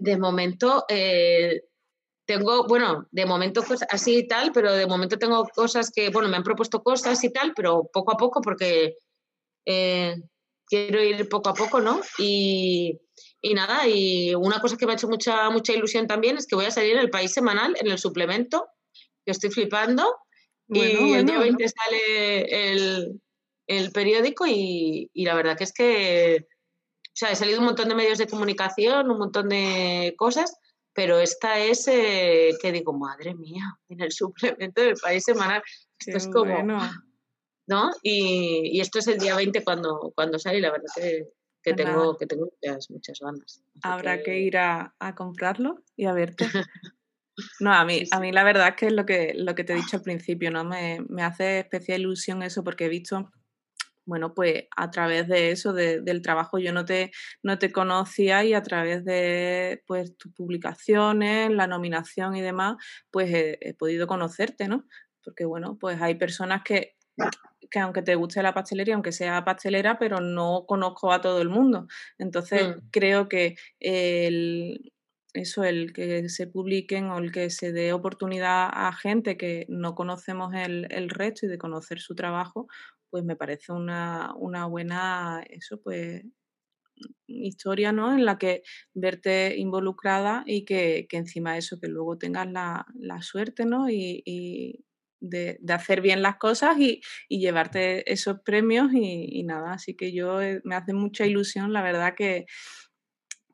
de, 0.00 0.18
momento 0.18 0.84
eh, 0.88 1.62
tengo, 2.26 2.66
bueno, 2.66 3.06
de 3.10 3.26
momento 3.26 3.62
cosas 3.62 3.88
así 3.90 4.18
y 4.18 4.28
tal, 4.28 4.52
pero 4.52 4.72
de 4.72 4.86
momento 4.86 5.18
tengo 5.18 5.44
cosas 5.54 5.90
que, 5.94 6.10
bueno, 6.10 6.28
me 6.28 6.36
han 6.36 6.42
propuesto 6.42 6.82
cosas 6.82 7.22
y 7.24 7.32
tal, 7.32 7.52
pero 7.54 7.88
poco 7.92 8.12
a 8.12 8.16
poco 8.16 8.40
porque 8.40 8.96
eh, 9.66 10.16
quiero 10.66 11.02
ir 11.02 11.28
poco 11.28 11.50
a 11.50 11.54
poco, 11.54 11.80
¿no? 11.80 12.00
Y, 12.18 13.00
y, 13.40 13.54
nada, 13.54 13.86
y 13.86 14.34
una 14.34 14.60
cosa 14.60 14.76
que 14.76 14.86
me 14.86 14.92
ha 14.92 14.96
hecho 14.96 15.08
mucha, 15.08 15.48
mucha 15.50 15.72
ilusión 15.72 16.06
también 16.06 16.36
es 16.36 16.46
que 16.46 16.56
voy 16.56 16.66
a 16.66 16.70
salir 16.70 16.92
en 16.92 17.00
el 17.00 17.10
país 17.10 17.32
semanal, 17.32 17.76
en 17.80 17.90
el 17.90 17.98
suplemento, 17.98 18.68
que 19.24 19.32
estoy 19.32 19.50
flipando 19.50 20.04
y 20.68 21.12
el 21.14 21.26
día 21.26 21.38
20 21.38 21.64
sale 21.68 22.72
el, 23.66 23.92
periódico 23.92 24.44
y, 24.46 25.10
la 25.14 25.34
verdad 25.34 25.56
que 25.56 25.64
es 25.64 25.72
que, 25.72 26.46
o 26.48 27.12
sea, 27.12 27.30
he 27.30 27.36
salido 27.36 27.60
un 27.60 27.66
montón 27.66 27.88
de 27.88 27.94
medios 27.94 28.18
de 28.18 28.26
comunicación, 28.26 29.10
un 29.10 29.18
montón 29.18 29.48
de 29.48 30.14
cosas, 30.16 30.56
pero 30.92 31.18
esta 31.18 31.58
es 31.58 31.86
eh, 31.88 32.56
que 32.60 32.72
digo, 32.72 32.92
madre 32.92 33.34
mía, 33.34 33.64
en 33.88 34.00
el 34.00 34.12
suplemento 34.12 34.82
del 34.82 34.96
país 34.96 35.24
semanal, 35.24 35.62
esto 35.98 36.16
es 36.16 36.28
como... 36.28 36.62
¿no? 37.68 37.90
Y, 38.02 38.80
esto 38.80 38.98
es 38.98 39.08
el 39.08 39.18
día 39.18 39.34
20 39.34 39.64
cuando, 39.64 40.12
cuando 40.14 40.38
sale 40.38 40.58
y 40.58 40.60
la 40.60 40.70
verdad 40.70 40.86
que, 40.94 41.28
que 41.62 41.74
tengo, 41.74 42.16
que 42.16 42.26
tengo 42.26 42.44
muchas, 42.44 42.90
muchas 42.90 43.18
ganas. 43.20 43.62
Habrá 43.82 44.18
que 44.18 44.24
que- 44.24 44.40
ir 44.40 44.56
a, 44.56 44.94
a 44.98 45.14
comprarlo 45.14 45.82
y 45.96 46.06
a 46.06 46.12
verte. 46.12 46.46
No, 47.60 47.72
a 47.72 47.84
mí, 47.84 48.02
a 48.10 48.20
mí 48.20 48.32
la 48.32 48.44
verdad 48.44 48.68
es 48.68 48.74
que 48.76 48.86
es 48.86 48.92
lo 48.92 49.04
que, 49.04 49.32
lo 49.36 49.54
que 49.54 49.64
te 49.64 49.72
he 49.72 49.76
dicho 49.76 49.96
al 49.98 50.02
principio, 50.02 50.50
¿no? 50.50 50.64
Me, 50.64 51.00
me 51.08 51.22
hace 51.22 51.58
especial 51.60 52.00
ilusión 52.00 52.42
eso 52.42 52.64
porque 52.64 52.86
he 52.86 52.88
visto, 52.88 53.30
bueno, 54.06 54.34
pues 54.34 54.64
a 54.76 54.90
través 54.90 55.28
de 55.28 55.50
eso, 55.50 55.72
de- 55.72 56.00
del 56.02 56.22
trabajo, 56.22 56.58
yo 56.58 56.72
no 56.72 56.84
te, 56.84 57.12
no 57.42 57.58
te 57.58 57.72
conocía 57.72 58.44
y 58.44 58.54
a 58.54 58.62
través 58.62 59.04
de 59.04 59.82
pues 59.86 60.16
tus 60.16 60.32
publicaciones, 60.32 61.50
la 61.50 61.66
nominación 61.66 62.36
y 62.36 62.42
demás, 62.42 62.76
pues 63.10 63.30
he, 63.34 63.58
he 63.60 63.74
podido 63.74 64.06
conocerte, 64.06 64.68
¿no? 64.68 64.86
Porque 65.24 65.44
bueno, 65.44 65.76
pues 65.80 66.00
hay 66.02 66.14
personas 66.16 66.62
que, 66.64 66.96
que 67.70 67.78
aunque 67.80 68.02
te 68.02 68.14
guste 68.14 68.42
la 68.42 68.54
pastelería, 68.54 68.94
aunque 68.94 69.12
sea 69.12 69.44
pastelera, 69.44 69.98
pero 69.98 70.20
no 70.20 70.64
conozco 70.66 71.12
a 71.12 71.20
todo 71.20 71.42
el 71.42 71.48
mundo. 71.48 71.86
Entonces 72.18 72.76
Mm. 72.76 72.88
creo 72.92 73.28
que 73.28 73.56
el, 73.80 74.92
eso, 75.38 75.64
el 75.64 75.92
que 75.92 76.28
se 76.28 76.46
publiquen 76.46 77.06
o 77.10 77.18
el 77.18 77.32
que 77.32 77.50
se 77.50 77.72
dé 77.72 77.92
oportunidad 77.92 78.68
a 78.72 78.92
gente 78.92 79.36
que 79.36 79.66
no 79.68 79.94
conocemos 79.94 80.54
el, 80.54 80.86
el 80.90 81.10
resto 81.10 81.46
y 81.46 81.48
de 81.48 81.58
conocer 81.58 82.00
su 82.00 82.14
trabajo, 82.14 82.68
pues 83.10 83.24
me 83.24 83.36
parece 83.36 83.72
una, 83.72 84.34
una 84.36 84.66
buena, 84.66 85.42
eso, 85.50 85.80
pues 85.82 86.24
historia, 87.26 87.92
¿no? 87.92 88.14
En 88.14 88.24
la 88.24 88.38
que 88.38 88.62
verte 88.94 89.56
involucrada 89.56 90.44
y 90.46 90.64
que, 90.64 91.06
que 91.08 91.16
encima 91.18 91.52
de 91.54 91.58
eso, 91.58 91.78
que 91.80 91.88
luego 91.88 92.18
tengas 92.18 92.50
la, 92.50 92.86
la 92.98 93.22
suerte, 93.22 93.66
¿no? 93.66 93.90
Y, 93.90 94.22
y 94.24 94.84
de, 95.20 95.58
de 95.60 95.72
hacer 95.72 96.00
bien 96.02 96.22
las 96.22 96.36
cosas 96.36 96.78
y, 96.78 97.00
y 97.28 97.40
llevarte 97.40 98.10
esos 98.12 98.40
premios 98.40 98.92
y, 98.92 99.26
y 99.40 99.42
nada, 99.44 99.72
así 99.74 99.94
que 99.96 100.12
yo 100.12 100.40
eh, 100.42 100.60
me 100.64 100.76
hace 100.76 100.92
mucha 100.92 101.26
ilusión, 101.26 101.72
la 101.72 101.82
verdad 101.82 102.14
que 102.16 102.46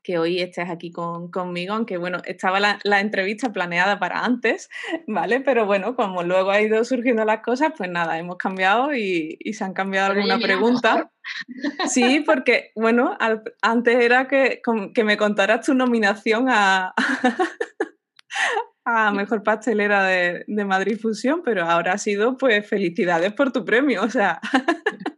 que 0.02 0.18
hoy 0.18 0.40
estés 0.40 0.68
aquí 0.68 0.90
con, 0.90 1.30
conmigo, 1.30 1.74
aunque 1.74 1.96
bueno, 1.96 2.18
estaba 2.24 2.58
la, 2.60 2.78
la 2.84 3.00
entrevista 3.00 3.52
planeada 3.52 3.98
para 3.98 4.24
antes, 4.24 4.68
¿vale? 5.06 5.40
Pero 5.40 5.66
bueno, 5.66 5.94
como 5.96 6.22
luego 6.22 6.50
ha 6.50 6.60
ido 6.60 6.84
surgiendo 6.84 7.24
las 7.24 7.40
cosas, 7.40 7.72
pues 7.76 7.90
nada, 7.90 8.18
hemos 8.18 8.36
cambiado 8.36 8.94
y, 8.94 9.36
y 9.40 9.52
se 9.54 9.64
han 9.64 9.72
cambiado 9.74 10.12
alguna 10.12 10.38
pregunta. 10.38 11.10
Sí, 11.88 12.20
porque 12.26 12.72
bueno, 12.74 13.16
al- 13.20 13.42
antes 13.62 13.96
era 14.00 14.26
que, 14.28 14.60
con- 14.64 14.92
que 14.92 15.04
me 15.04 15.16
contaras 15.16 15.64
tu 15.66 15.74
nominación 15.74 16.46
a, 16.48 16.92
a 18.84 19.12
Mejor 19.12 19.42
Pastelera 19.42 20.02
de, 20.04 20.44
de 20.46 20.64
Madrid 20.64 20.98
Fusión, 21.00 21.42
pero 21.44 21.64
ahora 21.64 21.92
ha 21.92 21.98
sido 21.98 22.36
pues 22.36 22.68
felicidades 22.68 23.32
por 23.32 23.52
tu 23.52 23.64
premio, 23.64 24.02
o 24.02 24.10
sea... 24.10 24.40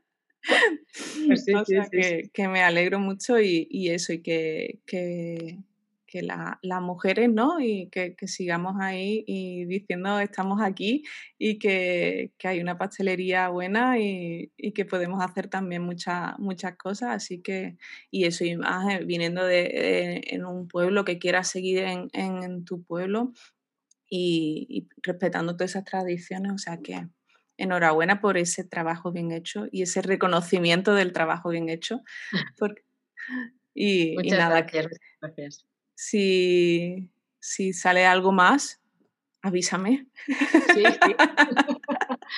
Pues 1.26 1.44
sí, 1.44 1.52
o 1.54 1.64
sí, 1.64 1.72
sea 1.74 1.84
sí, 1.84 1.90
que, 1.90 2.30
que 2.32 2.48
me 2.48 2.62
alegro 2.62 2.98
mucho 3.00 3.40
y, 3.40 3.66
y 3.70 3.90
eso, 3.90 4.12
y 4.12 4.22
que, 4.22 4.80
que, 4.86 5.58
que 6.06 6.22
la- 6.22 6.58
las 6.62 6.80
mujeres, 6.82 7.30
¿no? 7.30 7.60
Y 7.60 7.88
que, 7.90 8.14
que 8.14 8.28
sigamos 8.28 8.74
ahí 8.80 9.24
y 9.26 9.64
diciendo 9.64 10.18
estamos 10.20 10.60
aquí 10.62 11.02
y 11.38 11.58
que, 11.58 12.32
que 12.38 12.48
hay 12.48 12.60
una 12.60 12.78
pastelería 12.78 13.48
buena 13.48 13.98
y, 13.98 14.52
y 14.56 14.72
que 14.72 14.84
podemos 14.84 15.22
hacer 15.24 15.48
también 15.48 15.82
muchas 15.82 16.38
muchas 16.38 16.76
cosas. 16.76 17.10
Así 17.16 17.40
que, 17.42 17.76
y 18.10 18.24
eso, 18.26 18.44
y 18.44 18.56
más 18.56 18.92
eh, 18.94 19.04
viniendo 19.04 19.44
de, 19.44 19.62
de- 19.64 20.22
en 20.26 20.44
un 20.44 20.68
pueblo 20.68 21.04
que 21.04 21.18
quieras 21.18 21.48
seguir 21.50 21.78
en, 21.84 22.08
en 22.12 22.64
tu 22.64 22.82
pueblo 22.84 23.32
y, 24.08 24.66
y 24.70 24.88
respetando 25.02 25.56
todas 25.56 25.72
esas 25.72 25.84
tradiciones, 25.84 26.52
o 26.52 26.58
sea 26.58 26.78
que 26.82 27.08
enhorabuena 27.56 28.20
por 28.20 28.36
ese 28.38 28.64
trabajo 28.64 29.12
bien 29.12 29.30
hecho 29.32 29.66
y 29.70 29.82
ese 29.82 30.02
reconocimiento 30.02 30.94
del 30.94 31.12
trabajo 31.12 31.50
bien 31.50 31.68
hecho. 31.68 32.00
porque- 32.58 32.82
y, 33.74 34.12
y 34.12 34.14
Muchas 34.16 34.38
nada, 34.38 34.60
gracias, 34.62 34.86
gracias. 35.20 35.66
si, 35.94 37.10
si 37.40 37.72
sale 37.72 38.06
algo 38.06 38.30
más, 38.32 38.80
avísame. 39.42 40.06
Sí, 40.26 40.84
sí. 40.84 41.16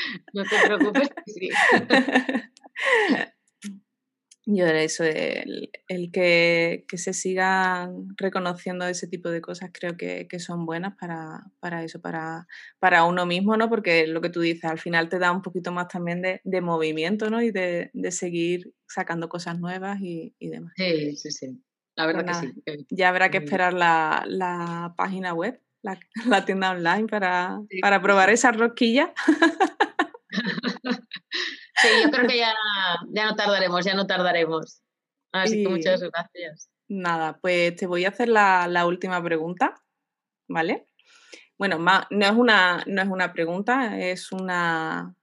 No 0.32 0.44
te 0.44 0.58
preocupes, 0.64 1.08
sí. 1.26 1.48
Yo 4.48 4.64
de 4.64 4.84
eso, 4.84 5.02
el, 5.02 5.70
el 5.88 6.12
que, 6.12 6.84
que 6.86 6.98
se 6.98 7.12
sigan 7.12 8.06
reconociendo 8.16 8.86
ese 8.86 9.08
tipo 9.08 9.28
de 9.28 9.40
cosas 9.40 9.70
creo 9.72 9.96
que, 9.96 10.28
que 10.28 10.38
son 10.38 10.66
buenas 10.66 10.94
para, 10.96 11.44
para 11.58 11.82
eso, 11.82 12.00
para, 12.00 12.46
para 12.78 13.02
uno 13.04 13.26
mismo, 13.26 13.56
¿no? 13.56 13.68
Porque 13.68 14.06
lo 14.06 14.20
que 14.20 14.30
tú 14.30 14.40
dices, 14.40 14.64
al 14.70 14.78
final 14.78 15.08
te 15.08 15.18
da 15.18 15.32
un 15.32 15.42
poquito 15.42 15.72
más 15.72 15.88
también 15.88 16.22
de, 16.22 16.40
de 16.44 16.60
movimiento, 16.60 17.28
¿no? 17.28 17.42
Y 17.42 17.50
de, 17.50 17.90
de 17.92 18.10
seguir 18.12 18.72
sacando 18.86 19.28
cosas 19.28 19.58
nuevas 19.58 19.98
y, 20.00 20.36
y 20.38 20.48
demás. 20.48 20.74
Sí, 20.76 21.16
sí, 21.16 21.30
sí. 21.32 21.62
La 21.96 22.06
verdad 22.06 22.24
Pues 22.24 22.38
que 22.38 22.46
nada, 22.46 22.54
sí. 22.54 22.62
que- 22.64 22.86
Ya 22.94 23.08
habrá 23.08 23.30
que 23.32 23.38
esperar 23.38 23.72
la, 23.74 24.22
la 24.28 24.94
página 24.96 25.34
web, 25.34 25.60
la, 25.82 25.98
la 26.40 26.44
tienda 26.44 26.70
online 26.70 27.08
para, 27.08 27.58
Sí, 27.68 27.80
para 27.80 28.00
probar 28.00 28.28
sí. 28.28 28.34
esas 28.34 28.56
rosquillas. 28.56 29.10
Sí, 31.76 31.88
yo 32.02 32.10
creo 32.10 32.26
que 32.30 32.38
ya, 32.38 32.54
ya 33.08 33.26
no 33.26 33.36
tardaremos, 33.36 33.84
ya 33.84 33.94
no 33.94 34.06
tardaremos. 34.06 34.82
Así 35.32 35.62
que 35.62 35.68
muchas 35.68 36.00
gracias. 36.02 36.70
nada, 36.88 37.38
pues 37.40 37.76
te 37.76 37.86
voy 37.86 38.04
a 38.04 38.08
hacer 38.10 38.28
la, 38.28 38.66
la 38.68 38.86
última 38.86 39.22
pregunta, 39.22 39.74
¿vale? 40.48 40.86
Bueno, 41.58 41.78
ma- 41.78 42.06
no 42.10 42.26
es 42.26 42.32
una, 42.32 42.82
no 42.86 43.02
es 43.02 43.08
una 43.08 43.32
pregunta, 43.32 43.98
es 43.98 44.32
una, 44.32 45.14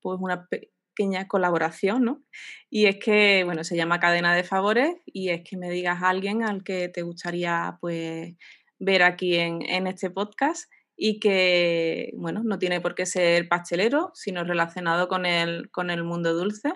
pues 0.00 0.18
una 0.20 0.46
pequeña 0.46 1.28
colaboración, 1.28 2.04
¿no? 2.04 2.22
Y 2.70 2.86
es 2.86 2.96
que, 2.98 3.42
bueno, 3.44 3.62
se 3.64 3.76
llama 3.76 4.00
cadena 4.00 4.34
de 4.34 4.44
favores 4.44 4.96
y 5.06 5.30
es 5.30 5.42
que 5.48 5.56
me 5.56 5.70
digas 5.70 6.02
a 6.02 6.08
alguien 6.08 6.42
al 6.44 6.64
que 6.64 6.88
te 6.88 7.02
gustaría, 7.02 7.78
pues, 7.80 8.34
ver 8.78 9.02
aquí 9.02 9.36
en, 9.36 9.62
en 9.62 9.86
este 9.86 10.10
podcast 10.10 10.70
y 10.96 11.20
que, 11.20 12.10
bueno, 12.16 12.42
no 12.44 12.58
tiene 12.58 12.80
por 12.80 12.94
qué 12.94 13.04
ser 13.04 13.48
pastelero, 13.48 14.10
sino 14.14 14.44
relacionado 14.44 15.08
con 15.08 15.26
el, 15.26 15.70
con 15.70 15.90
el 15.90 16.02
mundo 16.04 16.32
dulce. 16.32 16.72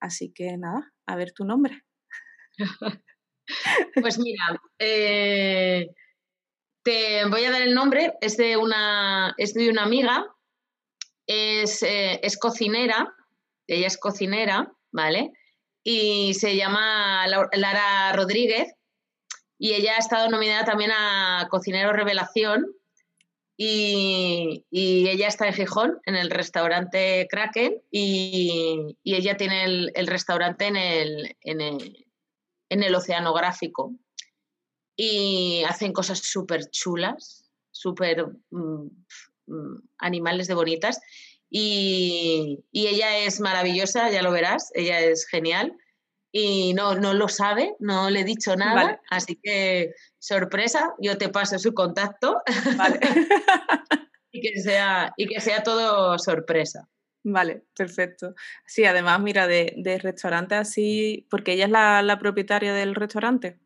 Así 0.00 0.32
que 0.32 0.56
nada, 0.56 0.92
a 1.06 1.16
ver 1.16 1.32
tu 1.32 1.44
nombre. 1.44 1.82
Pues 4.00 4.18
mira, 4.20 4.44
eh, 4.78 5.88
te 6.84 7.24
voy 7.26 7.44
a 7.44 7.50
dar 7.50 7.60
el 7.60 7.74
nombre, 7.74 8.14
es 8.20 8.36
de 8.36 8.56
una, 8.56 9.34
es 9.36 9.52
de 9.52 9.68
una 9.68 9.82
amiga, 9.82 10.24
es, 11.26 11.82
eh, 11.82 12.20
es 12.22 12.38
cocinera, 12.38 13.12
ella 13.66 13.88
es 13.88 13.98
cocinera, 13.98 14.72
¿vale? 14.92 15.32
Y 15.82 16.34
se 16.34 16.56
llama 16.56 17.26
Lara 17.26 18.12
Rodríguez 18.12 18.72
y 19.58 19.74
ella 19.74 19.96
ha 19.96 19.98
estado 19.98 20.30
nominada 20.30 20.64
también 20.64 20.92
a 20.92 21.48
Cocinero 21.50 21.92
Revelación 21.92 22.64
y, 23.56 24.64
ella 24.70 25.28
está 25.28 25.46
en 25.46 25.54
Gijón, 25.54 26.00
en 26.06 26.16
el 26.16 26.30
restaurante 26.30 27.26
Kraken 27.30 27.82
y, 27.90 28.96
ella 29.04 29.36
tiene 29.36 29.64
el, 29.64 30.06
restaurante 30.06 30.66
en 30.66 30.76
el, 30.76 31.36
en 31.42 32.82
el, 32.82 32.94
oceanográfico 32.94 33.94
y 34.96 35.62
hacen 35.68 35.92
cosas 35.92 36.20
súper 36.20 36.70
chulas, 36.70 37.44
súper 37.70 38.26
mm, 38.50 38.86
mm, 39.46 39.82
animales 39.98 40.46
de 40.46 40.54
bonitas. 40.54 41.00
Y 41.54 42.64
ella 42.72 43.18
es 43.18 43.38
maravillosa, 43.40 44.10
ya 44.10 44.22
lo 44.22 44.32
verás, 44.32 44.70
ella 44.74 45.00
es 45.00 45.26
genial. 45.26 45.76
Y 46.32 46.72
no, 46.72 46.94
no 46.94 47.12
lo 47.12 47.28
sabe, 47.28 47.76
no 47.78 48.08
le 48.08 48.20
he 48.20 48.24
dicho 48.24 48.56
nada, 48.56 48.84
Vale. 48.84 49.00
así 49.10 49.38
que 49.42 49.92
sorpresa, 50.18 50.94
yo 50.98 51.18
te 51.18 51.28
paso 51.28 51.58
su 51.58 51.74
contacto 51.74 52.40
Vale. 52.76 52.98
y 54.32 54.40
que 54.40 54.60
sea, 54.60 55.12
y 55.16 55.26
que 55.26 55.40
sea 55.40 55.62
todo 55.62 56.18
sorpresa. 56.18 56.88
Vale, 57.24 57.64
perfecto. 57.76 58.34
Sí, 58.66 58.84
además, 58.84 59.20
mira, 59.20 59.46
de, 59.46 59.74
de 59.76 59.98
restaurante 59.98 60.54
así, 60.54 61.26
porque 61.30 61.52
ella 61.52 61.66
es 61.66 61.70
la, 61.70 62.02
la 62.02 62.18
propietaria 62.18 62.72
del 62.72 62.94
restaurante. 62.94 63.60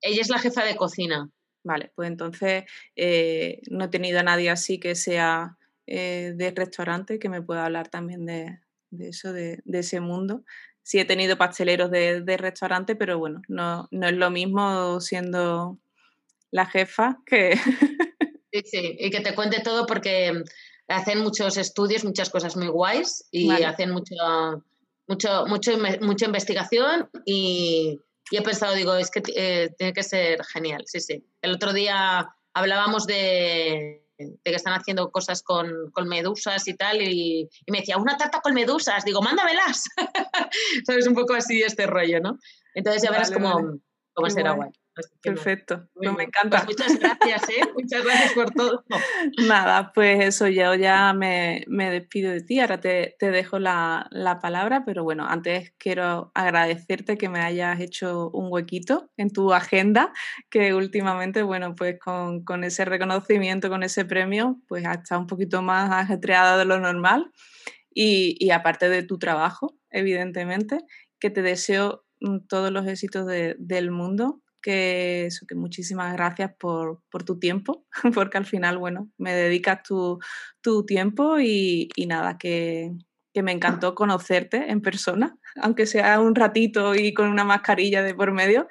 Ella 0.00 0.20
es 0.20 0.28
la 0.28 0.38
jefa 0.38 0.64
de 0.64 0.76
cocina. 0.76 1.28
Vale, 1.62 1.92
pues 1.94 2.08
entonces 2.08 2.64
eh, 2.96 3.60
no 3.70 3.84
he 3.84 3.88
tenido 3.88 4.20
a 4.20 4.22
nadie 4.22 4.48
así 4.50 4.78
que 4.78 4.94
sea 4.94 5.58
eh, 5.86 6.32
de 6.36 6.50
restaurante 6.52 7.18
que 7.18 7.28
me 7.28 7.42
pueda 7.42 7.66
hablar 7.66 7.88
también 7.88 8.24
de, 8.24 8.60
de 8.90 9.08
eso, 9.08 9.32
de, 9.32 9.60
de 9.64 9.78
ese 9.80 10.00
mundo. 10.00 10.44
Sí 10.82 10.98
he 10.98 11.04
tenido 11.04 11.36
pasteleros 11.36 11.90
de, 11.90 12.20
de 12.22 12.36
restaurante, 12.36 12.96
pero 12.96 13.18
bueno, 13.18 13.42
no, 13.48 13.88
no 13.90 14.08
es 14.08 14.14
lo 14.14 14.30
mismo 14.30 15.00
siendo 15.00 15.78
la 16.50 16.66
jefa 16.66 17.18
que... 17.26 17.52
Sí, 18.52 18.62
sí, 18.64 18.96
y 18.98 19.10
que 19.10 19.20
te 19.20 19.36
cuente 19.36 19.60
todo 19.60 19.86
porque 19.86 20.42
hacen 20.88 21.20
muchos 21.20 21.56
estudios, 21.56 22.04
muchas 22.04 22.30
cosas 22.30 22.56
muy 22.56 22.66
guays 22.66 23.28
y 23.30 23.46
Vale. 23.46 23.64
hacen 23.64 23.92
mucho, 23.92 24.16
mucho, 25.06 25.46
mucho, 25.46 25.78
mucha 26.00 26.26
investigación 26.26 27.08
y, 27.24 28.00
y 28.30 28.36
he 28.36 28.42
pensado, 28.42 28.74
digo, 28.74 28.96
es 28.96 29.08
que 29.10 29.22
eh, 29.36 29.70
tiene 29.78 29.92
que 29.92 30.02
ser 30.02 30.44
genial, 30.44 30.82
sí, 30.86 30.98
sí. 30.98 31.24
El 31.42 31.54
otro 31.54 31.72
día 31.72 32.34
hablábamos 32.52 33.06
de, 33.06 34.04
que 34.44 34.54
están 34.54 34.74
haciendo 34.74 35.10
cosas 35.10 35.42
con, 35.42 35.90
medusas 36.06 36.66
y 36.68 36.74
tal, 36.74 37.00
y, 37.02 37.48
me 37.68 37.78
decía, 37.78 37.96
una 37.96 38.16
tarta 38.16 38.40
con 38.40 38.54
medusas, 38.54 39.04
digo, 39.04 39.22
mándamelas. 39.22 39.84
¿Sabes? 40.86 41.06
Un 41.06 41.14
poco 41.14 41.34
así 41.34 41.62
este 41.62 41.86
rollo, 41.86 42.20
¿no? 42.20 42.38
Entonces 42.74 43.02
ya 43.02 43.10
verás 43.10 43.30
cómo, 43.30 43.78
cómo 44.12 44.30
será 44.30 44.52
guay. 44.52 44.70
Perfecto, 45.22 45.88
pues 45.94 46.12
me 46.16 46.24
encanta. 46.24 46.64
Pues 46.64 46.78
muchas 46.78 46.98
gracias, 46.98 47.48
¿eh? 47.50 47.62
muchas 47.74 48.04
gracias 48.04 48.32
por 48.32 48.50
todo. 48.50 48.84
Nada, 49.48 49.92
pues 49.92 50.24
eso, 50.24 50.48
yo 50.48 50.74
ya 50.74 51.12
me, 51.12 51.64
despido 51.68 52.32
de 52.32 52.42
ti, 52.42 52.60
ahora 52.60 52.80
te, 52.80 53.16
dejo 53.20 53.58
la, 53.58 54.08
palabra, 54.40 54.84
pero 54.84 55.04
bueno, 55.04 55.26
antes 55.28 55.72
quiero 55.78 56.30
agradecerte 56.34 57.18
que 57.18 57.28
me 57.28 57.40
hayas 57.40 57.80
hecho 57.80 58.30
un 58.30 58.50
huequito 58.50 59.10
en 59.16 59.30
tu 59.30 59.52
agenda, 59.52 60.12
que 60.50 60.74
últimamente, 60.74 61.42
bueno, 61.42 61.74
pues 61.74 61.98
con, 61.98 62.64
ese 62.64 62.84
reconocimiento, 62.84 63.68
con 63.68 63.82
ese 63.82 64.04
premio, 64.04 64.58
pues 64.68 64.86
ha 64.86 64.94
estado 64.94 65.20
un 65.20 65.26
poquito 65.26 65.62
más 65.62 65.90
ajetreada 65.90 66.56
de 66.56 66.64
lo 66.64 66.78
normal 66.78 67.30
y, 67.92 68.50
aparte 68.50 68.88
de 68.88 69.02
tu 69.02 69.18
trabajo, 69.18 69.76
evidentemente, 69.90 70.80
que 71.18 71.30
te 71.30 71.42
deseo 71.42 72.04
mm, 72.20 72.46
todos 72.48 72.70
los 72.70 72.86
éxitos 72.86 73.26
del 73.26 73.90
mundo 73.90 74.40
que, 74.60 75.26
eso, 75.26 75.46
que 75.46 75.54
muchísimas 75.54 76.12
gracias 76.12 76.52
por, 76.58 77.02
tu 77.24 77.38
tiempo, 77.38 77.84
porque 78.14 78.38
al 78.38 78.46
final, 78.46 78.78
bueno, 78.78 79.10
me 79.18 79.34
dedicas 79.34 79.82
tu, 79.82 80.18
tiempo 80.86 81.38
y, 81.40 81.88
nada, 82.06 82.38
que, 82.38 82.92
me 83.34 83.52
encantó 83.84 83.94
conocerte 83.94 84.70
en 84.70 84.80
persona, 84.80 85.38
aunque 85.62 85.86
sea 85.86 86.20
un 86.20 86.34
ratito 86.34 86.94
y 86.94 87.14
con 87.14 87.28
una 87.28 87.44
mascarilla 87.44 88.02
de 88.02 88.14
por 88.14 88.32
medio, 88.32 88.68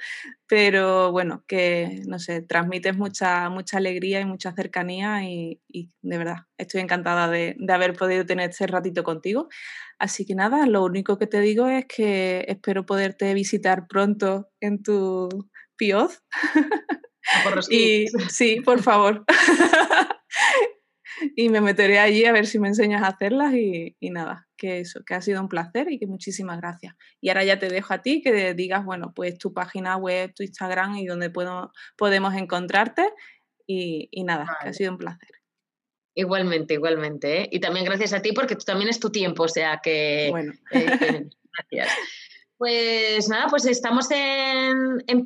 pero 0.48 1.12
bueno, 1.12 1.44
que 1.48 2.02
no 2.08 2.20
sé, 2.20 2.42
transmites 2.42 2.96
mucha, 2.98 3.50
mucha 3.50 3.78
alegría 3.78 4.20
y 4.22 4.26
mucha 4.26 4.54
cercanía 4.54 5.24
y, 5.24 5.60
de 6.02 6.18
verdad 6.18 6.38
estoy 6.58 6.82
encantada 6.82 7.30
de, 7.30 7.56
de, 7.58 7.74
haber 7.74 7.94
podido 7.94 8.26
tener 8.26 8.50
este 8.50 8.68
ratito 8.68 9.04
contigo. 9.04 9.48
Así 10.00 10.26
que 10.26 10.34
nada, 10.34 10.66
lo 10.66 10.84
único 10.84 11.18
que 11.18 11.28
te 11.28 11.42
digo 11.42 11.68
es 11.68 11.86
que 11.86 12.46
espero 12.48 12.86
poderte 12.86 13.34
visitar 13.34 13.86
pronto 13.88 14.50
en 14.62 14.82
tu, 14.82 15.28
Pioz. 15.80 16.22
y, 17.70 18.08
sí, 18.30 18.62
por 18.62 18.84
favor. 18.84 19.26
y 21.36 21.50
me 21.50 21.62
meteré 21.62 22.00
allí 22.00 22.26
a 22.26 22.32
ver 22.32 22.46
si 22.46 22.60
me 22.60 22.68
enseñas 22.68 23.02
a 23.02 23.08
hacerlas 23.08 23.54
y, 23.54 23.96
nada, 24.02 24.48
que 24.58 24.82
eso, 24.82 25.04
que 25.06 25.16
ha 25.16 25.22
sido 25.22 25.42
un 25.42 25.48
placer 25.50 25.92
y 25.92 25.98
que 25.98 26.06
muchísimas 26.06 26.60
gracias. 26.60 26.96
Y 27.22 27.30
ahora 27.30 27.46
ya 27.46 27.58
te 27.58 27.70
dejo 27.70 27.94
a 27.94 28.02
ti 28.02 28.22
que 28.22 28.54
digas, 28.54 28.86
bueno, 28.86 29.14
pues 29.16 29.38
tu 29.38 29.54
página 29.54 29.96
web, 29.96 30.34
tu 30.36 30.44
Instagram 30.44 30.98
y 30.98 31.06
donde 31.06 31.30
puedo, 31.30 31.72
podemos 31.98 32.36
encontrarte 32.36 33.04
y, 33.66 34.10
nada, 34.24 34.58
que 34.62 34.70
ha 34.70 34.74
sido 34.74 34.92
un 34.92 34.98
placer. 34.98 35.30
Igualmente, 36.16 36.74
igualmente. 36.74 37.42
¿eh? 37.42 37.50
Y 37.52 37.60
también 37.60 37.86
gracias 37.86 38.12
a 38.14 38.22
ti 38.22 38.34
porque 38.34 38.56
tú 38.56 38.66
también 38.66 38.90
es 38.90 39.00
tu 39.00 39.12
tiempo, 39.12 39.44
o 39.44 39.48
sea 39.48 39.80
que... 39.82 40.28
Bueno. 40.32 40.54
Eh, 40.72 41.30
gracias. 41.72 41.98
Pues 42.60 43.30
nada, 43.30 43.48
pues 43.50 43.66
estamos 43.66 44.12
en, 44.12 45.02
en 45.08 45.24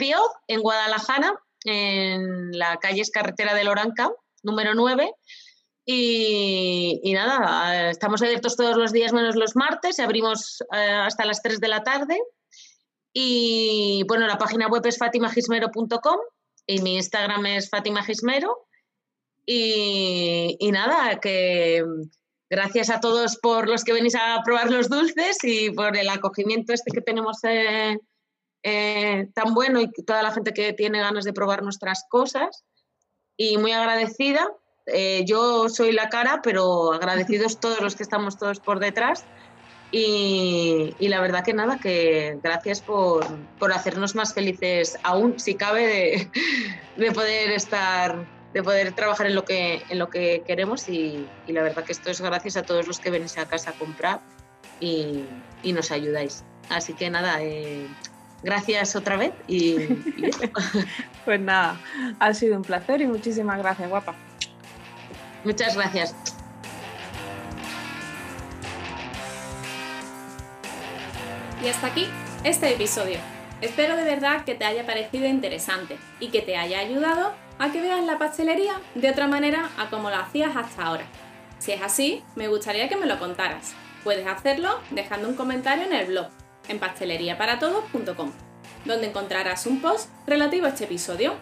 en 0.48 0.62
Guadalajara, 0.62 1.34
en 1.66 2.52
la 2.52 2.78
calle 2.78 3.02
es 3.02 3.10
Carretera 3.10 3.56
de 3.56 3.64
Loranca, 3.64 4.12
número 4.44 4.76
9. 4.76 5.12
Y, 5.84 7.12
nada, 7.12 7.90
estamos 7.90 8.22
abiertos 8.22 8.56
todos 8.56 8.78
los 8.78 8.92
días 8.92 9.14
menos 9.14 9.36
los 9.36 9.56
martes, 9.56 10.00
abrimos 10.00 10.62
eh, 10.74 10.78
hasta 10.78 11.26
las 11.26 11.42
3 11.42 11.60
de 11.60 11.68
la 11.70 11.82
tarde. 11.82 12.22
Y 13.14 14.04
bueno, 14.08 14.28
la 14.28 14.38
página 14.38 14.68
web 14.68 14.86
es 14.86 15.00
fatimagismero.com 15.00 16.20
y 16.68 16.82
mi 16.84 16.98
Instagram 16.98 17.48
es 17.48 17.68
fatimagismero. 17.68 18.68
Y, 19.44 20.56
y 20.60 20.72
nada, 20.72 21.20
que 21.20 21.84
gracias 22.54 22.92
a 22.92 23.00
todos 23.00 23.38
por 23.38 23.68
los 23.68 23.84
que 23.84 23.94
venís 23.94 24.14
a 24.14 24.40
probar 24.46 24.70
los 24.70 24.88
dulces 24.88 25.38
y 25.42 25.72
por 25.72 25.98
el 25.98 26.08
acogimiento 26.08 26.72
este 26.72 26.92
que 26.92 27.02
tenemos 27.02 27.44
eh, 27.44 27.98
eh, 28.62 29.28
tan 29.34 29.56
bueno 29.56 29.82
y 29.82 29.92
toda 30.06 30.22
la 30.22 30.32
gente 30.32 30.54
que 30.54 30.72
tiene 30.72 31.00
ganas 31.00 31.26
de 31.26 31.34
probar 31.34 31.64
nuestras 31.64 32.06
cosas. 32.08 32.64
Y 33.36 33.58
muy 33.58 33.72
agradecida. 33.72 34.52
Eh, 34.86 35.24
yo 35.26 35.68
soy 35.68 35.94
la 35.94 36.10
cara, 36.10 36.42
pero 36.44 36.94
agradecidos 36.94 37.60
todos 37.60 37.82
los 37.82 37.96
que 37.96 38.04
estamos 38.04 38.38
todos 38.38 38.60
por 38.60 38.80
detrás. 38.80 39.26
Y, 39.92 40.94
la 41.00 41.22
verdad 41.22 41.44
que 41.44 41.54
nada, 41.54 41.80
que 41.80 42.38
gracias 42.44 42.82
por, 42.82 43.26
hacernos 43.74 44.14
más 44.14 44.36
felices 44.36 45.00
aún, 45.02 45.40
si 45.40 45.56
cabe, 45.56 46.30
de 46.98 47.12
poder 47.12 47.52
estar 47.52 48.28
de 48.54 48.62
poder 48.62 48.94
trabajar 48.94 49.26
en 49.26 49.36
lo 49.36 49.46
que, 49.46 49.84
en 49.90 50.00
lo 50.00 50.10
que 50.10 50.44
queremos 50.46 50.88
y, 50.88 51.28
la 51.48 51.64
verdad 51.64 51.84
que 51.84 51.92
esto 51.92 52.12
es 52.12 52.22
gracias 52.22 52.56
a 52.56 52.64
todos 52.64 52.88
los 52.88 53.00
que 53.00 53.10
venís 53.10 53.38
a 53.38 53.46
casa 53.46 53.72
a 53.72 53.74
comprar 53.74 54.22
y, 54.80 55.26
nos 55.64 55.92
ayudáis. 55.92 56.44
Así 56.70 56.94
que 56.94 57.10
nada, 57.10 57.42
eh, 57.42 57.88
gracias 58.44 58.96
otra 58.96 59.18
vez 59.18 59.34
y, 59.48 59.76
pues 61.26 61.40
nada, 61.40 61.80
ha 62.20 62.34
sido 62.34 62.56
un 62.56 62.64
placer 62.64 63.02
y 63.02 63.08
muchísimas 63.08 63.58
gracias, 63.58 63.90
guapa. 63.90 64.14
Muchas 65.44 65.76
gracias. 65.76 66.16
Y 71.62 71.68
hasta 71.68 71.88
aquí 71.88 72.08
este 72.44 72.74
episodio. 72.74 73.18
Espero 73.62 73.96
de 73.96 74.04
verdad 74.04 74.44
que 74.44 74.56
te 74.56 74.66
haya 74.66 74.86
parecido 74.86 75.26
interesante 75.26 75.98
y 76.20 76.28
que 76.28 76.42
te 76.42 76.58
haya 76.58 76.80
ayudado 76.80 77.34
a 77.60 77.72
que 77.72 77.82
veas 77.82 78.04
la 78.04 78.18
pastelería 78.18 78.74
de 78.96 79.10
otra 79.10 79.28
manera 79.28 79.70
a 79.78 79.90
como 79.90 80.10
lo 80.10 80.18
hacías 80.18 80.56
hasta 80.56 80.86
ahora. 80.86 81.06
Si 81.60 81.72
es 81.72 81.82
así, 81.82 82.24
me 82.36 82.48
gustaría 82.48 82.90
que 82.90 82.98
me 82.98 83.06
lo 83.06 83.20
contaras. 83.20 83.74
Puedes 84.04 84.28
hacerlo 84.28 84.80
dejando 84.92 85.30
un 85.30 85.36
comentario 85.36 85.86
en 85.86 85.94
el 85.94 86.08
blog, 86.08 86.28
en 86.68 86.80
pasteleriaparatodos.com, 86.80 88.32
donde 88.86 89.08
encontrarás 89.08 89.66
un 89.66 89.82
post 89.82 90.10
relativo 90.28 90.66
a 90.66 90.70
este 90.70 90.86
episodio, 90.86 91.36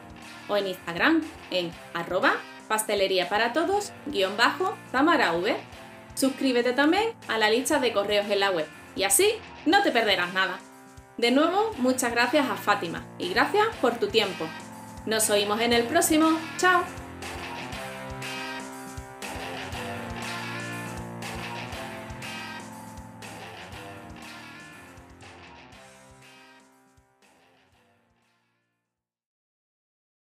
o 0.47 0.57
en 0.57 0.67
Instagram, 0.67 1.23
en 1.49 1.71
arroba 1.93 2.33
pasteleriaparatodos-tamara 2.67 5.33
Suscríbete 6.13 6.73
también 6.73 7.13
a 7.27 7.37
la 7.37 7.49
lista 7.49 7.79
de 7.79 7.93
correos 7.93 8.29
en 8.29 8.39
la 8.39 8.51
web 8.51 8.67
y 8.95 9.03
así 9.03 9.33
no 9.65 9.83
te 9.83 9.91
perderás 9.91 10.33
nada. 10.33 10.59
De 11.17 11.31
nuevo, 11.31 11.71
muchas 11.77 12.11
gracias 12.11 12.49
a 12.49 12.55
Fátima 12.55 13.05
y 13.17 13.29
gracias 13.29 13.67
por 13.81 13.97
tu 13.97 14.07
tiempo. 14.07 14.45
Nos 15.05 15.29
oímos 15.29 15.59
en 15.61 15.73
el 15.73 15.83
próximo. 15.83 16.37
¡Chao! 16.57 17.00